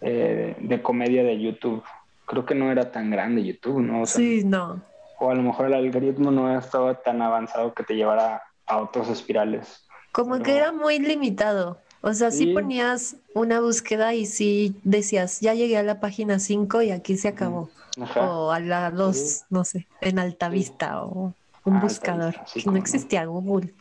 eh, 0.00 0.56
de 0.58 0.82
comedia 0.82 1.22
de 1.22 1.40
YouTube. 1.40 1.82
Creo 2.26 2.44
que 2.44 2.56
no 2.56 2.72
era 2.72 2.90
tan 2.90 3.10
grande 3.10 3.44
YouTube, 3.44 3.80
¿no? 3.80 4.02
O 4.02 4.06
sea, 4.06 4.18
Sí, 4.18 4.42
no. 4.44 4.82
O 5.20 5.30
a 5.30 5.34
lo 5.34 5.42
mejor 5.42 5.66
el 5.66 5.74
algoritmo 5.74 6.30
no 6.30 6.58
estaba 6.58 6.94
tan 7.02 7.22
avanzado 7.22 7.72
que 7.72 7.84
te 7.84 7.94
llevara 7.94 8.42
a 8.66 8.78
otros 8.78 9.08
espirales. 9.08 9.86
Como 10.12 10.32
Pero- 10.32 10.44
que 10.44 10.56
era 10.56 10.72
muy 10.72 10.98
limitado. 10.98 11.78
O 12.08 12.14
sea, 12.14 12.30
sí 12.30 12.44
Sí. 12.44 12.52
ponías 12.54 13.16
una 13.34 13.58
búsqueda 13.58 14.14
y 14.14 14.26
sí 14.26 14.76
decías, 14.84 15.40
ya 15.40 15.54
llegué 15.54 15.76
a 15.76 15.82
la 15.82 15.98
página 15.98 16.38
5 16.38 16.80
y 16.82 16.92
aquí 16.92 17.16
se 17.16 17.26
acabó. 17.26 17.68
Ajá. 18.00 18.30
O 18.30 18.52
a 18.52 18.60
la 18.60 18.92
2, 18.92 19.16
Sí. 19.16 19.40
no 19.50 19.64
sé, 19.64 19.88
en 20.00 20.20
Altavista 20.20 21.02
o 21.02 21.34
un 21.64 21.76
Ah, 21.76 21.80
buscador. 21.80 22.36
Sí, 22.46 22.62
que 22.62 22.70
no 22.70 22.76
existía 22.76 23.24
Google. 23.24 23.74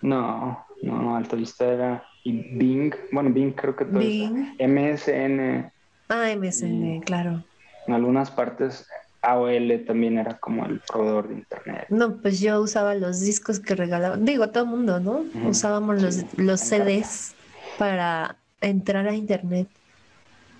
No, 0.00 0.66
no, 0.82 1.02
no, 1.02 1.16
Altavista 1.16 1.64
era. 1.66 2.04
Y 2.24 2.32
Bing, 2.32 2.92
bueno, 3.12 3.30
Bing 3.30 3.52
creo 3.52 3.76
que 3.76 3.84
todo 3.84 4.00
Bing. 4.00 4.56
MSN, 4.58 5.70
Ah, 6.08 6.30
MSN, 6.36 7.00
claro. 7.04 7.44
en 7.86 7.94
algunas 7.94 8.32
partes 8.32 8.86
AOL 9.22 9.84
también 9.86 10.18
era 10.18 10.36
como 10.38 10.66
el 10.66 10.80
proveedor 10.80 11.28
de 11.28 11.34
internet. 11.34 11.86
No, 11.90 12.16
pues 12.16 12.40
yo 12.40 12.60
usaba 12.60 12.96
los 12.96 13.20
discos 13.20 13.60
que 13.60 13.76
regalaban. 13.76 14.24
Digo, 14.24 14.48
todo 14.50 14.64
el 14.64 14.70
mundo, 14.70 14.98
¿no? 14.98 15.24
Usábamos 15.48 16.02
los, 16.02 16.16
sí, 16.16 16.26
los. 16.38 16.60
CDs 16.60 17.34
para 17.76 18.38
entrar 18.60 19.06
a 19.08 19.14
internet 19.14 19.68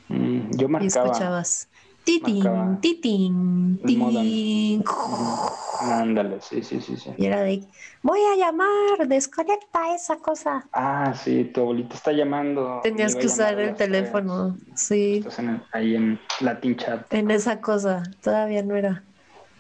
Mm, 0.08 0.50
yo 0.56 0.68
y 0.68 0.68
marcaba. 0.68 0.86
escuchabas. 1.08 1.68
Titín, 2.04 2.80
titín, 2.80 3.78
titín. 3.86 4.82
Ándale, 5.80 6.40
sí, 6.40 6.62
sí, 6.62 6.80
sí, 6.80 6.96
sí. 6.96 7.10
Y 7.16 7.26
era 7.26 7.42
de, 7.42 7.60
voy 8.02 8.20
a 8.32 8.36
llamar, 8.36 9.06
desconecta 9.08 9.94
esa 9.94 10.16
cosa. 10.18 10.68
Ah, 10.72 11.14
sí, 11.14 11.44
tu 11.52 11.60
abuelita 11.60 11.94
está 11.94 12.12
llamando. 12.12 12.80
Tenías 12.82 13.14
que 13.14 13.26
usar 13.26 13.58
el 13.60 13.66
las 13.68 13.76
tres. 13.76 13.88
teléfono, 13.88 14.58
sí, 14.74 15.20
Estás 15.20 15.38
en 15.38 15.48
el- 15.50 15.62
ahí 15.72 15.94
en 15.94 16.20
Latin 16.40 16.76
Chat, 16.76 17.12
en 17.14 17.30
esa 17.30 17.60
cosa. 17.60 18.02
Todavía 18.22 18.62
no 18.62 18.76
era. 18.76 19.04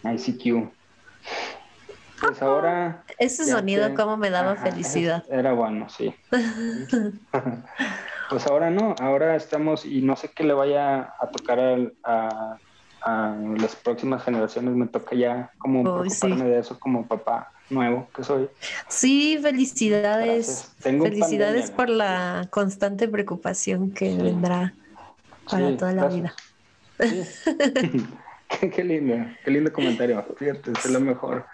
ICQ. 0.04 0.72
Pues 2.22 2.40
ahora. 2.40 3.04
Ese 3.18 3.44
sonido 3.44 3.88
que- 3.88 3.94
como 3.94 4.16
me 4.16 4.30
daba 4.30 4.52
Ajá, 4.52 4.62
felicidad. 4.70 5.24
Era 5.28 5.52
bueno, 5.52 5.88
sí. 5.88 6.14
pues 8.30 8.46
ahora 8.46 8.70
no, 8.70 8.94
ahora 9.00 9.36
estamos 9.36 9.84
y 9.84 10.02
no 10.02 10.16
sé 10.16 10.30
qué 10.34 10.44
le 10.44 10.54
vaya 10.54 11.12
a 11.20 11.30
tocar 11.32 11.58
al- 11.58 11.92
a, 12.04 12.58
a 13.02 13.36
las 13.58 13.76
próximas 13.76 14.22
generaciones. 14.24 14.74
Me 14.74 14.86
toca 14.86 15.14
ya 15.16 15.50
como 15.58 15.80
Uy, 15.80 16.08
preocuparme 16.08 16.36
sí. 16.44 16.50
de 16.50 16.58
eso 16.60 16.78
como 16.78 17.06
papá 17.08 17.50
nuevo 17.70 18.08
que 18.14 18.22
soy. 18.22 18.48
Sí, 18.88 19.38
felicidades. 19.42 20.74
Tengo 20.82 21.04
Felicidades 21.06 21.70
pandemia, 21.70 21.76
por 21.76 21.88
¿no? 21.88 21.94
la 21.96 22.48
constante 22.50 23.08
preocupación 23.08 23.92
que 23.92 24.10
Sí. 24.10 24.16
vendrá. 24.22 24.74
para 25.50 25.76
toda 25.76 25.92
la 25.92 26.06
vida. 26.06 26.32
qué, 28.72 28.84
lindo, 28.84 29.16
qué 29.44 29.50
lindo 29.50 29.72
comentario. 29.72 30.24
Fíjate, 30.36 30.70
es 30.70 30.90
lo 30.90 31.00
mejor. 31.00 31.46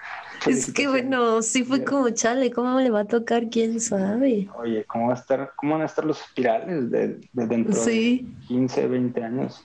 Es 0.46 0.72
que 0.72 0.86
bueno, 0.86 1.42
sí 1.42 1.64
fue 1.64 1.84
como 1.84 2.10
chale, 2.10 2.50
¿cómo 2.50 2.78
le 2.78 2.90
va 2.90 3.00
a 3.00 3.04
tocar? 3.04 3.48
¿Quién 3.50 3.80
sabe? 3.80 4.48
Oye, 4.56 4.84
¿cómo, 4.84 5.08
va 5.08 5.14
a 5.14 5.16
estar, 5.16 5.52
cómo 5.56 5.74
van 5.74 5.82
a 5.82 5.86
estar 5.86 6.04
los 6.04 6.20
espirales 6.20 6.90
de, 6.90 7.20
dentro 7.32 7.84
de 7.84 8.24
15, 8.46 8.86
20 8.86 9.22
años? 9.22 9.64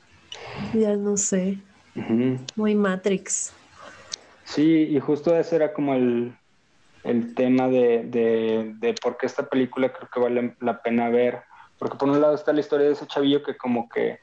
Ya 0.74 0.96
no 0.96 1.18
sé. 1.18 1.60
Muy 2.56 2.76
Matrix. 2.76 3.54
Sí, 4.46 4.88
y 4.90 5.00
justo 5.00 5.36
ese 5.36 5.56
era 5.56 5.74
como 5.74 5.94
el, 5.94 6.36
tema 7.36 7.68
de, 7.68 8.74
de, 8.80 8.96
por 9.02 9.18
qué 9.18 9.28
esta 9.28 9.48
película 9.48 9.92
creo 9.92 10.10
que 10.12 10.20
vale 10.20 10.56
la 10.60 10.82
pena 10.82 11.10
ver. 11.10 11.42
Porque 11.78 11.98
por 11.98 12.10
un 12.10 12.22
lado 12.22 12.36
está 12.36 12.54
la 12.54 12.62
historia 12.62 12.88
de 12.88 12.94
ese 12.94 13.08
chavillo 13.08 13.44
que 13.44 13.58
como 13.58 13.90
que 13.90 14.20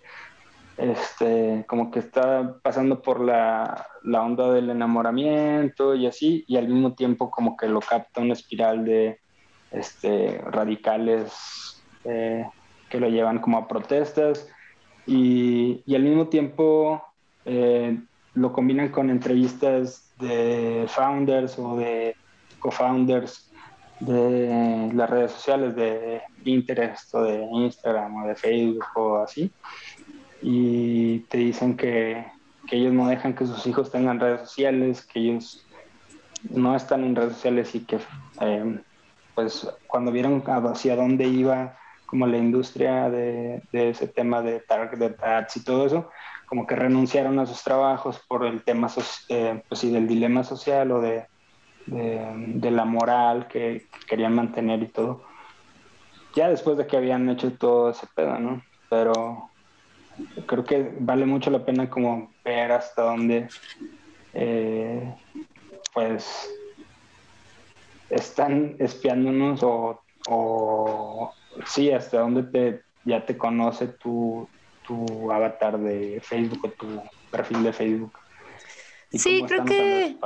este, 0.80 1.64
como 1.68 1.90
que 1.90 1.98
está 1.98 2.56
pasando 2.62 3.02
por 3.02 3.20
la, 3.20 3.86
la, 4.02 4.22
onda 4.22 4.50
del 4.50 4.70
enamoramiento 4.70 5.94
y 5.94 6.06
así, 6.06 6.44
y 6.48 6.56
al 6.56 6.68
mismo 6.68 6.94
tiempo 6.94 7.30
como 7.30 7.56
que 7.56 7.68
lo 7.68 7.80
capta 7.80 8.22
una 8.22 8.32
espiral 8.32 8.84
de 8.84 9.20
este, 9.70 10.38
radicales 10.38 11.82
eh, 12.04 12.46
que 12.88 12.98
lo 12.98 13.08
llevan 13.08 13.40
como 13.40 13.58
a 13.58 13.68
protestas, 13.68 14.48
y, 15.06 15.82
y 15.84 15.94
al 15.94 16.02
mismo 16.02 16.28
tiempo 16.28 17.02
eh, 17.44 17.98
lo 18.34 18.52
combinan 18.52 18.88
con 18.88 19.10
entrevistas 19.10 20.14
de 20.18 20.86
founders 20.88 21.58
o 21.58 21.76
de 21.76 22.16
co-founders 22.58 23.50
de 24.00 24.90
las 24.94 25.10
redes 25.10 25.32
sociales 25.32 25.76
de 25.76 26.22
Pinterest 26.42 27.14
o 27.14 27.22
de 27.22 27.42
Instagram 27.52 28.22
o 28.22 28.28
de 28.28 28.34
Facebook 28.34 28.86
o 28.94 29.16
así 29.18 29.50
y 30.42 31.20
te 31.20 31.38
dicen 31.38 31.76
que, 31.76 32.26
ellos 32.70 32.92
no 32.92 33.08
dejan 33.08 33.34
que 33.34 33.46
sus 33.46 33.66
hijos 33.66 33.90
tengan 33.90 34.20
redes 34.20 34.42
sociales, 34.42 35.04
que 35.04 35.18
ellos 35.18 35.66
no 36.50 36.76
están 36.76 37.02
en 37.02 37.16
redes 37.16 37.32
sociales 37.32 37.74
y 37.74 37.80
que 37.80 37.98
eh, 38.40 38.80
pues 39.34 39.68
cuando 39.88 40.12
vieron 40.12 40.40
hacia 40.46 40.94
dónde 40.94 41.26
iba 41.26 41.76
como 42.06 42.28
la 42.28 42.38
industria 42.38 43.10
de, 43.10 43.60
ese 43.72 44.06
tema 44.06 44.40
de 44.42 44.60
target 44.60 45.20
ads 45.20 45.56
y 45.56 45.64
todo 45.64 45.84
eso, 45.84 46.10
como 46.46 46.64
que 46.64 46.76
renunciaron 46.76 47.40
a 47.40 47.46
sus 47.46 47.62
trabajos 47.64 48.20
por 48.28 48.46
el 48.46 48.62
tema 48.62 48.88
eh, 49.28 49.62
pues, 49.68 49.82
del 49.82 50.06
dilema 50.06 50.44
social 50.44 50.92
o 50.92 51.00
de, 51.00 51.26
de, 51.86 52.70
la 52.70 52.84
moral 52.84 53.48
que, 53.48 53.88
que, 53.90 54.06
querían 54.06 54.34
mantener 54.34 54.80
y 54.82 54.88
todo. 54.88 55.24
Ya 56.34 56.48
después 56.48 56.76
de 56.76 56.86
que 56.86 56.96
habían 56.96 57.28
hecho 57.28 57.52
todo 57.52 57.90
ese 57.90 58.06
pedo, 58.14 58.38
¿no? 58.38 58.62
Pero 58.88 59.49
creo 60.46 60.64
que 60.64 60.92
vale 60.98 61.26
mucho 61.26 61.50
la 61.50 61.64
pena 61.64 61.88
como 61.88 62.30
ver 62.44 62.72
hasta 62.72 63.02
dónde 63.02 63.48
eh, 64.32 65.14
pues 65.92 66.48
están 68.10 68.76
espiándonos 68.78 69.62
o, 69.62 70.00
o 70.28 71.32
sí, 71.64 71.90
hasta 71.90 72.20
dónde 72.20 72.42
te, 72.44 72.82
ya 73.04 73.24
te 73.24 73.36
conoce 73.36 73.88
tu, 73.88 74.48
tu 74.86 75.30
avatar 75.32 75.78
de 75.78 76.20
Facebook 76.22 76.64
o 76.64 76.70
tu 76.70 77.02
perfil 77.30 77.62
de 77.62 77.72
Facebook. 77.72 78.12
Sí, 79.12 79.42
creo 79.46 79.64
que 79.64 80.16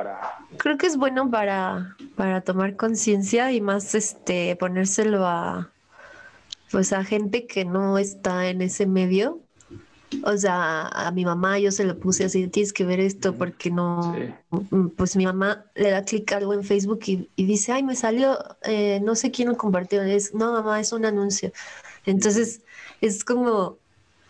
creo 0.58 0.76
que 0.76 0.86
es 0.86 0.98
bueno 0.98 1.30
para, 1.30 1.96
para 2.16 2.42
tomar 2.42 2.76
conciencia 2.76 3.50
y 3.52 3.62
más 3.62 3.94
este 3.94 4.56
ponérselo 4.56 5.26
a 5.26 5.70
pues 6.70 6.92
a 6.92 7.02
gente 7.04 7.46
que 7.46 7.64
no 7.64 7.96
está 7.96 8.48
en 8.48 8.60
ese 8.60 8.86
medio 8.86 9.43
o 10.22 10.36
sea, 10.36 10.86
a 10.88 11.10
mi 11.10 11.24
mamá 11.24 11.58
yo 11.58 11.70
se 11.70 11.84
lo 11.84 11.98
puse 11.98 12.24
así, 12.24 12.46
tienes 12.48 12.72
que 12.72 12.84
ver 12.84 13.00
esto 13.00 13.34
porque 13.34 13.70
no, 13.70 14.14
mm, 14.50 14.88
pues 14.96 15.16
mi 15.16 15.24
mamá 15.24 15.64
le 15.74 15.90
da 15.90 16.04
clic 16.04 16.30
algo 16.32 16.54
en 16.54 16.64
Facebook 16.64 17.00
y, 17.06 17.28
dice, 17.36 17.72
ay, 17.72 17.82
me 17.82 17.96
salió, 17.96 18.38
eh, 18.62 19.00
no 19.02 19.14
sé 19.14 19.30
quién 19.30 19.48
lo 19.48 19.56
compartió, 19.56 20.02
es, 20.02 20.34
no, 20.34 20.52
mamá, 20.52 20.80
es 20.80 20.92
un 20.92 21.04
anuncio. 21.04 21.52
Entonces, 22.06 22.62
es 23.00 23.24
como, 23.24 23.78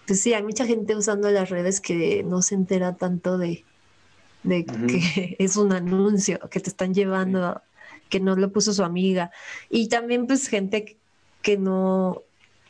pues 0.07 0.21
sí, 0.21 0.35
hay 0.35 0.43
mucha 0.43 0.67
gente 0.67 0.97
usando 0.97 1.31
las 1.31 1.51
redes 1.51 1.81
que 1.81 2.23
no 2.25 2.43
se 2.43 2.55
entera 2.55 2.97
tanto 2.97 3.39
de, 3.39 3.65
de 4.43 4.65
que 4.65 5.37
es 5.39 5.57
un 5.57 5.73
anuncio, 5.73 6.39
que 6.51 6.61
te 6.61 6.71
están 6.71 6.95
llevando, 6.95 7.63
que 8.09 8.21
no 8.21 8.37
lo 8.37 8.53
puso 8.53 8.73
su 8.73 8.85
amiga. 8.85 9.31
Y 9.71 9.89
también 9.89 10.27
pues 10.27 10.49
gente 10.49 10.99
que 11.43 11.59
no, 11.59 12.23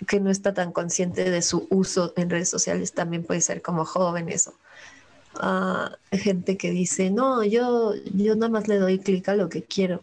que 0.07 0.21
no 0.21 0.31
está 0.31 0.55
tan 0.55 0.73
consciente 0.73 1.31
de 1.31 1.43
su 1.43 1.67
uso 1.71 2.13
en 2.17 2.31
redes 2.31 2.49
sociales 2.49 2.93
también 2.93 3.25
puede 3.25 3.41
ser 3.41 3.63
como 3.63 3.85
jóvenes 3.85 4.49
o 4.49 4.55
ah, 5.41 5.97
gente 6.13 6.57
que 6.57 6.71
dice, 6.71 7.11
no, 7.11 7.45
yo, 7.45 7.95
yo 8.15 8.35
nada 8.35 8.51
más 8.51 8.69
le 8.69 8.79
doy 8.79 8.99
clic 8.99 9.29
a 9.29 9.37
lo 9.37 9.49
que 9.49 9.63
quiero. 9.63 10.03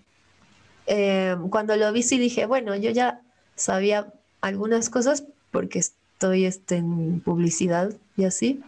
Eh, 0.88 1.36
cuando 1.50 1.76
lo 1.76 1.92
vi 1.92 2.04
sí 2.04 2.18
dije, 2.18 2.46
bueno, 2.46 2.76
yo 2.76 2.92
ya 2.92 3.22
sabía 3.56 4.12
algunas 4.42 4.90
cosas 4.90 5.24
porque 5.52 5.80
estoy 5.80 6.46
este, 6.46 6.78
en 6.78 7.22
publicidad 7.22 7.94
y 8.18 8.26
así. 8.26 8.62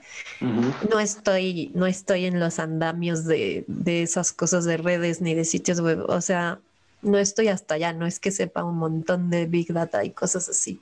No 0.90 1.00
estoy, 1.00 1.72
no 1.74 1.86
estoy 1.86 2.26
en 2.26 2.40
los 2.40 2.60
andamios 2.60 3.26
de, 3.26 3.66
de 3.68 4.04
esas 4.04 4.32
cosas 4.32 4.66
de 4.66 4.78
redes 4.78 5.22
ni 5.22 5.34
de 5.34 5.46
sitios 5.46 5.82
web. 5.82 6.06
O 6.08 6.22
sea, 6.22 6.60
no 7.04 7.18
estoy 7.18 7.50
hasta 7.50 7.76
allá, 7.76 7.94
no 7.94 8.06
es 8.06 8.20
que 8.20 8.32
sepa 8.32 8.64
un 8.64 8.78
montón 8.78 9.30
de 9.30 9.46
Big 9.46 9.72
Data 9.74 10.04
y 10.04 10.12
cosas 10.12 10.50
así. 10.50 10.82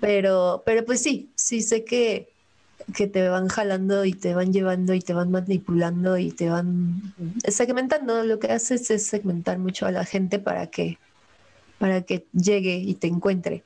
Pero, 0.00 0.62
pero 0.64 0.84
pues 0.84 1.02
sí, 1.02 1.30
sí 1.34 1.62
sé 1.62 1.84
que, 1.84 2.28
que 2.94 3.06
te 3.06 3.28
van 3.28 3.48
jalando 3.48 4.04
y 4.04 4.12
te 4.12 4.34
van 4.34 4.52
llevando 4.52 4.94
y 4.94 5.00
te 5.00 5.14
van 5.14 5.30
manipulando 5.30 6.16
y 6.18 6.30
te 6.30 6.48
van 6.48 7.14
segmentando. 7.48 8.22
Lo 8.24 8.38
que 8.38 8.52
haces 8.52 8.90
es 8.90 9.06
segmentar 9.06 9.58
mucho 9.58 9.86
a 9.86 9.92
la 9.92 10.04
gente 10.04 10.38
para 10.38 10.68
que, 10.68 10.98
para 11.78 12.02
que 12.02 12.26
llegue 12.32 12.76
y 12.76 12.94
te 12.94 13.06
encuentre. 13.06 13.64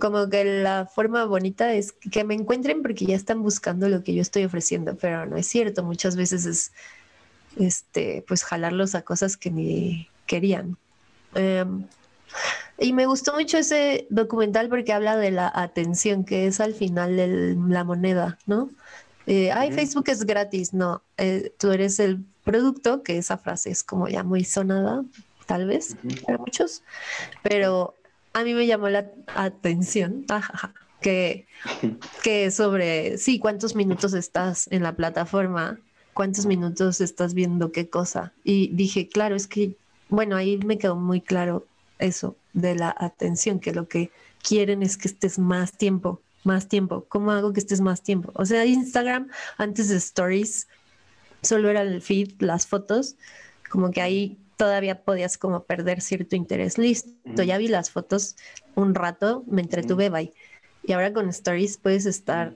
Como 0.00 0.28
que 0.28 0.44
la 0.44 0.86
forma 0.86 1.24
bonita 1.24 1.74
es 1.74 1.92
que 1.92 2.22
me 2.22 2.34
encuentren 2.34 2.82
porque 2.82 3.06
ya 3.06 3.16
están 3.16 3.42
buscando 3.42 3.88
lo 3.88 4.04
que 4.04 4.14
yo 4.14 4.22
estoy 4.22 4.44
ofreciendo, 4.44 4.96
pero 4.96 5.26
no 5.26 5.36
es 5.36 5.46
cierto. 5.48 5.82
Muchas 5.82 6.14
veces 6.14 6.46
es 6.46 6.72
este, 7.58 8.24
pues 8.28 8.44
jalarlos 8.44 8.94
a 8.94 9.02
cosas 9.02 9.36
que 9.36 9.50
ni 9.50 10.08
querían. 10.26 10.76
Em, 11.34 11.84
y 12.78 12.92
me 12.92 13.06
gustó 13.06 13.34
mucho 13.34 13.58
ese 13.58 14.06
documental 14.10 14.68
porque 14.68 14.92
habla 14.92 15.16
de 15.16 15.30
la 15.30 15.50
atención, 15.54 16.24
que 16.24 16.46
es 16.46 16.60
al 16.60 16.74
final 16.74 17.16
de 17.16 17.56
la 17.68 17.84
moneda, 17.84 18.38
¿no? 18.46 18.70
Eh, 19.26 19.52
ay, 19.52 19.70
Facebook 19.70 20.08
es 20.08 20.24
gratis, 20.24 20.72
no, 20.72 21.02
eh, 21.18 21.52
tú 21.58 21.70
eres 21.70 22.00
el 22.00 22.24
producto, 22.42 23.02
que 23.02 23.18
esa 23.18 23.36
frase 23.36 23.70
es 23.70 23.84
como 23.84 24.08
ya 24.08 24.24
muy 24.24 24.44
sonada, 24.44 25.04
tal 25.46 25.66
vez, 25.66 25.96
para 26.24 26.38
muchos, 26.38 26.82
pero 27.42 27.94
a 28.32 28.42
mí 28.44 28.54
me 28.54 28.66
llamó 28.66 28.88
la 28.88 29.10
atención, 29.36 30.24
que, 31.00 31.46
que 32.22 32.50
sobre, 32.50 33.18
sí, 33.18 33.38
cuántos 33.38 33.76
minutos 33.76 34.14
estás 34.14 34.68
en 34.70 34.82
la 34.82 34.96
plataforma, 34.96 35.78
cuántos 36.14 36.46
minutos 36.46 37.00
estás 37.00 37.34
viendo 37.34 37.72
qué 37.72 37.88
cosa. 37.88 38.32
Y 38.42 38.68
dije, 38.74 39.08
claro, 39.08 39.36
es 39.36 39.46
que 39.46 39.76
bueno, 40.10 40.36
ahí 40.36 40.58
me 40.58 40.78
quedó 40.78 40.96
muy 40.96 41.20
claro 41.20 41.66
eso 41.98 42.36
de 42.52 42.74
la 42.74 42.94
atención, 42.98 43.60
que 43.60 43.72
lo 43.72 43.88
que 43.88 44.10
quieren 44.42 44.82
es 44.82 44.96
que 44.96 45.08
estés 45.08 45.38
más 45.38 45.72
tiempo, 45.72 46.20
más 46.44 46.68
tiempo. 46.68 47.04
¿Cómo 47.08 47.30
hago 47.30 47.52
que 47.52 47.60
estés 47.60 47.80
más 47.80 48.02
tiempo? 48.02 48.32
O 48.34 48.44
sea, 48.44 48.64
Instagram, 48.64 49.28
antes 49.56 49.88
de 49.88 49.96
Stories, 49.96 50.68
solo 51.42 51.70
era 51.70 51.82
el 51.82 52.02
feed, 52.02 52.32
las 52.40 52.66
fotos, 52.66 53.16
como 53.70 53.90
que 53.90 54.02
ahí 54.02 54.38
todavía 54.56 55.02
podías 55.02 55.38
como 55.38 55.62
perder 55.62 56.00
cierto 56.00 56.36
interés. 56.36 56.76
Listo, 56.76 57.42
ya 57.42 57.56
vi 57.56 57.68
las 57.68 57.90
fotos 57.90 58.36
un 58.74 58.94
rato, 58.94 59.44
me 59.46 59.62
entretuve, 59.62 60.10
bye. 60.10 60.32
Y 60.82 60.92
ahora 60.92 61.12
con 61.12 61.28
Stories 61.28 61.78
puedes 61.78 62.04
estar 62.04 62.54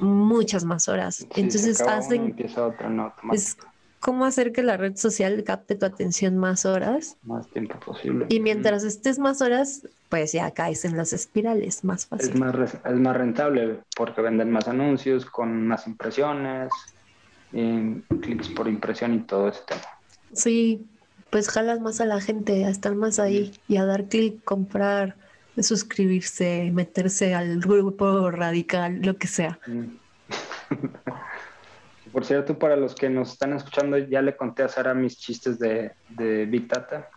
muchas 0.00 0.64
más 0.64 0.88
horas. 0.88 1.26
Entonces 1.36 1.80
hacen... 1.80 2.36
es 3.32 3.56
cómo 4.00 4.24
hacer 4.24 4.52
que 4.52 4.62
la 4.62 4.76
red 4.76 4.96
social 4.96 5.44
capte 5.44 5.76
tu 5.76 5.86
atención 5.86 6.36
más 6.36 6.64
horas. 6.66 7.16
Más 7.22 7.46
tiempo 7.48 7.78
posible. 7.78 8.26
Y 8.28 8.40
mientras 8.40 8.82
estés 8.82 9.18
más 9.18 9.42
horas, 9.42 9.86
pues 10.08 10.32
ya 10.32 10.50
caes 10.50 10.84
en 10.84 10.96
las 10.96 11.12
espirales, 11.12 11.84
más 11.84 12.06
fácil. 12.06 12.30
Es 12.30 12.40
más, 12.40 12.74
es 12.74 12.98
más 12.98 13.16
rentable 13.16 13.80
porque 13.96 14.22
venden 14.22 14.50
más 14.50 14.66
anuncios 14.66 15.26
con 15.26 15.66
más 15.66 15.86
impresiones, 15.86 16.72
clics 17.52 18.48
por 18.48 18.68
impresión 18.68 19.14
y 19.14 19.20
todo 19.20 19.48
ese 19.48 19.60
tema. 19.66 19.82
Sí, 20.32 20.86
pues 21.30 21.48
jalas 21.48 21.80
más 21.80 22.00
a 22.00 22.06
la 22.06 22.20
gente 22.20 22.64
a 22.64 22.70
estar 22.70 22.94
más 22.94 23.18
ahí 23.18 23.52
y 23.68 23.76
a 23.76 23.84
dar 23.84 24.06
clic, 24.06 24.42
comprar, 24.44 25.16
suscribirse, 25.58 26.70
meterse 26.72 27.34
al 27.34 27.60
grupo 27.60 28.30
radical, 28.30 29.00
lo 29.02 29.16
que 29.16 29.26
sea. 29.26 29.58
Por 32.12 32.24
cierto, 32.24 32.58
para 32.58 32.76
los 32.76 32.94
que 32.94 33.08
nos 33.08 33.32
están 33.32 33.52
escuchando, 33.52 33.96
ya 33.98 34.20
le 34.22 34.36
conté 34.36 34.62
a 34.64 34.68
Sara 34.68 34.94
mis 34.94 35.16
chistes 35.18 35.58
de, 35.58 35.92
Big 36.46 36.66
Data. 36.68 37.08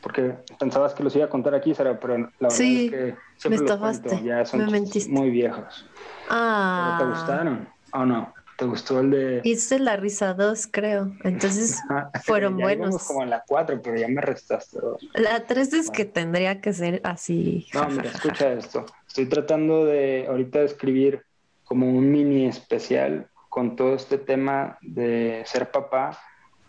porque 0.00 0.34
pensabas 0.58 0.94
que 0.94 1.04
los 1.04 1.14
iba 1.14 1.26
a 1.26 1.28
contar 1.28 1.54
aquí, 1.54 1.74
Sara, 1.74 1.98
pero 2.00 2.16
la 2.18 2.26
verdad 2.40 2.48
Sí, 2.56 2.86
es 2.86 2.90
que 2.90 2.96
me 3.12 3.16
siempre 3.36 3.60
los 3.60 3.70
estafaste, 3.70 4.08
cuento, 4.08 4.24
ya 4.26 4.44
son 4.44 4.66
me 4.70 4.80
muy 5.10 5.30
viejos. 5.30 5.86
¿Pero 5.86 6.30
Ah. 6.30 6.96
te 6.98 7.04
gustaron 7.06 7.68
o 7.92 8.04
no? 8.04 8.34
¿Te 8.58 8.64
gustó 8.66 9.00
el 9.00 9.10
de...? 9.10 9.40
Hice 9.44 9.78
la 9.78 9.96
risa 9.96 10.34
2, 10.34 10.68
creo. 10.70 11.12
Entonces 11.24 11.80
fueron 12.24 12.56
ya 12.58 12.64
buenos. 12.64 13.04
como 13.04 13.22
en 13.22 13.30
la 13.30 13.44
4, 13.46 13.80
pero 13.82 13.96
ya 13.96 14.08
me 14.08 14.20
restaste 14.20 14.78
dos. 14.80 15.00
La 15.14 15.44
3 15.46 15.72
es 15.72 15.90
que 15.90 16.04
tendría 16.04 16.60
que 16.60 16.72
ser 16.72 17.00
así. 17.04 17.66
No, 17.72 17.88
mira, 17.88 18.10
escucha 18.10 18.52
esto. 18.52 18.84
Estoy 19.06 19.26
tratando 19.26 19.84
de 19.84 20.26
ahorita 20.28 20.58
de 20.60 20.64
escribir 20.66 21.22
como 21.64 21.88
un 21.88 22.10
mini 22.10 22.46
especial 22.46 23.28
con 23.52 23.76
todo 23.76 23.94
este 23.94 24.16
tema 24.16 24.78
de 24.80 25.42
ser 25.44 25.70
papá 25.70 26.18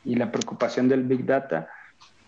y 0.04 0.16
la 0.16 0.30
preocupación 0.30 0.90
del 0.90 1.04
Big 1.04 1.26
Data 1.26 1.70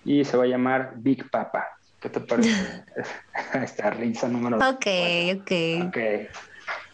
y 0.06 0.24
se 0.24 0.38
va 0.38 0.46
a 0.46 0.48
llamar 0.48 0.94
Big 0.96 1.30
Papa. 1.30 1.68
¿Qué 2.00 2.08
te 2.10 2.22
parece? 2.22 2.86
Esta 3.54 3.90
risa 3.90 4.30
número 4.30 4.56
Ok, 4.56 4.64
cuatro. 4.64 5.42
ok. 5.42 5.88
Ok. 5.90 5.98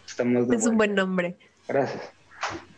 Estamos 0.04 0.48
de 0.48 0.56
Es 0.56 0.66
un 0.66 0.76
buen 0.76 0.96
nombre. 0.96 1.38
Gracias. 1.68 2.12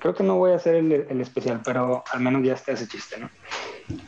Creo 0.01 0.15
que 0.15 0.23
no 0.23 0.37
voy 0.37 0.53
a 0.53 0.57
hacer 0.57 0.75
el, 0.75 0.93
el 0.93 1.21
especial, 1.23 1.63
pero 1.65 2.05
al 2.13 2.21
menos 2.21 2.43
ya 2.45 2.53
está 2.53 2.73
ese 2.73 2.87
chiste, 2.87 3.17
¿no? 3.19 3.31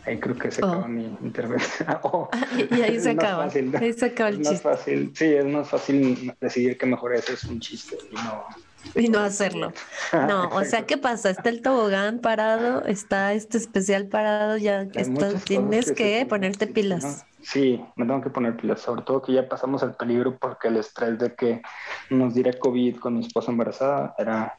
Ahí 0.04 0.20
creo 0.20 0.36
que 0.36 0.50
se 0.50 0.62
Oh. 0.62 0.68
acaba 0.68 0.88
mi 0.88 1.06
intervención. 1.22 1.88
Oh, 2.02 2.28
Y 2.70 2.82
ahí 2.82 3.00
se 3.00 3.12
acaba. 3.12 3.44
fácil, 3.44 3.72
¿no? 3.72 3.78
Ahí 3.78 3.94
se 3.94 4.04
acaba 4.04 4.28
el 4.28 4.34
es 4.34 4.40
más 4.40 4.50
chiste. 4.52 4.68
fácil, 4.68 5.12
sí, 5.16 5.24
es 5.24 5.46
más 5.46 5.70
fácil 5.70 6.34
decidir 6.38 6.76
que 6.76 6.84
mejor 6.84 7.14
ese 7.14 7.32
es 7.32 7.44
un 7.44 7.60
chiste 7.60 7.96
y 8.10 8.14
no. 8.16 8.44
Y 8.94 9.08
no 9.08 9.20
hacerlo. 9.20 9.72
No, 10.12 10.48
o 10.48 10.64
sea, 10.64 10.86
¿qué 10.86 10.96
pasa? 10.96 11.30
Está 11.30 11.48
el 11.48 11.62
tobogán 11.62 12.20
parado, 12.20 12.84
está 12.84 13.32
este 13.32 13.58
especial 13.58 14.06
parado, 14.06 14.56
ya 14.56 14.88
cosas 14.88 15.44
tienes 15.44 15.92
que 15.92 16.24
ponerte 16.26 16.66
pilas. 16.66 17.04
¿no? 17.04 17.36
Sí, 17.42 17.84
me 17.96 18.06
tengo 18.06 18.22
que 18.22 18.30
poner 18.30 18.56
pilas, 18.56 18.80
sobre 18.80 19.02
todo 19.02 19.22
que 19.22 19.32
ya 19.32 19.48
pasamos 19.48 19.82
el 19.82 19.92
peligro 19.92 20.36
porque 20.36 20.68
el 20.68 20.76
estrés 20.76 21.18
de 21.18 21.34
que 21.34 21.62
nos 22.10 22.34
diera 22.34 22.52
COVID 22.52 22.96
con 22.96 23.14
mi 23.14 23.26
esposa 23.26 23.50
embarazada 23.50 24.14
era, 24.18 24.56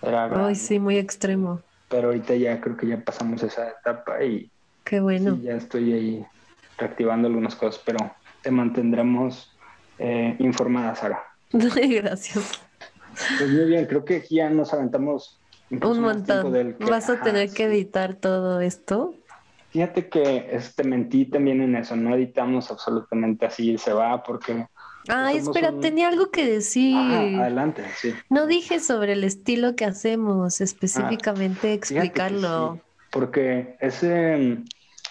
era 0.00 0.46
Ay, 0.46 0.54
sí, 0.54 0.78
muy 0.78 0.96
extremo. 0.96 1.60
Pero 1.88 2.08
ahorita 2.08 2.34
ya 2.34 2.60
creo 2.60 2.76
que 2.76 2.86
ya 2.86 2.98
pasamos 2.98 3.42
esa 3.42 3.68
etapa 3.68 4.22
y 4.22 4.50
Qué 4.86 5.00
bueno. 5.00 5.34
Sí, 5.34 5.42
ya 5.42 5.56
estoy 5.56 5.92
ahí 5.92 6.26
reactivando 6.78 7.26
algunas 7.26 7.56
cosas, 7.56 7.82
pero 7.84 7.98
te 8.40 8.52
mantendremos 8.52 9.52
eh, 9.98 10.36
informada, 10.38 10.94
Sara. 10.94 11.22
Gracias. 11.52 12.62
Pues 13.38 13.50
muy 13.50 13.64
bien, 13.66 13.86
creo 13.86 14.04
que 14.04 14.24
ya 14.30 14.50
nos 14.50 14.72
aventamos 14.72 15.42
Un 15.70 16.00
montón. 16.00 16.52
del 16.52 16.76
que- 16.78 16.90
Vas 16.90 17.08
a 17.10 17.14
Ajá, 17.14 17.24
tener 17.24 17.50
que 17.52 17.64
editar 17.64 18.14
todo 18.20 18.60
esto. 18.60 19.14
Fíjate 19.70 20.08
que 20.08 20.48
este, 20.52 20.84
mentí 20.84 21.28
también 21.28 21.60
en 21.60 21.76
eso, 21.76 21.96
no 21.96 22.14
editamos 22.14 22.70
absolutamente 22.70 23.46
así, 23.46 23.76
se 23.76 23.92
va 23.92 24.22
porque... 24.22 24.66
Ay, 25.08 25.36
espera, 25.36 25.68
un- 25.70 25.80
tenía 25.80 26.08
algo 26.08 26.30
que 26.30 26.46
decir. 26.46 26.94
Ah, 26.98 27.42
adelante, 27.42 27.84
sí. 27.96 28.12
No 28.30 28.46
dije 28.46 28.80
sobre 28.80 29.12
el 29.12 29.22
estilo 29.24 29.76
que 29.76 29.84
hacemos, 29.84 30.60
específicamente 30.60 31.68
Ah, 31.68 31.74
explicarlo. 31.74 32.76
sí, 32.76 32.82
porque 33.12 33.76
ese, 33.80 34.64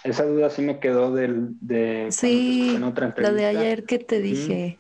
esa 0.04 0.26
duda 0.26 0.50
sí 0.50 0.62
me 0.62 0.80
quedó 0.80 1.14
del, 1.14 1.50
de... 1.62 2.08
Sí, 2.12 2.76
en 2.76 2.84
otra 2.84 3.14
Lo 3.18 3.34
de 3.34 3.46
ayer 3.46 3.86
que 3.86 4.00
te 4.00 4.20
dije. 4.22 4.80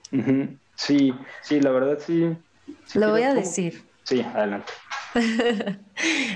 Sí, 0.78 1.14
sí, 1.42 1.62
la 1.62 1.72
verdad 1.72 2.00
sí. 2.00 2.38
Sí 2.86 3.00
lo 3.00 3.12
voy 3.12 3.24
a 3.24 3.30
como- 3.30 3.42
decir. 3.42 3.84
Sí, 4.04 4.22
adelante. 4.22 4.72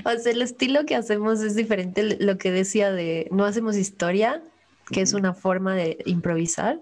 O 0.04 0.18
sea, 0.18 0.32
el 0.32 0.42
estilo 0.42 0.86
que 0.86 0.96
hacemos 0.96 1.40
es 1.40 1.54
diferente. 1.54 2.16
Lo 2.18 2.38
que 2.38 2.50
decía 2.50 2.90
de 2.90 3.28
no 3.30 3.44
hacemos 3.44 3.76
historia, 3.76 4.42
que 4.90 5.02
es 5.02 5.12
una 5.12 5.34
forma 5.34 5.74
de 5.74 5.98
improvisar, 6.06 6.80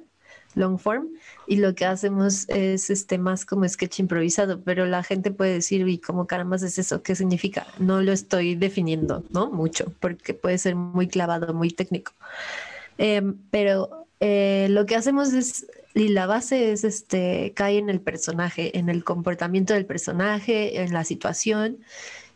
long 0.54 0.78
form, 0.78 1.08
y 1.46 1.56
lo 1.56 1.74
que 1.74 1.84
hacemos 1.84 2.48
es 2.48 2.88
este 2.90 3.18
más 3.18 3.44
como 3.44 3.68
sketch 3.68 3.98
improvisado, 4.00 4.60
pero 4.62 4.86
la 4.86 5.02
gente 5.02 5.30
puede 5.30 5.54
decir, 5.54 5.86
¿y 5.88 5.98
cómo 5.98 6.26
caramba 6.26 6.56
es 6.56 6.78
eso? 6.78 7.02
¿Qué 7.02 7.14
significa? 7.16 7.66
No 7.78 8.00
lo 8.00 8.12
estoy 8.12 8.54
definiendo, 8.54 9.24
¿no? 9.30 9.50
Mucho, 9.50 9.92
porque 10.00 10.34
puede 10.34 10.58
ser 10.58 10.74
muy 10.76 11.08
clavado, 11.08 11.52
muy 11.52 11.70
técnico. 11.70 12.12
Em, 12.96 13.36
pero 13.50 14.06
eh, 14.20 14.68
lo 14.70 14.86
que 14.86 14.96
hacemos 14.96 15.32
es, 15.32 15.66
y 15.94 16.08
la 16.08 16.26
base 16.26 16.72
es, 16.72 16.84
este, 16.84 17.52
cae 17.54 17.78
en 17.78 17.90
el 17.90 18.00
personaje, 18.00 18.78
en 18.78 18.88
el 18.88 19.04
comportamiento 19.04 19.74
del 19.74 19.86
personaje, 19.86 20.80
en 20.82 20.92
la 20.92 21.04
situación, 21.04 21.78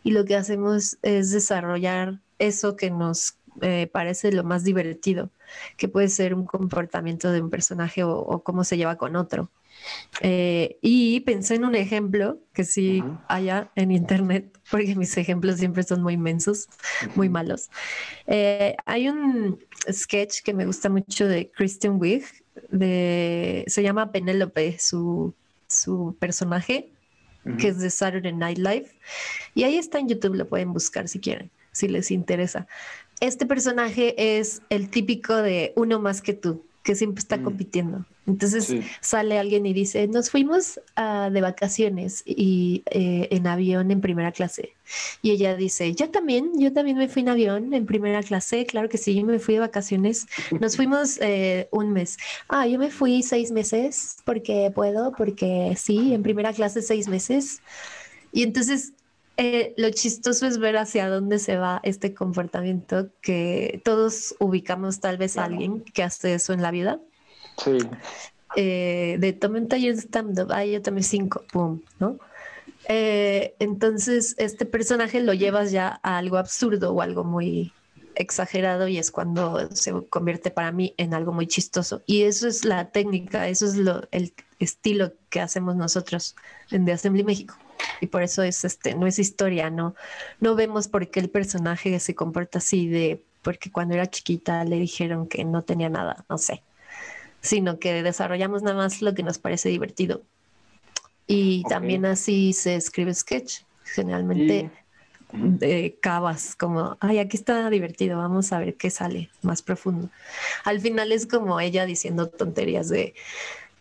y 0.03 0.11
lo 0.11 0.25
que 0.25 0.35
hacemos 0.35 0.97
es 1.01 1.31
desarrollar 1.31 2.19
eso 2.39 2.75
que 2.75 2.89
nos 2.91 3.37
eh, 3.61 3.87
parece 3.91 4.31
lo 4.31 4.43
más 4.43 4.63
divertido, 4.63 5.29
que 5.77 5.87
puede 5.87 6.09
ser 6.09 6.33
un 6.33 6.45
comportamiento 6.45 7.31
de 7.31 7.41
un 7.41 7.49
personaje 7.49 8.03
o, 8.03 8.17
o 8.17 8.43
cómo 8.43 8.63
se 8.63 8.77
lleva 8.77 8.97
con 8.97 9.15
otro. 9.15 9.51
Eh, 10.21 10.77
y 10.81 11.21
pensé 11.21 11.55
en 11.55 11.65
un 11.65 11.75
ejemplo 11.75 12.39
que 12.53 12.63
sí 12.63 13.03
haya 13.27 13.71
en 13.75 13.91
internet, 13.91 14.57
porque 14.71 14.95
mis 14.95 15.15
ejemplos 15.17 15.57
siempre 15.57 15.83
son 15.83 16.01
muy 16.01 16.13
inmensos, 16.13 16.67
muy 17.15 17.29
malos. 17.29 17.69
Eh, 18.27 18.75
hay 18.85 19.09
un 19.09 19.59
sketch 19.91 20.41
que 20.43 20.53
me 20.53 20.65
gusta 20.65 20.89
mucho 20.89 21.27
de 21.27 21.51
Kristen 21.51 21.99
Wiig, 21.99 22.23
de, 22.69 23.63
se 23.67 23.83
llama 23.83 24.11
Penélope, 24.11 24.77
su, 24.79 25.33
su 25.67 26.15
personaje, 26.19 26.89
que 27.57 27.67
es 27.67 27.79
de 27.79 27.89
Saturday 27.89 28.33
Night 28.33 28.57
Live. 28.57 28.91
Y 29.53 29.63
ahí 29.63 29.77
está 29.77 29.99
en 29.99 30.07
YouTube, 30.07 30.35
lo 30.35 30.47
pueden 30.47 30.73
buscar 30.73 31.07
si 31.07 31.19
quieren, 31.19 31.51
si 31.71 31.87
les 31.87 32.11
interesa. 32.11 32.67
Este 33.19 33.45
personaje 33.45 34.39
es 34.39 34.61
el 34.69 34.89
típico 34.89 35.35
de 35.35 35.73
uno 35.75 35.99
más 35.99 36.21
que 36.21 36.33
tú, 36.33 36.63
que 36.83 36.95
siempre 36.95 37.19
está 37.21 37.37
Mm. 37.37 37.43
compitiendo. 37.43 38.05
Entonces 38.27 38.65
Sí. 38.65 38.81
sale 39.01 39.37
alguien 39.39 39.65
y 39.65 39.73
dice, 39.73 40.07
nos 40.07 40.29
fuimos 40.29 40.79
ah, 40.95 41.29
de 41.31 41.41
vacaciones 41.41 42.23
y 42.25 42.83
eh, 42.91 43.27
en 43.31 43.47
avión 43.47 43.89
en 43.91 43.99
primera 44.01 44.31
clase. 44.31 44.73
Y 45.21 45.31
ella 45.31 45.55
dice, 45.55 45.93
yo 45.93 46.09
también, 46.09 46.51
yo 46.57 46.71
también 46.73 46.97
me 46.97 47.07
fui 47.09 47.21
en 47.21 47.29
avión 47.29 47.73
en 47.73 47.85
primera 47.85 48.21
clase, 48.21 48.65
claro 48.65 48.89
que 48.89 48.97
sí, 48.97 49.15
yo 49.15 49.25
me 49.25 49.39
fui 49.39 49.55
de 49.55 49.61
vacaciones. 49.61 50.27
Nos 50.59 50.75
fuimos 50.75 51.17
eh, 51.21 51.67
un 51.71 51.91
mes. 51.93 52.17
Ah, 52.49 52.67
yo 52.67 52.77
me 52.79 52.89
fui 52.91 53.23
seis 53.23 53.51
meses 53.51 54.17
porque 54.25 54.71
puedo, 54.73 55.13
porque 55.17 55.73
sí, 55.77 56.13
en 56.13 56.21
primera 56.23 56.53
clase 56.53 56.81
seis 56.81 57.07
meses. 57.07 57.61
Y 58.31 58.43
entonces 58.43 58.93
eh, 59.37 59.73
lo 59.77 59.89
chistoso 59.89 60.45
es 60.45 60.59
ver 60.59 60.77
hacia 60.77 61.09
dónde 61.09 61.39
se 61.39 61.57
va 61.57 61.79
este 61.83 62.13
comportamiento 62.13 63.09
que 63.21 63.81
todos 63.83 64.35
ubicamos 64.39 64.99
tal 64.99 65.17
vez 65.17 65.37
a 65.37 65.45
alguien 65.45 65.81
que 65.81 66.03
hace 66.03 66.35
eso 66.35 66.53
en 66.53 66.61
la 66.61 66.71
vida. 66.71 66.99
Sí, 67.57 67.77
Eh, 68.55 69.17
de 69.19 69.33
tomé 69.33 69.59
un 69.61 69.67
taller 69.67 69.95
de 69.95 70.01
stand-up, 70.01 70.51
ah, 70.51 70.63
yo 70.63 70.79
tomé 70.81 71.01
cinco, 71.01 71.43
pum, 71.51 71.81
¿no? 71.99 72.19
Eh, 72.87 73.55
entonces, 73.59 74.35
este 74.37 74.65
personaje 74.65 75.21
lo 75.21 75.33
llevas 75.33 75.71
ya 75.71 75.99
a 76.03 76.17
algo 76.19 76.37
absurdo 76.37 76.93
o 76.93 77.01
algo 77.01 77.23
muy 77.23 77.73
exagerado 78.15 78.87
y 78.87 78.99
es 78.99 79.09
cuando 79.09 79.71
se 79.71 79.91
convierte 80.09 80.51
para 80.51 80.71
mí 80.71 80.93
en 80.97 81.15
algo 81.15 81.33
muy 81.33 81.47
chistoso. 81.47 82.03
Y 82.05 82.23
eso 82.23 82.47
es 82.47 82.63
la 82.63 82.91
técnica, 82.91 83.47
eso 83.47 83.65
es 83.65 83.75
lo, 83.75 84.07
el 84.11 84.33
estilo 84.59 85.13
que 85.29 85.41
hacemos 85.41 85.75
nosotros 85.75 86.35
en 86.69 86.85
The 86.85 86.91
Assembly 86.93 87.23
México. 87.23 87.55
Y 88.01 88.07
por 88.07 88.23
eso 88.23 88.43
es 88.43 88.63
este, 88.65 88.95
no 88.95 89.07
es 89.07 89.19
historia, 89.19 89.69
no, 89.69 89.95
no 90.39 90.55
vemos 90.55 90.87
por 90.87 91.09
qué 91.09 91.19
el 91.19 91.29
personaje 91.29 91.99
se 91.99 92.15
comporta 92.15 92.59
así 92.59 92.87
de 92.87 93.23
porque 93.41 93.71
cuando 93.71 93.93
era 93.95 94.09
chiquita 94.09 94.63
le 94.63 94.77
dijeron 94.77 95.27
que 95.27 95.43
no 95.45 95.63
tenía 95.63 95.89
nada, 95.89 96.25
no 96.29 96.37
sé 96.37 96.63
sino 97.43 97.77
que 97.77 98.01
desarrollamos 98.01 98.63
nada 98.63 98.77
más 98.77 99.01
lo 99.01 99.13
que 99.13 99.21
nos 99.21 99.37
parece 99.37 99.69
divertido. 99.69 100.23
Y 101.27 101.61
Ok. 101.65 101.69
también 101.69 102.05
así 102.05 102.53
se 102.53 102.75
escribe 102.75 103.13
sketch. 103.13 103.61
Generalmente 103.83 104.71
de 105.33 105.97
cavas, 106.01 106.55
como, 106.55 106.95
ay, 107.01 107.19
aquí 107.19 107.37
está 107.37 107.69
divertido, 107.69 108.17
vamos 108.17 108.53
a 108.53 108.59
ver 108.59 108.75
qué 108.75 108.89
sale 108.89 109.29
más 109.41 109.61
profundo. 109.61 110.09
Al 110.63 110.79
final 110.79 111.11
es 111.11 111.25
como 111.25 111.59
ella 111.59 111.85
diciendo 111.85 112.29
tonterías 112.29 112.87
de, 112.87 113.13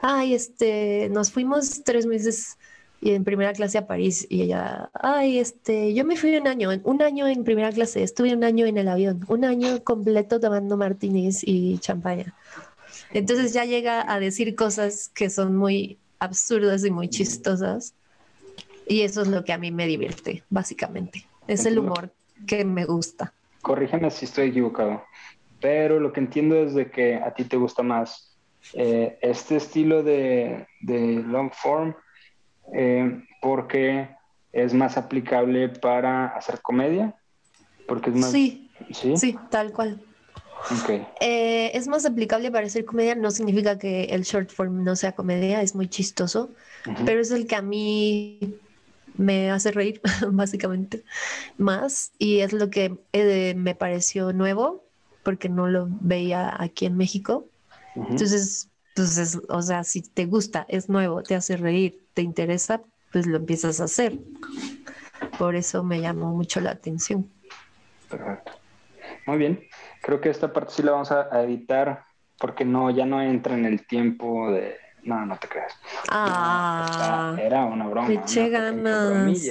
ay, 0.01 0.35
este, 0.35 1.09
nos 1.11 1.31
fuimos 1.31 1.85
tres 1.85 2.07
meses 2.07 2.59
y 3.03 3.15
en 3.15 3.25
primera 3.25 3.53
clase 3.53 3.79
a 3.79 3.87
París 3.89 4.29
y 4.31 4.43
ella, 4.43 4.89
ay, 4.95 5.41
este, 5.41 5.93
yo 5.93 6.05
me 6.05 6.15
fui 6.15 6.37
un 6.37 6.47
año, 6.47 6.71
un 6.85 7.03
año 7.03 7.27
en 7.27 7.43
primera 7.43 7.73
clase, 7.73 8.05
estuve 8.05 8.33
un 8.33 8.45
año 8.45 8.65
en 8.65 8.79
el 8.79 8.87
avión, 8.87 9.25
un 9.27 9.45
año 9.45 9.83
completo 9.83 10.39
tomando 10.39 10.77
martinis 10.77 11.43
y 11.45 11.79
champaña. 11.79 12.33
Entonces 13.13 13.53
ya 13.53 13.65
llega 13.65 14.11
a 14.11 14.21
decir 14.21 14.55
cosas 14.55 15.11
que 15.13 15.31
son 15.31 15.57
muy 15.57 15.99
absurdas 16.21 16.85
y 16.85 16.93
muy 16.93 17.09
chistosas. 17.09 17.93
Y 18.87 19.01
eso 19.03 19.23
es 19.23 19.29
lo 19.29 19.43
que 19.43 19.53
a 19.53 19.59
mí 19.59 19.73
me 19.73 19.89
divierte, 19.89 20.45
básicamente. 20.49 21.27
Es 21.49 21.67
el 21.67 21.81
humor 21.81 22.13
que 22.47 22.65
me 22.65 22.85
gusta. 22.85 23.33
corrígeme 23.63 24.13
si 24.13 24.27
estoy 24.27 24.51
equivocado, 24.51 25.03
pero 25.61 25.99
lo 25.99 26.13
que 26.13 26.21
entiendo 26.21 26.55
es 26.55 26.75
de 26.75 26.89
que 26.89 27.17
a 27.17 27.35
ti 27.35 27.45
te 27.45 27.57
gusta 27.57 27.83
más 27.83 28.37
eh, 28.75 29.19
este 29.23 29.57
estilo 29.57 30.05
de, 30.05 30.69
de 30.81 31.21
long 31.27 31.51
form 31.53 31.95
eh, 32.73 33.25
porque 33.41 34.09
es 34.53 34.75
más 34.75 34.97
aplicable 34.97 35.69
para 35.69 36.27
hacer 36.29 36.61
comedia, 36.61 37.17
porque 37.87 38.11
es 38.11 38.17
más... 38.17 38.31
Sí, 38.31 38.71
¿Sí? 38.91 39.17
sí, 39.17 39.39
tal 39.51 39.73
cual. 39.73 40.01
Ok. 40.71 40.91
Eh, 41.21 41.71
es 41.75 41.89
más 41.89 42.05
aplicable 42.07 42.51
para 42.51 42.67
hacer 42.67 42.85
comedia, 42.85 43.15
no 43.15 43.31
significa 43.31 43.79
que 43.79 44.05
el 44.05 44.23
short 44.23 44.51
form 44.51 44.85
no 44.85 44.97
sea 44.97 45.13
comedia, 45.13 45.63
es 45.63 45.75
muy 45.75 45.89
chistoso, 45.89 46.55
pero 47.05 47.21
es 47.21 47.31
el 47.31 47.47
que 47.47 47.57
a 47.57 47.63
mí 47.63 48.59
me 49.15 49.51
hace 49.51 49.71
reír, 49.73 50.01
básicamente, 50.33 51.05
más, 51.59 52.13
y 52.19 52.41
es 52.41 52.53
lo 52.53 52.71
que 52.71 52.99
eh, 53.13 53.55
me 53.57 53.75
pareció 53.75 54.33
nuevo, 54.33 54.85
porque 55.23 55.49
no 55.49 55.69
lo 55.69 55.89
veía 55.91 56.55
aquí 56.61 56.87
en 56.87 56.97
México. 56.97 57.49
Ujú. 57.95 58.09
Entonces, 58.13 58.69
pues 58.95 59.19
es- 59.19 59.41
o 59.49 59.63
sea, 59.63 59.85
si 59.85 60.03
te 60.03 60.27
gusta, 60.27 60.67
es 60.69 60.89
nuevo, 60.89 61.23
te 61.23 61.35
hace 61.35 61.57
reír, 61.57 62.02
te 62.15 62.23
interesa, 62.23 62.83
pues 63.13 63.27
lo 63.27 63.37
empiezas 63.39 63.81
a 63.81 63.85
hacer. 63.85 64.19
Por 65.39 65.55
eso 65.55 65.83
me 65.83 66.01
llamó 66.01 66.33
mucho 66.35 66.61
la 66.61 66.71
atención. 66.71 67.31
Perfecto. 68.09 68.53
Muy 69.27 69.39
bien. 69.39 69.65
Creo 70.03 70.21
que 70.21 70.31
esta 70.31 70.53
parte 70.53 70.73
sí 70.75 70.83
la 70.83 70.93
vamos 70.93 71.11
a, 71.13 71.29
a 71.35 71.43
editar 71.43 72.05
porque 72.39 72.65
no, 72.65 72.91
ya 72.91 73.07
no 73.07 73.23
entra 73.23 73.55
en 73.55 73.65
el 73.67 73.87
tiempo 73.87 74.51
de. 74.51 74.77
No, 75.05 75.25
no 75.27 75.37
te 75.37 75.49
creas. 75.49 75.73
Ah, 76.11 77.35
era 77.41 77.65
una 77.65 77.89
broma. 77.89 78.09
le 78.09 78.15
una 78.15 78.23
eché 78.25 78.49
ganas. 78.51 79.45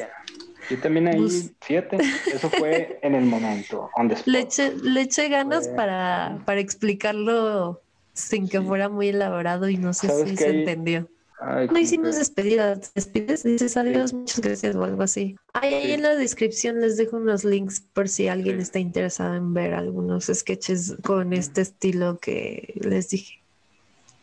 Yo 0.70 0.80
también 0.80 1.08
ahí, 1.08 1.20
Bus- 1.20 1.52
fíjate, 1.60 1.98
eso 1.98 2.50
fue 2.50 3.00
en 3.04 3.16
el 3.16 3.26
momento, 3.26 3.90
le 4.26 4.40
eché, 4.40 4.74
le 4.78 5.02
eché 5.02 5.28
ganas 5.28 5.68
Fue- 5.68 5.76
para, 5.76 6.38
para 6.46 6.62
explicarlo 6.62 7.82
sin 8.14 8.48
que 8.48 8.60
Sí. 8.60 8.66
fuera 8.66 8.88
muy 8.88 9.10
elaborado 9.10 9.68
y 9.68 9.76
no 9.76 9.92
sé 9.94 10.08
¿Sabes 10.08 10.30
si 10.30 10.38
se 10.38 10.46
hay? 10.46 10.60
entendió. 10.60 11.10
Ay, 11.44 11.68
No 11.70 11.80
hicimos 11.80 12.18
despedida, 12.18 12.80
¿te 12.80 12.88
despides, 12.94 13.42
dices 13.44 13.76
adiós, 13.76 14.14
muchas 14.14 14.40
gracias 14.42 14.76
o 14.76 14.84
algo 14.84 15.02
así. 15.02 15.36
Ahí, 15.54 15.86
Sí. 15.86 15.92
en 15.94 16.04
la 16.04 16.16
descripción 16.16 16.80
les 16.82 16.98
dejo 16.98 17.18
unos 17.18 17.44
links 17.44 17.82
por 17.94 18.08
si 18.10 18.28
alguien 18.28 18.58
Sí. 18.58 18.62
está 18.64 18.78
interesado 18.80 19.34
en 19.34 19.52
ver 19.54 19.74
algunos 19.74 20.26
sketches 20.32 20.98
con 21.04 21.34
este 21.34 21.62
estilo 21.62 22.20
que 22.20 22.76
les 22.82 23.10
dije. 23.10 23.40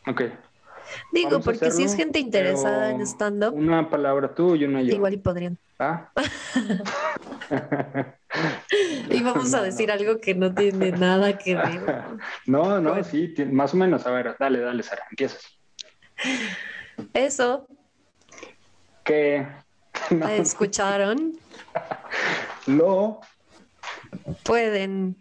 Ok. 0.07 0.23
Digo, 1.13 1.31
Vamos 1.33 1.45
porque 1.45 1.71
si 1.73 1.83
es 1.83 1.95
gente 1.97 2.19
interesada 2.21 2.93
en 2.93 3.01
stand-up, 3.03 3.53
Una 3.55 3.91
palabra 3.91 4.35
tú 4.35 4.55
y 4.55 4.65
una 4.65 4.81
yo. 4.81 4.95
igual 4.95 5.15
y 5.15 5.19
podrían. 5.19 5.59
¿Ah? 5.81 6.11
Y 9.11 9.23
vamos 9.23 9.55
a 9.55 9.63
decir 9.63 9.91
algo 9.91 10.19
que 10.21 10.35
no 10.35 10.55
tiene 10.55 10.93
nada 10.93 11.37
que 11.39 11.55
ver. 11.57 11.65
No, 12.47 12.81
no, 12.81 12.91
Bueno. 12.91 13.05
sí, 13.05 13.35
más 13.51 13.75
o 13.75 13.77
menos. 13.77 14.07
A 14.07 14.11
ver, 14.13 14.37
dale, 14.39 14.61
dale, 14.61 14.83
Sara, 14.83 15.03
empiezas. 15.11 15.43
Eso, 17.15 17.67
Que 19.05 19.47
no, 20.11 20.29
escucharon, 20.29 21.33
lo 22.67 23.21
pueden 24.45 25.17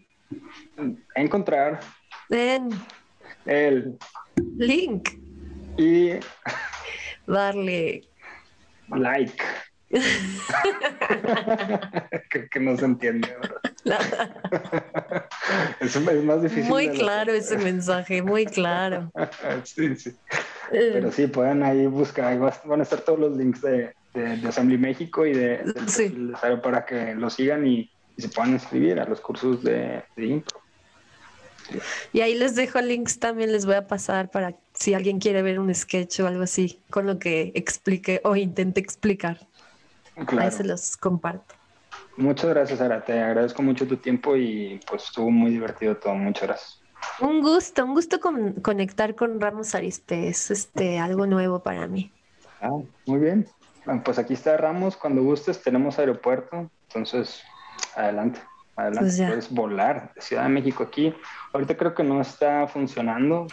encontrar 1.16 1.80
en 2.30 2.70
el 3.46 3.98
link. 4.58 5.10
y 5.78 6.12
darle. 7.26 8.04
like. 8.90 9.42
Creo 12.30 12.50
que 12.52 12.60
no 12.60 12.76
se 12.78 12.86
entiende, 12.86 13.30
¿verdad? 13.42 13.62
Es, 15.80 16.02
más 16.02 16.42
difícil. 16.42 16.66
muy 16.66 16.90
claro 16.90 17.32
ese 17.34 17.58
mensaje, 17.64 18.22
muy 18.22 18.46
claro. 18.46 19.12
sí, 19.64 19.96
sí. 19.96 20.12
Pero 20.70 21.12
sí, 21.12 21.28
pueden 21.28 21.64
ahí 21.64 21.88
buscar, 21.88 22.38
van 22.66 22.80
a 22.80 22.84
estar 22.84 23.00
todos 23.02 23.20
los 23.20 23.38
links 23.38 23.62
de, 23.62 23.94
de, 24.14 24.38
de 24.38 24.48
Assembly 24.48 24.78
México 24.78 25.26
y 25.26 25.34
de, 25.34 25.64
Sí. 25.88 26.10
de 26.10 26.58
para 26.58 26.86
que 26.86 27.16
lo 27.16 27.30
sigan 27.30 27.66
y, 27.66 27.90
y 28.18 28.22
se 28.22 28.30
puedan 28.30 28.54
inscribir 28.54 29.00
a 29.00 29.06
los 29.06 29.22
cursos 29.22 29.64
de, 29.64 30.04
de 30.16 30.26
impro. 30.26 30.60
Y 32.14 32.22
ahí 32.22 32.36
les 32.36 32.56
dejo 32.56 32.82
links 32.82 33.20
también, 33.20 33.52
les 33.52 33.66
voy 33.66 33.76
a 33.76 33.88
pasar 33.88 34.32
para 34.32 34.56
si 34.74 34.94
alguien 34.94 35.20
quiere 35.20 35.42
ver 35.42 35.60
un 35.60 35.74
sketch 35.74 36.22
o 36.22 36.28
algo 36.28 36.44
así 36.44 36.82
con 36.90 37.06
lo 37.06 37.20
que 37.20 37.52
explique 37.56 38.22
o 38.24 38.36
intente 38.36 38.80
explicar. 38.80 39.48
Ahí 40.16 40.52
se 40.52 40.64
los 40.64 40.98
comparto. 40.98 41.57
Muchas 42.18 42.50
gracias, 42.50 42.80
Sara. 42.80 43.04
Te 43.06 43.22
agradezco 43.22 43.62
mucho 43.62 43.88
tu 43.88 43.98
tiempo 43.98 44.36
y 44.36 44.80
pues 44.90 45.04
estuvo 45.06 45.30
muy 45.30 45.52
divertido 45.52 45.98
todo. 45.98 46.16
Muchas 46.16 46.44
gracias. 46.48 46.82
Un 47.20 47.42
gusto, 47.42 47.86
un 47.86 47.94
gusto 47.94 48.20
con- 48.20 48.54
conectar 48.54 49.16
con 49.16 49.40
Ramos 49.40 49.76
Arispe, 49.76 50.28
es 50.28 50.50
este, 50.50 50.98
algo 51.00 51.28
nuevo 51.28 51.60
para 51.60 51.88
mí. 51.88 52.12
Ah, 52.60 52.72
muy 53.06 53.20
bien. 53.20 53.48
Bueno, 53.86 54.02
pues 54.04 54.18
aquí 54.18 54.34
está 54.34 54.58
Ramos. 54.58 54.98
Cuando 54.98 55.22
gustes, 55.22 55.62
tenemos 55.62 56.00
aeropuerto. 56.00 56.70
Entonces, 56.88 57.44
adelante. 57.96 58.40
Adelante. 58.76 59.12
Pues. 59.16 59.22
Puedes 59.22 59.52
volar 59.54 60.12
de 60.16 60.22
Ciudad 60.22 60.44
de 60.44 60.50
México 60.50 60.84
aquí. 60.84 61.14
Ahorita 61.54 61.78
creo 61.78 61.94
que 61.94 62.04
no 62.04 62.20
está 62.20 62.68
funcionando. 62.68 63.48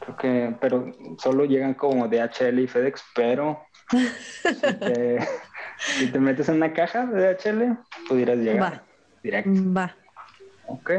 Creo 0.00 0.16
que, 0.16 0.56
pero 0.60 0.92
solo 1.18 1.44
llegan 1.44 1.74
como 1.74 2.08
DHL 2.08 2.58
y 2.60 2.66
FedEx, 2.66 3.02
pero 3.14 3.62
si 5.98 6.06
te 6.08 6.18
metes 6.18 6.48
en 6.48 6.56
una 6.56 6.72
caja 6.72 7.06
de 7.06 7.34
DHL, 7.34 7.78
pudieras 8.08 8.38
llegar 8.38 8.72
Va. 8.72 8.86
directo. 9.22 9.50
Va. 9.72 9.96
Ok. 10.66 10.90